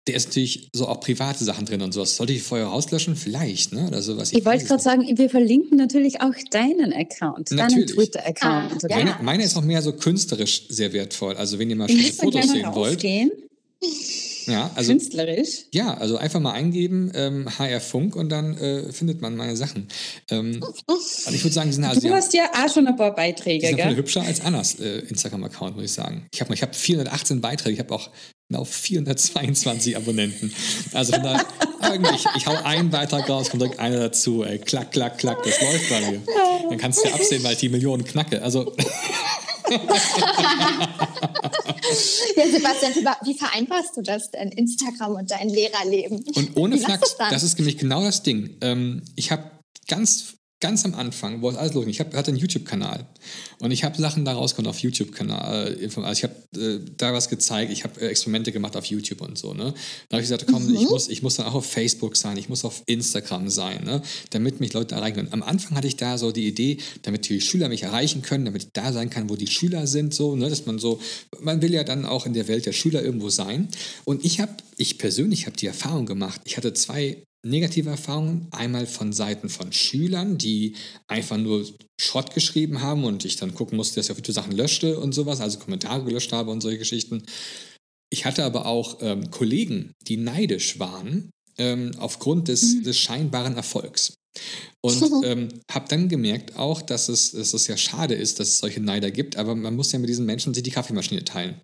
der 0.08 0.16
ist 0.16 0.28
natürlich 0.28 0.68
so 0.72 0.88
auch 0.88 1.00
private 1.00 1.44
Sachen 1.44 1.66
drin 1.66 1.82
und 1.82 1.92
sowas. 1.92 2.16
Sollte 2.16 2.32
ich 2.32 2.42
vorher 2.42 2.68
rauslöschen? 2.68 3.14
Vielleicht, 3.14 3.72
ne? 3.72 3.86
Oder 3.86 4.02
sowas. 4.02 4.32
Ich, 4.32 4.38
ich 4.38 4.44
wollte 4.44 4.64
gerade 4.64 4.82
sagen, 4.82 5.06
wir 5.06 5.30
verlinken 5.30 5.76
natürlich 5.76 6.20
auch 6.20 6.34
deinen 6.50 6.92
Account, 6.92 7.50
natürlich. 7.50 7.86
deinen 7.86 7.86
Twitter-Account. 7.86 8.84
Ah, 8.84 8.88
ja. 8.88 8.96
meine, 8.96 9.16
meine, 9.22 9.44
ist 9.44 9.56
auch 9.56 9.62
mehr 9.62 9.82
so 9.82 9.92
künstlerisch 9.92 10.64
sehr 10.68 10.92
wertvoll. 10.92 11.36
Also 11.36 11.58
wenn 11.58 11.68
ihr 11.68 11.76
mal 11.76 11.88
schöne 11.88 12.12
Fotos 12.12 12.48
sehen 12.48 12.74
wollt. 12.74 13.04
Ja, 14.46 14.70
also, 14.74 14.92
Künstlerisch? 14.92 15.66
Ja, 15.72 15.94
also 15.94 16.16
einfach 16.16 16.40
mal 16.40 16.52
eingeben, 16.52 17.12
ähm, 17.14 17.46
HR 17.58 17.80
Funk 17.80 18.16
und 18.16 18.30
dann 18.30 18.56
äh, 18.56 18.92
findet 18.92 19.20
man 19.20 19.36
meine 19.36 19.56
Sachen. 19.56 19.88
Ähm, 20.30 20.64
also 20.88 21.30
ich 21.32 21.44
würde 21.44 21.54
sagen, 21.54 21.70
sind 21.70 21.84
also, 21.84 22.00
Du 22.00 22.14
hast 22.14 22.32
ja 22.32 22.50
auch 22.54 22.72
schon 22.72 22.86
ein 22.86 22.96
paar 22.96 23.14
Beiträge, 23.14 23.66
sind 23.66 23.76
gell? 23.76 23.94
hübscher 23.94 24.22
als 24.22 24.40
Annas 24.40 24.80
äh, 24.80 25.00
Instagram-Account, 25.00 25.76
muss 25.76 25.84
ich 25.84 25.92
sagen. 25.92 26.26
Ich 26.32 26.40
habe 26.40 26.54
ich 26.54 26.62
hab 26.62 26.74
418 26.74 27.42
Beiträge, 27.42 27.74
ich 27.74 27.80
habe 27.80 27.94
auch 27.94 28.10
auf 28.56 28.70
422 28.70 29.96
Abonnenten. 29.96 30.54
Also 30.92 31.12
von 31.12 31.22
daher, 31.22 31.44
ich, 32.14 32.24
ich 32.36 32.46
hau 32.46 32.54
einen 32.64 32.88
Beitrag 32.90 33.28
raus, 33.28 33.50
kommt 33.50 33.62
direkt 33.62 33.78
einer 33.78 33.98
dazu. 33.98 34.42
Ey. 34.42 34.58
Klack, 34.58 34.92
klack, 34.92 35.18
klack, 35.18 35.42
das 35.42 35.60
läuft 35.60 35.90
bei 35.90 36.10
mir. 36.10 36.22
Dann 36.70 36.78
kannst 36.78 37.04
du 37.04 37.08
ja 37.08 37.14
absehen, 37.14 37.44
weil 37.44 37.52
ich 37.52 37.58
die 37.58 37.68
Millionen 37.68 38.04
knacke. 38.04 38.42
Also. 38.42 38.74
ja, 42.36 42.46
Sebastian, 42.50 42.94
wie 43.24 43.34
vereinbarst 43.34 43.96
du 43.96 44.02
das 44.02 44.30
denn, 44.30 44.48
Instagram 44.48 45.16
und 45.16 45.30
dein 45.30 45.50
Lehrerleben? 45.50 46.24
Und 46.34 46.56
ohne 46.56 46.78
Flachs, 46.78 47.16
das, 47.18 47.42
ist 47.42 47.58
nämlich 47.58 47.76
genau 47.76 48.02
das 48.02 48.22
Ding. 48.22 48.56
Ähm, 48.62 49.02
ich 49.14 49.30
habe 49.30 49.50
ganz 49.88 50.37
ganz 50.60 50.84
am 50.84 50.94
Anfang, 50.94 51.40
wo 51.40 51.50
es 51.50 51.56
alles 51.56 51.74
losging, 51.74 51.90
ich 51.90 52.00
hab, 52.00 52.14
hatte 52.14 52.28
einen 52.28 52.38
YouTube-Kanal 52.38 53.06
und 53.60 53.70
ich 53.70 53.84
habe 53.84 53.96
Sachen 54.00 54.24
da 54.24 54.32
rausgekommen 54.32 54.68
auf 54.68 54.80
YouTube-Kanal. 54.80 55.78
Äh, 55.80 55.84
also 55.84 56.10
ich 56.12 56.24
habe 56.24 56.34
äh, 56.60 56.80
da 56.96 57.12
was 57.12 57.28
gezeigt, 57.28 57.70
ich 57.70 57.84
habe 57.84 58.00
äh, 58.00 58.08
Experimente 58.08 58.50
gemacht 58.50 58.76
auf 58.76 58.84
YouTube 58.86 59.20
und 59.20 59.38
so. 59.38 59.54
Ne? 59.54 59.72
Da 60.08 60.16
habe 60.16 60.22
ich 60.22 60.28
gesagt, 60.28 60.46
komm, 60.50 60.66
mhm. 60.66 60.74
ich, 60.74 60.88
muss, 60.88 61.08
ich 61.08 61.22
muss 61.22 61.36
dann 61.36 61.46
auch 61.46 61.54
auf 61.54 61.66
Facebook 61.66 62.16
sein, 62.16 62.36
ich 62.36 62.48
muss 62.48 62.64
auf 62.64 62.82
Instagram 62.86 63.48
sein, 63.50 63.84
ne? 63.84 64.02
damit 64.30 64.58
mich 64.58 64.72
Leute 64.72 64.96
erreichen 64.96 65.16
können. 65.16 65.32
Am 65.32 65.42
Anfang 65.42 65.76
hatte 65.76 65.86
ich 65.86 65.96
da 65.96 66.18
so 66.18 66.32
die 66.32 66.48
Idee, 66.48 66.78
damit 67.02 67.28
die 67.28 67.40
Schüler 67.40 67.68
mich 67.68 67.84
erreichen 67.84 68.22
können, 68.22 68.44
damit 68.44 68.64
ich 68.64 68.72
da 68.72 68.92
sein 68.92 69.10
kann, 69.10 69.30
wo 69.30 69.36
die 69.36 69.46
Schüler 69.46 69.86
sind, 69.86 70.12
so, 70.12 70.34
ne? 70.34 70.50
dass 70.50 70.66
man 70.66 70.78
so, 70.78 71.00
man 71.40 71.62
will 71.62 71.72
ja 71.72 71.84
dann 71.84 72.04
auch 72.04 72.26
in 72.26 72.34
der 72.34 72.48
Welt 72.48 72.66
der 72.66 72.72
Schüler 72.72 73.02
irgendwo 73.02 73.28
sein. 73.28 73.68
Und 74.04 74.24
ich 74.24 74.40
habe, 74.40 74.52
ich 74.76 74.98
persönlich 74.98 75.46
habe 75.46 75.56
die 75.56 75.66
Erfahrung 75.66 76.06
gemacht, 76.06 76.40
ich 76.44 76.56
hatte 76.56 76.72
zwei 76.72 77.22
negative 77.44 77.90
Erfahrungen. 77.90 78.48
Einmal 78.50 78.86
von 78.86 79.12
Seiten 79.12 79.48
von 79.48 79.72
Schülern, 79.72 80.38
die 80.38 80.74
einfach 81.06 81.36
nur 81.36 81.66
Schrott 82.00 82.34
geschrieben 82.34 82.80
haben 82.82 83.04
und 83.04 83.24
ich 83.24 83.36
dann 83.36 83.54
gucken 83.54 83.76
musste, 83.76 83.96
dass 83.96 84.06
ich 84.06 84.12
auf 84.12 84.18
YouTube 84.18 84.34
Sachen 84.34 84.56
löschte 84.56 84.98
und 84.98 85.12
sowas, 85.12 85.40
also 85.40 85.58
Kommentare 85.58 86.04
gelöscht 86.04 86.32
habe 86.32 86.50
und 86.50 86.60
solche 86.60 86.78
Geschichten. 86.78 87.22
Ich 88.10 88.24
hatte 88.24 88.44
aber 88.44 88.66
auch 88.66 88.98
ähm, 89.00 89.30
Kollegen, 89.30 89.92
die 90.06 90.16
neidisch 90.16 90.78
waren 90.78 91.30
ähm, 91.58 91.92
aufgrund 91.98 92.48
des, 92.48 92.74
mhm. 92.74 92.82
des 92.84 92.98
scheinbaren 92.98 93.56
Erfolgs. 93.56 94.14
Und 94.80 95.02
ähm, 95.24 95.48
habe 95.70 95.86
dann 95.88 96.08
gemerkt 96.08 96.56
auch, 96.56 96.82
dass 96.82 97.08
es, 97.08 97.32
dass 97.32 97.54
es 97.54 97.66
ja 97.66 97.76
schade 97.76 98.14
ist, 98.14 98.40
dass 98.40 98.48
es 98.48 98.58
solche 98.58 98.80
Neider 98.80 99.10
gibt, 99.10 99.36
aber 99.36 99.54
man 99.54 99.74
muss 99.74 99.92
ja 99.92 99.98
mit 99.98 100.08
diesen 100.08 100.26
Menschen 100.26 100.54
sich 100.54 100.62
die 100.62 100.70
Kaffeemaschine 100.70 101.24
teilen. 101.24 101.60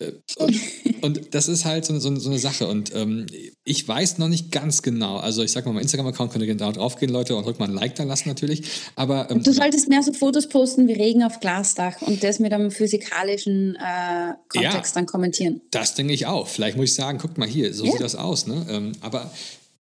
Äh, 0.00 0.12
und, 0.36 0.60
und, 1.02 1.34
das 1.34 1.48
ist 1.48 1.64
halt 1.64 1.84
so, 1.84 1.98
so, 1.98 2.14
so 2.16 2.30
eine 2.30 2.38
Sache. 2.38 2.66
Und 2.66 2.94
ähm, 2.94 3.26
ich 3.64 3.86
weiß 3.86 4.18
noch 4.18 4.28
nicht 4.28 4.52
ganz 4.52 4.82
genau. 4.82 5.16
Also 5.16 5.42
ich 5.42 5.52
sag 5.52 5.66
mal, 5.66 5.72
mein 5.72 5.82
Instagram-Account 5.82 6.32
könnt 6.32 6.42
ihr 6.42 6.48
genau 6.48 6.72
draufgehen, 6.72 7.12
Leute, 7.12 7.36
und 7.36 7.44
drückt 7.44 7.58
mal 7.58 7.68
ein 7.68 7.74
Like 7.74 7.94
da 7.96 8.04
lassen 8.04 8.28
natürlich. 8.28 8.62
Aber 8.96 9.30
ähm, 9.30 9.42
du 9.42 9.52
solltest 9.52 9.88
mehr 9.88 10.02
so 10.02 10.12
Fotos 10.12 10.48
posten 10.48 10.88
wie 10.88 10.92
Regen 10.92 11.22
auf 11.22 11.40
Glasdach 11.40 12.00
und 12.02 12.22
das 12.22 12.38
mit 12.38 12.52
einem 12.52 12.70
physikalischen 12.70 13.76
äh, 13.76 14.34
Kontext 14.48 14.94
ja, 14.94 15.00
dann 15.00 15.06
kommentieren. 15.06 15.60
Das 15.70 15.94
denke 15.94 16.12
ich 16.12 16.26
auch. 16.26 16.48
Vielleicht 16.48 16.76
muss 16.76 16.90
ich 16.90 16.94
sagen, 16.94 17.18
guckt 17.18 17.38
mal 17.38 17.48
hier, 17.48 17.74
so 17.74 17.84
ja. 17.84 17.92
sieht 17.92 18.00
das 18.00 18.14
aus. 18.14 18.46
Ne? 18.46 18.66
Ähm, 18.68 18.92
aber 19.00 19.32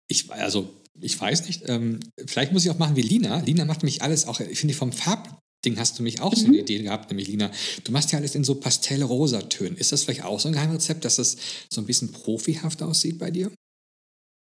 ich, 0.07 0.31
also 0.31 0.69
ich 1.01 1.21
weiß 1.21 1.47
nicht. 1.47 1.65
Ähm, 1.67 2.01
vielleicht 2.27 2.53
muss 2.53 2.65
ich 2.65 2.71
auch 2.71 2.79
machen 2.79 2.97
wie 2.97 3.03
Lina. 3.03 3.41
Lina 3.41 3.65
macht 3.65 3.83
mich 3.83 4.03
alles 4.03 4.27
auch, 4.27 4.41
ich 4.41 4.59
finde 4.59 4.75
vom 4.75 4.93
Farb 4.93 5.41
Ding 5.65 5.79
hast 5.79 5.99
du 5.99 6.03
mich 6.03 6.21
auch 6.21 6.33
mhm. 6.33 6.37
so 6.37 6.47
eine 6.47 6.59
Idee 6.59 6.83
gehabt, 6.83 7.11
nämlich 7.11 7.29
Lina. 7.29 7.51
Du 7.85 7.93
machst 7.93 8.13
ja 8.13 8.19
alles 8.19 8.35
in 8.35 8.45
so 8.45 8.55
Pastell-Rosa-Tönen. 8.55 9.77
Ist 9.77 9.93
das 9.93 10.05
vielleicht 10.05 10.25
auch 10.25 10.39
so 10.41 10.49
ein 10.49 10.53
Geheimrezept, 10.53 11.05
dass 11.05 11.17
das 11.17 11.37
so 11.71 11.81
ein 11.81 11.87
bisschen 11.87 12.13
profihaft 12.13 12.83
aussieht 12.83 13.19
bei 13.19 13.31
dir? 13.31 13.51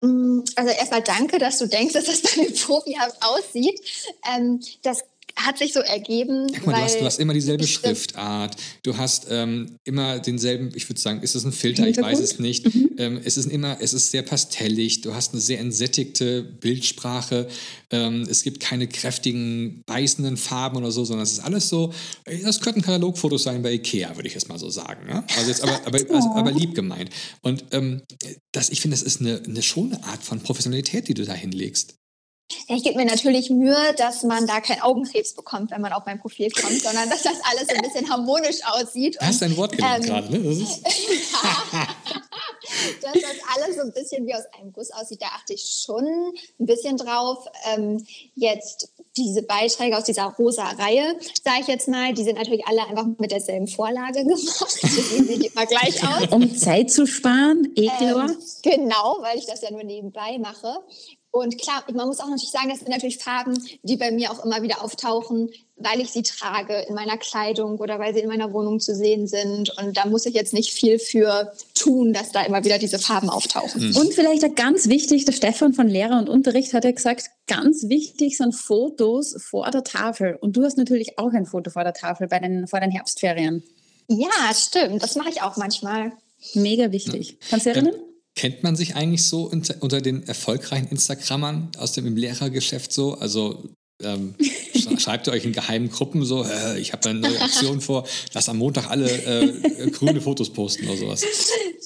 Mm, 0.04 0.40
also 0.56 0.72
erstmal 0.72 1.04
danke, 1.04 1.38
dass 1.38 1.60
du 1.60 1.68
denkst, 1.68 1.94
dass 1.94 2.06
das 2.06 2.22
bei 2.22 2.30
mir 2.42 2.52
profihaft 2.52 3.18
aussieht. 3.22 3.80
Ähm, 4.34 4.62
das 4.82 5.04
hat 5.36 5.58
sich 5.58 5.74
so 5.74 5.80
ergeben. 5.80 6.48
Ja, 6.54 6.60
mal, 6.66 6.74
du, 6.74 6.82
hast, 6.82 7.00
du, 7.00 7.06
hast, 7.06 7.20
immer 7.20 7.34
dieselbe 7.34 7.68
Schriftart, 7.68 8.56
du 8.84 8.98
hast 8.98 9.28
ähm, 9.30 9.78
immer 9.84 10.20
denselben, 10.20 10.72
ich 10.76 10.90
würde 10.90 11.00
sagen, 11.00 11.22
ist 11.22 11.36
es 11.36 11.44
ein 11.44 11.52
Filter, 11.52 11.88
ich 11.88 11.98
weiß 11.98 12.20
es 12.20 12.40
nicht. 12.40 12.74
Mhm. 12.74 12.90
Ähm, 12.98 13.22
es 13.24 13.38
ist 13.38 13.48
immer, 13.48 13.78
es 13.82 13.94
ist 13.94 14.12
sehr 14.12 14.22
pastellig, 14.22 15.02
du 15.02 15.14
hast 15.14 15.34
eine 15.34 15.42
sehr 15.42 15.60
entsättigte 15.60 16.44
Bildsprache, 16.44 17.48
ähm, 17.92 18.28
es 18.30 18.44
gibt 18.44 18.60
keine 18.60 18.88
kräftigen, 18.88 19.84
beißenden 19.86 20.38
Farben 20.38 20.78
oder 20.78 20.92
so, 20.92 21.06
sondern 21.06 21.24
es 21.24 21.34
ist 21.34 21.40
alles 21.40 21.70
so, 21.70 21.94
das 22.44 22.60
könnten 22.60 22.82
Katalogfotos 22.82 23.44
sein 23.44 23.62
bei 23.62 23.74
Ikea, 23.74 24.16
würde 24.16 24.28
ich 24.28 24.34
jetzt 24.34 24.50
mal 24.50 24.60
so 24.60 24.70
sagen. 24.70 25.08
Ja? 25.08 25.26
Also 25.38 25.50
jetzt 25.50 25.64
aber, 25.64 25.80
aber, 25.86 26.00
also, 26.14 26.30
aber 26.36 26.52
lieb 26.52 26.76
gemeint. 26.76 27.10
Und 27.42 27.66
ähm, 27.72 28.02
das, 28.52 28.70
ich 28.70 28.82
finde, 28.82 28.96
das 28.96 29.04
ist 29.04 29.22
eine, 29.22 29.42
eine 29.44 29.62
schone 29.62 30.04
Art 30.04 30.24
von 30.24 30.42
Professionalität, 30.42 31.08
die 31.08 31.14
du 31.14 31.26
da 31.26 31.34
hinlegst. 31.34 31.96
Ja, 32.68 32.76
ich 32.76 32.84
gebe 32.84 32.98
mir 32.98 33.06
natürlich 33.06 33.50
Mühe, 33.50 33.94
dass 33.98 34.24
man 34.24 34.48
da 34.48 34.62
keinen 34.62 34.82
Augenkrebs 34.82 35.34
bekommt, 35.34 35.72
wenn 35.72 35.82
man 35.82 35.94
auf 35.94 36.06
mein 36.06 36.20
Profil 36.20 36.50
kommt, 36.52 36.82
sondern 36.82 37.10
dass 37.10 37.24
das 37.24 37.36
alles 37.50 37.68
so 37.68 37.76
ein 37.76 37.82
bisschen 37.82 38.10
harmonisch 38.10 38.60
aussieht. 38.66 39.18
Du 39.20 39.26
hast 39.26 39.44
ein 39.44 39.56
Wort 39.58 39.74
gelernt 39.74 40.06
ähm, 40.06 40.10
gerade, 40.10 40.32
ne? 40.32 40.40
Das 40.44 40.58
ist 40.58 40.84
dass 43.02 43.14
das 43.14 43.38
alles 43.56 43.76
so 43.76 43.82
ein 43.82 43.94
bisschen 43.94 44.26
wie 44.26 44.34
aus 44.34 44.44
einem 44.58 44.72
Guss 44.72 44.92
aussieht. 44.92 45.22
Da 45.22 45.28
achte 45.28 45.54
ich 45.54 45.84
schon 45.84 46.06
ein 46.06 46.66
bisschen 46.66 46.98
drauf. 46.98 47.46
Ähm, 47.74 48.06
jetzt 48.36 48.94
diese 49.18 49.44
Beiträge 49.44 49.98
aus 49.98 50.06
dieser 50.06 50.26
rosa 50.26 50.64
Reihe, 50.64 51.16
sage 51.44 51.62
ich 51.62 51.68
jetzt 51.68 51.88
mal, 51.88 52.14
die 52.14 52.24
sind 52.24 52.38
natürlich 52.38 52.66
alle 52.66 52.86
einfach 52.88 53.06
mit 53.18 53.32
derselben 53.32 53.68
Vorlage 53.68 54.24
gemacht. 54.24 54.80
Deswegen 54.84 55.28
sehen 55.28 55.40
die 55.40 55.48
immer 55.48 55.66
gleich 55.66 56.02
aus. 56.04 56.28
Um 56.32 56.56
Zeit 56.56 56.92
zu 56.92 57.06
sparen, 57.06 57.72
Ekelor. 57.76 58.30
Ähm, 58.30 58.38
genau, 58.62 59.18
weil 59.22 59.38
ich 59.38 59.46
das 59.46 59.62
ja 59.62 59.72
nur 59.72 59.84
nebenbei 59.84 60.38
mache. 60.40 60.80
Und 61.32 61.58
klar, 61.58 61.84
man 61.94 62.08
muss 62.08 62.20
auch 62.20 62.28
natürlich 62.28 62.52
sagen, 62.52 62.70
das 62.70 62.80
sind 62.80 62.90
natürlich 62.90 63.18
Farben, 63.18 63.58
die 63.84 63.96
bei 63.96 64.12
mir 64.12 64.32
auch 64.32 64.44
immer 64.44 64.62
wieder 64.62 64.84
auftauchen, 64.84 65.50
weil 65.78 66.02
ich 66.02 66.12
sie 66.12 66.24
trage 66.24 66.86
in 66.90 66.94
meiner 66.94 67.18
Kleidung 67.18 67.78
oder 67.80 68.00
weil 68.00 68.14
sie 68.14 68.20
in 68.20 68.28
meiner 68.28 68.52
Wohnung 68.52 68.82
zu 68.82 68.94
sehen 68.94 69.28
sind. 69.28 69.70
Und 69.78 69.96
da 69.96 70.06
muss 70.06 70.26
ich 70.26 70.34
jetzt 70.34 70.54
nicht 70.54 70.74
viel 70.74 71.00
für 71.00 71.54
tun, 71.74 72.12
dass 72.12 72.34
da 72.34 72.44
immer 72.44 72.66
wieder 72.66 72.78
diese 72.78 73.00
Farben 73.00 73.30
auftauchen. 73.30 73.90
Mhm. 73.90 73.96
Und 73.96 74.14
vielleicht 74.14 74.56
ganz 74.58 74.90
wichtig, 74.90 75.24
der 75.24 75.32
Stefan 75.32 75.74
von 75.74 75.88
Lehrer 75.88 76.20
und 76.20 76.28
Unterricht 76.28 76.74
hat 76.74 76.84
ja 76.84 76.92
gesagt, 76.92 77.28
ganz 77.48 77.88
wichtig 77.88 78.36
sind 78.36 78.54
Fotos 78.54 79.38
vor 79.42 79.72
der 79.72 79.86
Tafel. 79.86 80.38
Und 80.42 80.58
du 80.58 80.66
hast 80.66 80.78
natürlich 80.78 81.18
auch 81.18 81.32
ein 81.32 81.46
Foto 81.46 81.72
vor 81.72 81.86
der 81.86 81.94
Tafel 81.94 82.28
bei 82.28 82.40
den, 82.40 82.68
vor 82.68 82.82
den 82.82 82.92
Herbstferien. 82.92 83.64
Ja, 84.10 84.54
stimmt. 84.54 85.02
Das 85.02 85.16
mache 85.16 85.30
ich 85.30 85.42
auch 85.42 85.56
manchmal. 85.56 86.12
Mega 86.56 86.92
wichtig. 86.92 87.38
Kannst 87.50 87.68
du 87.68 87.70
erinnern? 87.70 87.96
Kennt 88.36 88.64
man 88.64 88.76
sich 88.76 88.96
eigentlich 88.96 89.28
so 89.28 89.44
unter, 89.44 89.76
unter 89.82 90.02
den 90.02 90.24
erfolgreichen 90.24 90.88
Instagrammern 90.88 91.70
aus 91.78 91.92
dem 91.92 92.16
Lehrergeschäft 92.16 92.94
so? 92.94 93.16
Also 93.16 93.64
ähm, 94.04 94.36
schreibt 94.98 95.28
ihr 95.28 95.34
euch 95.34 95.46
in 95.46 95.52
geheimen 95.52 95.90
Gruppen 95.90 96.24
so, 96.26 96.44
äh, 96.44 96.80
ich 96.80 96.94
habe 96.94 97.10
eine 97.10 97.20
neue 97.20 97.42
Aktion 97.42 97.82
vor, 97.82 98.08
lass 98.34 98.50
am 98.50 98.58
Montag 98.58 98.90
alle 98.90 99.10
äh, 99.10 99.90
grüne 99.92 100.22
Fotos 100.22 100.52
posten 100.52 100.88
oder 100.88 100.98
sowas. 100.98 101.24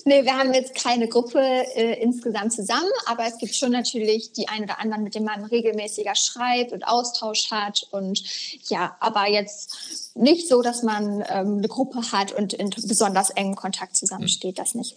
nee, 0.05 0.23
wir 0.23 0.37
haben 0.37 0.53
jetzt 0.53 0.75
keine 0.75 1.07
Gruppe 1.07 1.39
äh, 1.39 2.01
insgesamt 2.01 2.53
zusammen, 2.53 2.91
aber 3.05 3.25
es 3.25 3.37
gibt 3.37 3.55
schon 3.55 3.71
natürlich 3.71 4.31
die 4.33 4.47
einen 4.47 4.65
oder 4.65 4.79
anderen, 4.79 5.03
mit 5.03 5.15
denen 5.15 5.25
man 5.25 5.45
regelmäßiger 5.45 6.15
schreibt 6.15 6.71
und 6.71 6.87
Austausch 6.87 7.49
hat. 7.51 7.87
Und 7.91 8.23
ja, 8.69 8.95
aber 8.99 9.29
jetzt 9.29 10.04
nicht 10.17 10.47
so, 10.47 10.61
dass 10.61 10.81
man 10.81 11.23
ähm, 11.29 11.57
eine 11.57 11.67
Gruppe 11.67 12.11
hat 12.11 12.31
und 12.31 12.53
in 12.53 12.69
besonders 12.69 13.29
engem 13.31 13.55
Kontakt 13.55 13.97
zusammensteht, 13.97 14.57
das 14.57 14.73
nicht. 14.73 14.95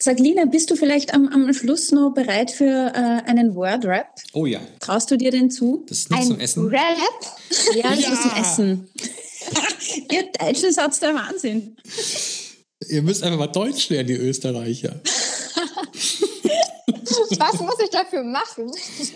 Sag 0.00 0.18
Lina, 0.18 0.44
bist 0.46 0.70
du 0.70 0.76
vielleicht 0.76 1.14
am, 1.14 1.28
am 1.28 1.52
Schluss 1.54 1.92
noch 1.92 2.10
bereit 2.10 2.50
für 2.50 2.64
äh, 2.94 3.28
einen 3.28 3.54
Word-Rap? 3.54 4.08
Oh 4.32 4.46
ja. 4.46 4.60
Traust 4.80 5.10
du 5.12 5.16
dir 5.16 5.30
den 5.30 5.50
zu? 5.50 5.84
Das 5.88 5.98
ist 5.98 6.10
nicht 6.10 6.20
Ein 6.20 6.26
zum 6.26 6.40
Essen. 6.40 6.66
Rap? 6.66 6.80
Ja, 7.76 7.90
das 7.90 8.00
Ja. 8.02 8.12
ist 8.12 8.22
zum 8.22 8.32
Essen. 8.40 8.88
Ihr 10.12 10.24
deutschen 10.38 10.72
Satz 10.72 10.98
der 11.00 11.14
Wahnsinn. 11.14 11.76
Ihr 12.88 13.02
müsst 13.02 13.22
einfach 13.22 13.38
mal 13.38 13.46
Deutsch 13.46 13.88
lernen, 13.90 14.08
die 14.08 14.14
Österreicher. 14.14 15.00
Was 17.38 17.60
muss 17.60 17.76
ich 17.82 17.90
dafür 17.90 18.22
machen? 18.24 18.70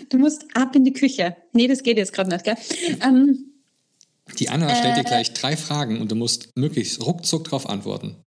Du 0.09 0.17
musst 0.17 0.43
ab 0.53 0.75
in 0.75 0.83
die 0.83 0.93
Küche. 0.93 1.35
Nee, 1.53 1.67
das 1.67 1.83
geht 1.83 1.97
jetzt 1.97 2.13
gerade 2.13 2.29
nicht, 2.29 2.43
gell? 2.43 2.55
Ähm, 3.01 3.52
Die 4.39 4.49
Anna 4.49 4.73
stellt 4.75 4.97
Äh. 4.97 5.01
dir 5.01 5.03
gleich 5.03 5.33
drei 5.33 5.57
Fragen 5.57 6.01
und 6.01 6.11
du 6.11 6.15
musst 6.15 6.49
möglichst 6.55 7.05
ruckzuck 7.05 7.45
drauf 7.45 7.69
antworten. 7.69 8.23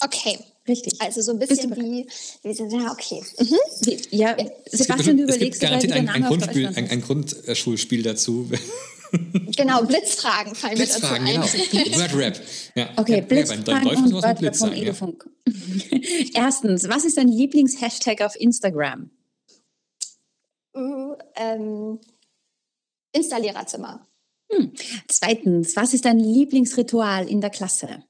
Okay, 0.00 0.38
richtig. 0.68 1.00
also 1.00 1.22
so 1.22 1.32
ein 1.32 1.38
bisschen 1.38 1.74
wie, 1.76 2.06
wie 2.42 2.54
sind, 2.54 2.72
ja, 2.72 2.90
okay. 2.90 3.22
Mhm. 3.38 3.98
Ja, 4.10 4.36
Sebastian, 4.70 5.16
du 5.16 5.24
es 5.24 5.38
gibt 5.38 5.56
überlegst 5.56 5.62
dir 5.62 5.66
garantiert 5.66 5.92
ein, 5.92 6.08
ein, 6.08 6.24
Grundspiel, 6.24 6.66
ein, 6.66 6.90
ein 6.90 7.00
Grundschulspiel 7.00 8.02
dazu. 8.02 8.50
Genau, 9.56 9.84
Blitzfragen 9.84 10.56
fallen 10.56 10.76
mir 10.76 10.86
dazu 10.86 10.98
Blitzfragen, 10.98 11.26
ein. 11.28 11.40
genau. 11.70 11.98
Word 11.98 12.16
Rap. 12.16 12.40
Ja. 12.74 12.88
Okay, 12.96 13.18
ja, 13.18 13.20
Blitzfragen 13.20 13.84
läuft 13.84 13.98
und 13.98 14.12
mit 14.12 14.60
Wörter 14.60 14.94
vom. 14.94 15.16
Ja. 15.54 16.00
Erstens, 16.34 16.88
was 16.88 17.04
ist 17.04 17.16
dein 17.16 17.28
Lieblings-Hashtag 17.28 18.22
auf 18.22 18.34
Instagram? 18.34 19.10
Uh, 20.76 21.14
ähm, 21.36 22.00
Installiererzimmer. 23.12 24.04
Zweitens, 25.08 25.76
was 25.76 25.94
ist 25.94 26.04
dein 26.04 26.18
Lieblingsritual 26.18 27.28
in 27.28 27.40
der 27.40 27.50
Klasse? 27.50 28.02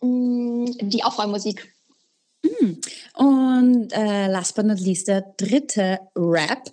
Mm, 0.00 0.66
Die 0.82 1.02
Aufräummusik. 1.02 1.72
Und 3.16 3.92
äh, 3.92 4.26
last 4.26 4.54
but 4.54 4.66
not 4.66 4.80
least, 4.80 5.08
der 5.08 5.22
dritte 5.36 5.98
Rap. 6.14 6.70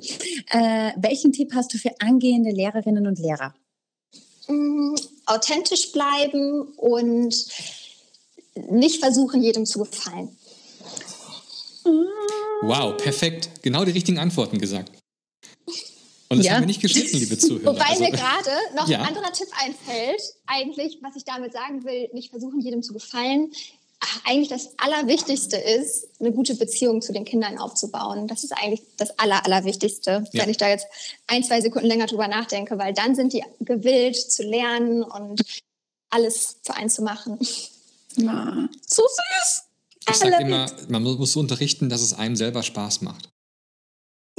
Äh, 0.49 0.91
welchen 0.97 1.31
Tipp 1.31 1.53
hast 1.55 1.73
du 1.73 1.77
für 1.77 1.91
angehende 1.99 2.51
Lehrerinnen 2.51 3.07
und 3.07 3.19
Lehrer? 3.19 3.53
Mm, 4.47 4.95
Authentisch 5.25 5.91
bleiben 5.93 6.63
und 6.75 7.33
nicht 8.69 8.99
versuchen, 8.99 9.41
jedem 9.41 9.65
zu 9.65 9.79
gefallen. 9.79 10.35
Wow, 12.63 12.97
perfekt. 12.97 13.49
Genau 13.61 13.85
die 13.85 13.91
richtigen 13.91 14.19
Antworten 14.19 14.59
gesagt. 14.59 14.91
Und 16.31 16.37
das 16.39 16.45
Ja. 16.47 16.53
haben 16.53 16.61
wir 16.61 16.67
nicht 16.67 16.81
geschnitten, 16.81 17.17
liebe 17.17 17.37
Zuhörer. 17.37 17.73
Wobei 17.75 17.85
Also, 17.85 18.03
mir 18.03 18.11
gerade 18.11 18.49
noch 18.75 18.87
ja. 18.87 18.99
ein 19.01 19.07
anderer 19.07 19.31
Tipp 19.33 19.49
einfällt. 19.61 20.21
Eigentlich, 20.47 20.97
was 21.01 21.15
ich 21.17 21.25
damit 21.25 21.51
sagen 21.53 21.83
will, 21.83 22.09
nicht 22.13 22.29
versuchen, 22.31 22.61
jedem 22.61 22.81
zu 22.83 22.93
gefallen. 22.93 23.51
Ach, 23.99 24.21
Eigentlich 24.25 24.47
das 24.47 24.69
Allerwichtigste 24.77 25.57
ist, 25.57 26.07
eine 26.19 26.31
gute 26.31 26.55
Beziehung 26.55 27.01
zu 27.01 27.11
den 27.13 27.25
Kindern 27.25 27.59
aufzubauen. 27.59 28.27
Das 28.27 28.43
ist 28.43 28.51
eigentlich 28.53 28.81
das 28.97 29.19
Aller, 29.19 29.45
Allerwichtigste, 29.45 30.23
Ja. 30.31 30.41
wenn 30.43 30.49
ich 30.49 30.57
da 30.57 30.69
jetzt 30.69 30.87
ein, 31.27 31.43
zwei 31.43 31.59
Sekunden 31.61 31.87
länger 31.87 32.07
drüber 32.07 32.27
nachdenke, 32.27 32.77
weil 32.79 32.93
dann 32.93 33.13
sind 33.13 33.33
die 33.33 33.43
gewillt 33.59 34.15
zu 34.15 34.43
lernen 34.43 35.03
und 35.03 35.43
alles 36.09 36.57
für 36.63 36.73
einen 36.75 36.89
zu 36.89 37.01
machen. 37.03 37.37
Na, 38.15 38.69
so 38.87 39.03
süß. 39.03 39.63
ich 40.09 40.15
sage 40.15 40.41
immer, 40.41 40.71
man 40.87 41.03
muss 41.03 41.17
muss 41.17 41.33
so 41.33 41.39
unterrichten, 41.41 41.89
dass 41.89 42.01
es 42.01 42.13
einem 42.13 42.35
selber 42.35 42.63
Spaß 42.63 43.01
macht. 43.01 43.29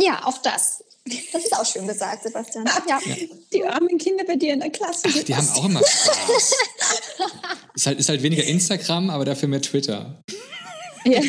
Ja, 0.04 0.24
auch 0.24 0.38
das. 0.38 0.84
Das 1.32 1.44
ist 1.44 1.52
auch 1.56 1.66
schön 1.66 1.86
gesagt, 1.88 2.22
Sebastian. 2.22 2.64
Ja. 2.88 3.00
Die 3.52 3.64
armen 3.64 3.98
Kinder 3.98 4.24
bei 4.24 4.36
dir 4.36 4.52
in 4.52 4.60
der 4.60 4.70
Klasse. 4.70 5.08
Ach, 5.08 5.22
die 5.24 5.34
haben 5.34 5.48
auch 5.48 5.64
immer 5.64 5.80
Spaß. 5.80 6.54
ist, 7.74 7.86
halt, 7.86 7.98
ist 7.98 8.08
halt 8.08 8.22
weniger 8.22 8.44
Instagram, 8.44 9.10
aber 9.10 9.24
dafür 9.24 9.48
mehr 9.48 9.60
Twitter. 9.62 10.22
Ja. 11.04 11.20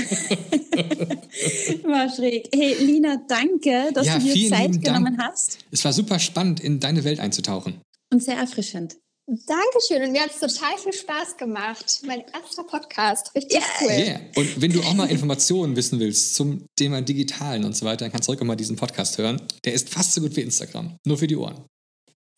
War 1.83 2.07
schräg. 2.15 2.49
Hey, 2.53 2.75
Lina, 2.75 3.17
danke, 3.27 3.91
dass 3.93 4.05
Ja, 4.05 4.19
du 4.19 4.25
dir 4.25 4.49
Zeit 4.49 4.61
lieben 4.71 4.83
Dank. 4.83 4.97
genommen 4.97 5.17
hast. 5.19 5.57
Es 5.71 5.83
war 5.83 5.91
super 5.93 6.19
spannend, 6.19 6.59
in 6.59 6.79
deine 6.79 7.03
Welt 7.03 7.19
einzutauchen. 7.19 7.81
Und 8.11 8.23
sehr 8.23 8.37
erfrischend. 8.37 8.97
Dankeschön. 9.25 10.03
Und 10.03 10.11
mir 10.11 10.21
hat 10.21 10.31
es 10.31 10.39
total 10.39 10.77
viel 10.77 10.91
Spaß 10.91 11.37
gemacht. 11.37 12.01
Mein 12.05 12.23
erster 12.33 12.63
Podcast. 12.63 13.33
Richtig 13.33 13.61
cool. 13.81 13.89
Yeah. 13.89 14.19
Und 14.35 14.61
wenn 14.61 14.71
du 14.73 14.81
auch 14.81 14.93
mal 14.93 15.05
Informationen 15.09 15.75
wissen 15.77 15.99
willst 15.99 16.35
zum 16.35 16.65
Thema 16.75 17.01
Digitalen 17.01 17.63
und 17.63 17.75
so 17.75 17.85
weiter, 17.85 18.05
dann 18.05 18.11
kannst 18.11 18.27
du 18.27 18.33
auch 18.33 18.41
mal 18.41 18.55
diesen 18.57 18.75
Podcast 18.75 19.17
hören. 19.17 19.41
Der 19.63 19.73
ist 19.73 19.89
fast 19.89 20.13
so 20.13 20.21
gut 20.21 20.35
wie 20.35 20.41
Instagram. 20.41 20.97
Nur 21.05 21.17
für 21.17 21.27
die 21.27 21.37
Ohren. 21.37 21.65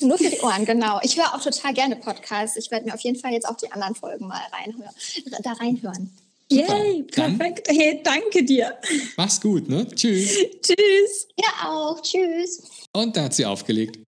Nur 0.02 0.18
für 0.18 0.30
die 0.30 0.40
Ohren, 0.42 0.66
genau. 0.66 1.00
Ich 1.04 1.18
höre 1.18 1.34
auch 1.34 1.42
total 1.42 1.74
gerne 1.74 1.96
Podcasts. 1.96 2.58
Ich 2.58 2.70
werde 2.70 2.86
mir 2.86 2.94
auf 2.94 3.00
jeden 3.02 3.18
Fall 3.18 3.32
jetzt 3.32 3.48
auch 3.48 3.56
die 3.58 3.72
anderen 3.72 3.96
Folgen 3.96 4.28
mal 4.28 4.42
reinhören, 4.52 4.94
da 5.42 5.54
reinhören. 5.54 6.12
Yay, 6.52 7.08
Dann- 7.16 7.38
perfekt. 7.40 7.68
Hey, 7.70 8.02
danke 8.04 8.44
dir. 8.44 8.78
Mach's 9.18 9.42
gut, 9.42 9.68
ne? 9.68 9.88
Tschüss. 9.88 10.38
Tschüss. 10.62 11.28
Ja, 11.40 11.70
auch. 11.70 12.00
Tschüss. 12.02 12.62
Und 12.94 13.18
da 13.18 13.24
hat 13.24 13.34
sie 13.34 13.46
aufgelegt. 13.46 14.05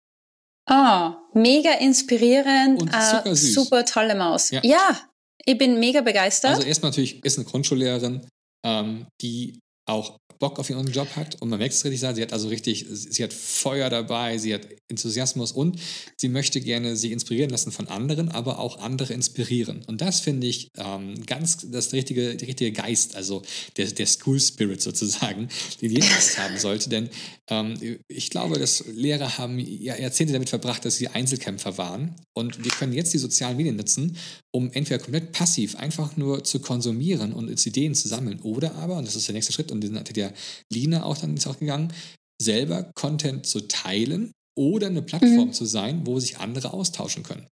Ah, 0.65 1.17
mega 1.33 1.73
inspirierend. 1.73 2.81
Und 2.81 2.93
äh, 2.93 3.35
super 3.35 3.85
tolle 3.85 4.15
Maus. 4.15 4.51
Ja. 4.51 4.61
Ja. 4.63 4.99
ich 5.45 5.57
bin 5.57 5.79
mega 5.79 6.01
begeistert. 6.01 6.55
Also 6.55 6.67
erstmal 6.67 6.91
natürlich 6.91 7.23
ist 7.23 7.37
eine 7.37 7.45
Grundschullehrerin, 7.45 8.27
ähm, 8.65 9.07
die 9.21 9.59
auch 9.85 10.17
Bock 10.43 10.59
auf 10.59 10.69
ihren 10.69 10.91
Job 10.91 11.07
hat 11.15 11.41
und 11.41 11.47
man 11.47 11.57
merkt 11.57 11.73
es 11.73 11.85
richtig, 11.85 12.01
sie 12.01 12.21
hat 12.21 12.33
also 12.33 12.49
richtig, 12.49 12.85
sie 12.89 13.23
hat 13.23 13.31
Feuer 13.31 13.89
dabei, 13.89 14.37
sie 14.37 14.53
hat 14.53 14.67
Enthusiasmus 14.89 15.53
und 15.53 15.79
sie 16.17 16.27
möchte 16.27 16.59
gerne 16.59 16.97
sich 16.97 17.13
inspirieren 17.13 17.49
lassen 17.49 17.71
von 17.71 17.87
anderen, 17.87 18.27
aber 18.27 18.59
auch 18.59 18.79
andere 18.79 19.13
inspirieren. 19.13 19.85
Und 19.87 20.01
das 20.01 20.19
finde 20.19 20.45
ich 20.47 20.67
ähm, 20.77 21.25
ganz 21.25 21.71
das 21.71 21.93
richtige, 21.93 22.35
der 22.35 22.45
richtige 22.45 22.73
Geist, 22.73 23.15
also 23.15 23.41
der, 23.77 23.85
der 23.85 24.05
School 24.05 24.37
Spirit 24.37 24.81
sozusagen, 24.81 25.47
den 25.81 25.91
jeder 25.91 26.07
haben 26.37 26.57
sollte. 26.57 26.89
Denn 26.89 27.09
ähm, 27.47 27.99
ich 28.09 28.29
glaube, 28.29 28.59
dass 28.59 28.83
Lehrer 28.93 29.37
haben 29.37 29.59
Jahr- 29.59 29.99
Jahrzehnte 29.99 30.33
damit 30.33 30.49
verbracht, 30.49 30.83
dass 30.83 30.97
sie 30.97 31.07
Einzelkämpfer 31.07 31.77
waren. 31.77 32.15
Und 32.33 32.61
wir 32.65 32.71
können 32.71 32.91
jetzt 32.91 33.13
die 33.13 33.17
sozialen 33.17 33.55
Medien 33.55 33.77
nutzen, 33.77 34.17
um 34.51 34.71
entweder 34.73 34.99
komplett 34.99 35.31
passiv 35.31 35.77
einfach 35.77 36.17
nur 36.17 36.43
zu 36.43 36.59
konsumieren 36.59 37.31
und 37.31 37.65
Ideen 37.65 37.95
zu 37.95 38.09
sammeln 38.09 38.41
oder 38.41 38.75
aber, 38.75 38.97
und 38.97 39.07
das 39.07 39.15
ist 39.15 39.27
der 39.27 39.33
nächste 39.33 39.53
Schritt, 39.53 39.71
und 39.71 39.81
den 39.81 39.97
hat 39.97 40.15
ja 40.17 40.32
Lina 40.71 41.03
auch 41.03 41.17
dann 41.17 41.35
ist 41.35 41.47
auch 41.47 41.59
gegangen, 41.59 41.93
selber 42.41 42.91
Content 42.95 43.45
zu 43.45 43.61
teilen 43.67 44.31
oder 44.55 44.87
eine 44.87 45.01
Plattform 45.01 45.53
zu 45.53 45.65
sein, 45.65 46.05
wo 46.05 46.19
sich 46.19 46.37
andere 46.37 46.73
austauschen 46.73 47.23
können. 47.23 47.47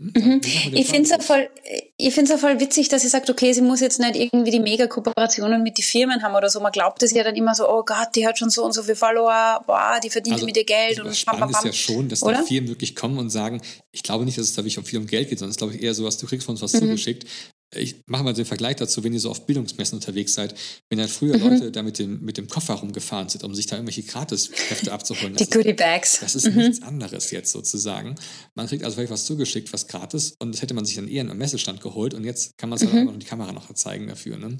Hm? 0.00 0.12
Mhm. 0.16 0.40
Ich 0.74 0.86
finde 0.86 1.02
es 1.02 1.10
ja 1.10 1.18
voll, 1.18 1.50
ich 1.96 2.14
find's 2.14 2.30
ja 2.30 2.38
voll 2.38 2.60
witzig, 2.60 2.88
dass 2.88 3.02
sie 3.02 3.08
sagt, 3.08 3.28
okay, 3.30 3.52
sie 3.52 3.62
muss 3.62 3.80
jetzt 3.80 3.98
nicht 3.98 4.14
irgendwie 4.14 4.52
die 4.52 4.60
Mega-Kooperationen 4.60 5.60
mit 5.60 5.76
den 5.76 5.82
Firmen 5.82 6.22
haben 6.22 6.36
oder 6.36 6.48
so. 6.48 6.60
Man 6.60 6.70
glaubt 6.70 7.02
es 7.02 7.10
ja 7.12 7.24
dann 7.24 7.34
immer 7.34 7.54
so, 7.56 7.68
oh 7.68 7.82
Gott, 7.84 8.10
die 8.14 8.24
hat 8.24 8.38
schon 8.38 8.48
so 8.48 8.64
und 8.64 8.72
so 8.72 8.84
viele 8.84 8.94
Follower, 8.94 9.62
boah, 9.66 9.98
die 10.02 10.08
verdient 10.08 10.34
Also, 10.34 10.46
mit 10.46 10.56
ihr 10.56 10.64
Geld 10.64 10.98
das 10.98 11.06
und 11.06 11.16
Spannende 11.16 11.50
ist 11.50 11.64
ja 11.64 11.72
schon, 11.72 12.08
dass 12.08 12.20
da 12.20 12.26
Oder? 12.26 12.44
Firmen 12.44 12.68
wirklich 12.68 12.94
kommen 12.94 13.18
und 13.18 13.30
sagen, 13.30 13.60
ich 13.90 14.04
glaube 14.04 14.24
nicht, 14.24 14.38
dass 14.38 14.44
es 14.44 14.52
da 14.54 14.58
wirklich 14.58 14.78
um 14.78 14.84
viel 14.84 15.00
um 15.00 15.06
Geld 15.08 15.28
geht, 15.28 15.40
sondern 15.40 15.50
es 15.50 15.56
ist, 15.56 15.58
glaube 15.58 15.74
ich, 15.74 15.82
eher 15.82 15.94
so, 15.94 16.04
was 16.04 16.16
du 16.16 16.26
kriegst 16.26 16.46
von 16.46 16.54
uns 16.54 16.62
was 16.62 16.74
Mhm. 16.74 16.78
zugeschickt. 16.78 17.26
Ich 17.74 17.96
mache 18.06 18.22
mal 18.22 18.32
den 18.32 18.46
Vergleich 18.46 18.76
dazu, 18.76 19.04
wenn 19.04 19.12
ihr 19.12 19.20
so 19.20 19.30
auf 19.30 19.44
Bildungsmessen 19.44 19.96
unterwegs 19.98 20.32
seid, 20.32 20.54
wenn 20.88 20.98
halt 21.00 21.10
früher 21.10 21.36
Mhm. 21.36 21.42
Leute 21.50 21.70
da 21.70 21.82
mit 21.82 21.98
dem, 21.98 22.22
mit 22.22 22.38
dem 22.38 22.48
Koffer 22.48 22.74
rumgefahren 22.74 23.28
sind, 23.28 23.44
um 23.44 23.54
sich 23.54 23.66
da 23.66 23.76
irgendwelche 23.76 24.04
Gratiskräfte 24.04 24.90
abzuholen. 24.92 25.36
Die 25.36 25.50
Goodie 25.50 25.74
Bags. 25.74 26.20
Das 26.20 26.34
ist 26.34 26.46
nichts 26.54 26.82
anderes 26.82 27.30
jetzt 27.30 27.52
sozusagen. 27.52 28.14
Man 28.54 28.66
kriegt 28.68 28.84
also 28.84 28.94
vielleicht 28.96 29.12
was 29.12 29.26
zugeschickt, 29.26 29.70
was 29.72 29.86
gratis 29.86 30.34
und 30.38 30.54
das 30.54 30.62
hätte 30.62 30.72
man 30.72 30.86
sich 30.86 30.96
dann 30.96 31.08
eher 31.08 31.28
am 31.30 31.36
Messestand 31.36 31.82
geholt 31.82 32.14
und 32.14 32.24
jetzt 32.24 32.56
kann 32.56 32.70
man 32.70 32.78
es 32.78 32.84
halt 32.86 32.94
auch 32.94 33.04
noch 33.04 33.12
in 33.14 33.20
die 33.20 33.26
Kamera 33.26 33.52
noch 33.52 33.70
zeigen 33.74 34.06
dafür. 34.08 34.38
Ne? 34.38 34.56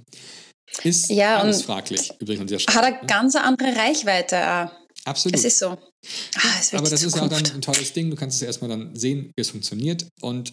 Ist 0.85 1.09
Ja, 1.09 1.39
alles 1.41 1.59
und 1.59 1.65
fraglich 1.65 2.13
übrigens 2.21 2.43
an 2.43 2.47
dieser 2.49 2.59
Hat 2.61 2.71
Stelle. 2.71 2.87
eine 2.99 3.07
ganz 3.07 3.35
andere 3.37 3.75
Reichweite. 3.75 4.37
auch. 4.37 4.71
Absolut. 5.05 5.37
Es 5.39 5.45
ist 5.45 5.59
so. 5.61 5.69
Ah, 5.69 5.79
es 6.61 6.73
wird 6.73 6.81
Aber 6.83 6.91
das 6.91 7.03
ist 7.03 7.17
ja 7.17 7.23
auch 7.23 7.29
dann 7.29 7.39
Zukunft. 7.45 7.55
ein 7.55 7.63
tolles 7.63 7.93
Ding. 7.95 8.11
Du 8.11 8.17
kannst 8.17 8.35
es 8.35 8.41
ja 8.43 8.49
erstmal 8.49 8.69
dann 8.69 8.95
sehen, 8.95 9.33
wie 9.35 9.41
es 9.41 9.49
funktioniert. 9.51 10.07
Und 10.21 10.53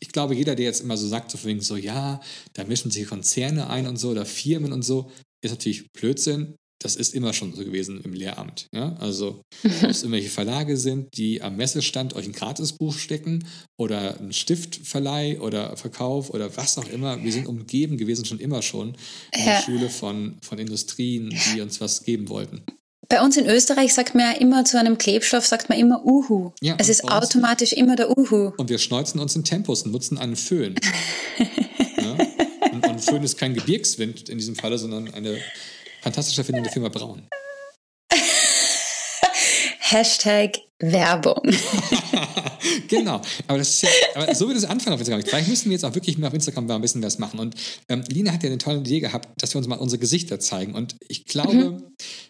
ich 0.00 0.08
glaube, 0.12 0.34
jeder, 0.34 0.54
der 0.54 0.66
jetzt 0.66 0.80
immer 0.82 0.96
so 0.96 1.06
sagt, 1.08 1.30
so, 1.30 1.42
wegen 1.44 1.60
so, 1.60 1.76
ja, 1.76 2.20
da 2.52 2.64
mischen 2.64 2.90
sich 2.90 3.06
Konzerne 3.06 3.68
ein 3.70 3.86
und 3.86 3.96
so 3.96 4.10
oder 4.10 4.26
Firmen 4.26 4.72
und 4.72 4.82
so, 4.82 5.10
ist 5.42 5.50
natürlich 5.52 5.90
Blödsinn. 5.92 6.54
Das 6.82 6.96
ist 6.96 7.14
immer 7.14 7.32
schon 7.32 7.54
so 7.54 7.64
gewesen 7.64 8.02
im 8.02 8.12
Lehramt. 8.12 8.66
Ja? 8.74 8.94
Also, 8.96 9.40
ob 9.64 9.88
es 9.88 10.02
irgendwelche 10.02 10.28
Verlage 10.28 10.76
sind, 10.76 11.16
die 11.16 11.40
am 11.40 11.56
Messestand 11.56 12.14
euch 12.14 12.26
ein 12.26 12.32
Gratisbuch 12.32 12.98
stecken 12.98 13.46
oder 13.78 14.20
ein 14.20 14.32
Stiftverleih 14.32 15.40
oder 15.40 15.76
Verkauf 15.78 16.30
oder 16.30 16.54
was 16.56 16.76
auch 16.76 16.88
immer. 16.88 17.22
Wir 17.22 17.32
sind 17.32 17.46
umgeben 17.46 17.96
gewesen 17.96 18.24
schon 18.26 18.40
immer 18.40 18.60
schon 18.60 18.96
in 19.32 19.40
Ja. 19.40 19.44
der 19.46 19.62
Schule 19.62 19.88
von, 19.88 20.36
von 20.42 20.58
Industrien, 20.58 21.34
die 21.54 21.60
uns 21.62 21.80
was 21.80 22.02
geben 22.02 22.28
wollten. 22.28 22.62
Bei 23.08 23.20
uns 23.22 23.36
in 23.36 23.46
Österreich 23.46 23.92
sagt 23.92 24.14
man 24.14 24.32
ja 24.32 24.40
immer 24.40 24.64
zu 24.64 24.78
einem 24.78 24.96
Klebstoff, 24.98 25.46
sagt 25.46 25.68
man 25.68 25.78
immer 25.78 26.04
Uhu. 26.04 26.52
Ja, 26.60 26.76
es 26.78 26.88
ist 26.88 27.04
automatisch 27.04 27.72
immer 27.72 27.96
der 27.96 28.16
Uhu. 28.16 28.52
Und 28.56 28.70
wir 28.70 28.78
schneuzen 28.78 29.20
uns 29.20 29.36
in 29.36 29.44
Tempos 29.44 29.82
und 29.82 29.92
nutzen 29.92 30.18
einen 30.18 30.36
Föhn. 30.36 30.74
ja? 31.98 32.16
und, 32.72 32.86
und 32.86 33.04
schön 33.04 33.22
ist 33.22 33.36
kein 33.36 33.54
Gebirgswind 33.54 34.28
in 34.28 34.38
diesem 34.38 34.56
Falle, 34.56 34.78
sondern 34.78 35.12
eine 35.12 35.38
fantastische 36.02 36.40
Erfindung 36.40 36.64
der 36.64 36.72
Firma 36.72 36.88
Braun. 36.88 37.28
Hashtag 39.80 40.58
Werbung. 40.80 41.42
genau. 42.88 43.20
Aber, 43.46 43.58
das 43.58 43.70
ist 43.70 43.82
ja, 43.82 43.88
aber 44.14 44.34
so 44.34 44.46
wird 44.48 44.56
es 44.56 44.64
anfangen 44.64 44.94
auf 44.94 45.00
Instagram. 45.00 45.22
Vielleicht 45.22 45.48
müssen 45.48 45.66
wir 45.66 45.72
jetzt 45.72 45.84
auch 45.84 45.94
wirklich 45.94 46.18
mal 46.18 46.28
auf 46.28 46.34
Instagram 46.34 46.66
mal 46.66 46.76
ein 46.76 46.80
bisschen 46.80 47.02
was 47.02 47.18
machen. 47.18 47.38
Und 47.40 47.54
ähm, 47.88 48.02
Lina 48.08 48.32
hat 48.32 48.42
ja 48.42 48.48
eine 48.48 48.58
tolle 48.58 48.78
Idee 48.78 49.00
gehabt, 49.00 49.28
dass 49.42 49.54
wir 49.54 49.58
uns 49.58 49.66
mal 49.66 49.76
unsere 49.76 49.98
Gesichter 49.98 50.40
zeigen. 50.40 50.74
Und 50.74 50.96
ich 51.08 51.24
glaube, 51.26 51.54
mhm. 51.54 51.82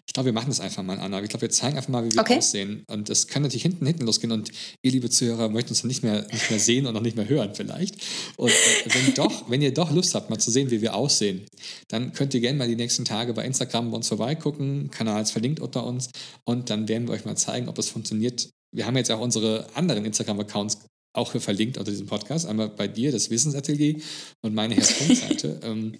ich 0.05 0.13
glaube, 0.13 0.27
wir 0.27 0.33
machen 0.33 0.49
das 0.49 0.59
einfach 0.59 0.83
mal, 0.83 0.99
Anna. 0.99 1.21
Ich 1.21 1.29
glaube, 1.29 1.43
wir 1.43 1.49
zeigen 1.49 1.77
einfach 1.77 1.89
mal, 1.89 2.05
wie 2.05 2.13
wir 2.13 2.21
okay. 2.21 2.37
aussehen. 2.37 2.83
Und 2.87 3.09
das 3.09 3.27
kann 3.27 3.41
natürlich 3.41 3.63
hinten, 3.63 3.85
hinten 3.85 4.05
losgehen. 4.05 4.31
Und 4.31 4.51
ihr, 4.81 4.91
liebe 4.91 5.09
Zuhörer, 5.09 5.49
möchtet 5.49 5.71
uns 5.71 5.83
nicht 5.83 6.03
mehr, 6.03 6.27
nicht 6.31 6.49
mehr 6.49 6.59
sehen 6.59 6.85
und 6.85 6.95
auch 6.95 7.01
nicht 7.01 7.17
mehr 7.17 7.29
hören 7.29 7.51
vielleicht. 7.53 7.95
Und 8.37 8.49
äh, 8.49 8.53
wenn, 8.85 9.13
doch, 9.13 9.49
wenn 9.49 9.61
ihr 9.61 9.73
doch 9.73 9.91
Lust 9.91 10.15
habt, 10.15 10.29
mal 10.29 10.39
zu 10.39 10.51
sehen, 10.51 10.71
wie 10.71 10.81
wir 10.81 10.95
aussehen, 10.95 11.45
dann 11.87 12.13
könnt 12.13 12.33
ihr 12.33 12.41
gerne 12.41 12.57
mal 12.57 12.67
die 12.67 12.75
nächsten 12.75 13.05
Tage 13.05 13.33
bei 13.33 13.45
Instagram 13.45 13.91
bei 13.91 13.97
uns 13.97 14.07
vorbeigucken. 14.07 14.89
Kanal 14.91 15.21
ist 15.21 15.31
verlinkt 15.31 15.59
unter 15.59 15.85
uns. 15.85 16.09
Und 16.43 16.69
dann 16.69 16.87
werden 16.87 17.07
wir 17.07 17.13
euch 17.13 17.25
mal 17.25 17.35
zeigen, 17.35 17.69
ob 17.69 17.77
es 17.77 17.89
funktioniert, 17.89 18.44
wir 18.75 18.85
haben 18.85 18.97
jetzt 18.97 19.11
auch 19.11 19.21
unsere 19.21 19.67
anderen 19.73 20.05
Instagram-Accounts 20.05 20.79
auch 21.13 21.31
hier 21.31 21.39
verlinkt 21.39 21.77
unter 21.77 21.91
diesem 21.91 22.07
Podcast. 22.07 22.45
Einmal 22.45 22.67
bei 22.67 22.87
dir, 22.87 23.11
das 23.11 23.29
Wissensatelier 23.29 23.95
und 24.41 24.53
meine 24.53 24.75
Herz-Seite. 24.75 25.59
ähm, 25.63 25.97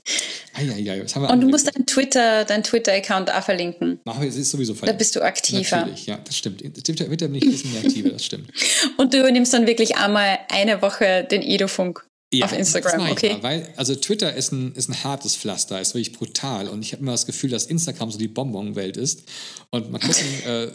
was 0.54 1.16
haben 1.16 1.24
wir 1.24 1.30
und 1.30 1.42
du 1.42 1.48
musst 1.48 1.68
deinen 1.68 1.86
Twitter, 1.86 2.44
dein 2.44 2.64
Twitter-Account 2.64 3.32
auch 3.32 3.44
verlinken. 3.44 4.00
Mach, 4.06 4.22
es 4.22 4.36
ist 4.36 4.52
sowieso 4.52 4.74
verlinkt. 4.74 4.96
Da 4.96 4.98
bist 4.98 5.16
du 5.16 5.22
aktiver. 5.22 5.78
Natürlich, 5.78 6.06
ja, 6.06 6.18
das 6.18 6.38
stimmt. 6.38 6.60
Twitter, 6.60 7.06
Twitter 7.06 7.28
bin 7.28 7.36
ich 7.36 7.44
ein 7.44 7.52
bisschen 7.52 7.72
mehr 7.74 7.82
aktiver, 7.82 8.10
das 8.10 8.26
stimmt. 8.26 8.52
und 8.98 9.14
du 9.14 9.20
übernimmst 9.20 9.54
dann 9.54 9.68
wirklich 9.68 9.96
einmal 9.96 10.40
eine 10.50 10.82
Woche 10.82 11.26
den 11.30 11.42
Edofunk. 11.42 12.06
Ja, 12.34 12.46
auf 12.46 12.54
Instagram, 12.54 13.12
okay. 13.12 13.34
Mal, 13.34 13.44
weil, 13.44 13.74
also 13.78 13.96
Twitter 13.96 14.34
ist 14.34 14.52
ein, 14.52 14.74
ist 14.74 14.90
ein 14.90 15.04
hartes 15.04 15.36
Pflaster, 15.36 15.80
ist 15.80 15.94
wirklich 15.94 16.12
brutal. 16.12 16.68
Und 16.68 16.82
ich 16.82 16.92
habe 16.92 17.02
immer 17.02 17.12
das 17.12 17.26
Gefühl, 17.26 17.52
dass 17.52 17.66
Instagram 17.66 18.12
so 18.12 18.18
die 18.18 18.28
Bonbon-Welt 18.28 18.98
ist. 18.98 19.24
Und 19.70 19.92
mal 19.92 20.00
gucken, 20.00 20.26
äh, 20.46 20.68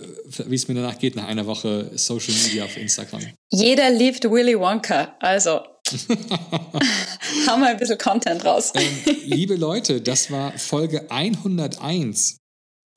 wie 0.46 0.54
es 0.54 0.68
mir 0.68 0.74
danach 0.74 0.98
geht 0.98 1.16
nach 1.16 1.26
einer 1.26 1.46
Woche 1.46 1.90
Social 1.94 2.34
Media 2.44 2.64
auf 2.64 2.76
Instagram. 2.76 3.20
Jeder 3.52 3.90
liebt 3.90 4.24
Willy 4.24 4.58
Wonka, 4.58 5.16
also 5.20 5.60
haben 7.46 7.60
wir 7.62 7.68
ein 7.68 7.76
bisschen 7.76 7.98
Content 7.98 8.44
raus. 8.44 8.72
Ähm, 8.74 9.16
liebe 9.24 9.56
Leute, 9.56 10.00
das 10.00 10.30
war 10.30 10.56
Folge 10.56 11.10
101 11.10 12.39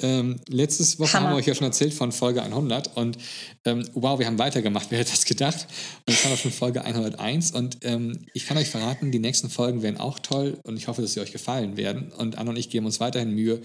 ähm, 0.01 0.39
letztes 0.49 0.99
Woche 0.99 1.13
Hammer. 1.13 1.27
haben 1.27 1.33
wir 1.33 1.37
euch 1.37 1.45
ja 1.45 1.55
schon 1.55 1.67
erzählt 1.67 1.93
von 1.93 2.11
Folge 2.11 2.41
100 2.41 2.97
und 2.97 3.17
ähm, 3.65 3.87
wow, 3.93 4.17
wir 4.19 4.25
haben 4.25 4.39
weitergemacht, 4.39 4.87
wer 4.89 4.99
hätte 4.99 5.11
das 5.11 5.25
gedacht? 5.25 5.67
Und 6.05 6.13
jetzt 6.13 6.23
haben 6.23 6.31
wir 6.31 6.37
schon 6.37 6.51
Folge 6.51 6.83
101 6.83 7.51
und 7.51 7.77
ähm, 7.83 8.25
ich 8.33 8.47
kann 8.47 8.57
euch 8.57 8.69
verraten, 8.69 9.11
die 9.11 9.19
nächsten 9.19 9.49
Folgen 9.49 9.81
werden 9.81 9.97
auch 9.97 10.19
toll 10.19 10.59
und 10.63 10.77
ich 10.77 10.87
hoffe, 10.87 11.01
dass 11.01 11.13
sie 11.13 11.21
euch 11.21 11.31
gefallen 11.31 11.77
werden 11.77 12.11
und 12.11 12.37
Anna 12.37 12.51
und 12.51 12.57
ich 12.57 12.69
geben 12.69 12.85
uns 12.85 12.99
weiterhin 12.99 13.31
Mühe 13.31 13.61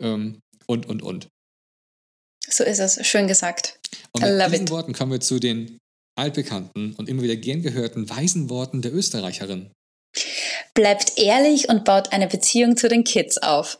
ähm, 0.00 0.40
und, 0.66 0.86
und, 0.86 1.02
und. 1.02 1.28
So 2.50 2.64
ist 2.64 2.78
es, 2.78 3.06
schön 3.06 3.28
gesagt. 3.28 3.78
Und 4.12 4.22
mit 4.22 4.52
diesen 4.52 4.64
it. 4.64 4.70
Worten 4.70 4.92
kommen 4.94 5.12
wir 5.12 5.20
zu 5.20 5.38
den 5.38 5.78
altbekannten 6.18 6.94
und 6.94 7.08
immer 7.08 7.22
wieder 7.22 7.36
gern 7.36 7.62
gehörten 7.62 8.10
weisen 8.10 8.50
Worten 8.50 8.82
der 8.82 8.92
Österreicherin. 8.92 9.70
Bleibt 10.74 11.18
ehrlich 11.18 11.68
und 11.68 11.84
baut 11.84 12.12
eine 12.12 12.26
Beziehung 12.26 12.76
zu 12.76 12.88
den 12.88 13.04
Kids 13.04 13.38
auf. 13.38 13.78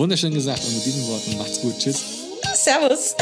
Wunderschön 0.00 0.32
gesagt 0.32 0.64
und 0.64 0.74
mit 0.74 0.86
diesen 0.86 1.06
Worten 1.08 1.36
macht's 1.36 1.60
gut. 1.60 1.78
Tschüss. 1.78 2.02
Servus. 2.54 3.14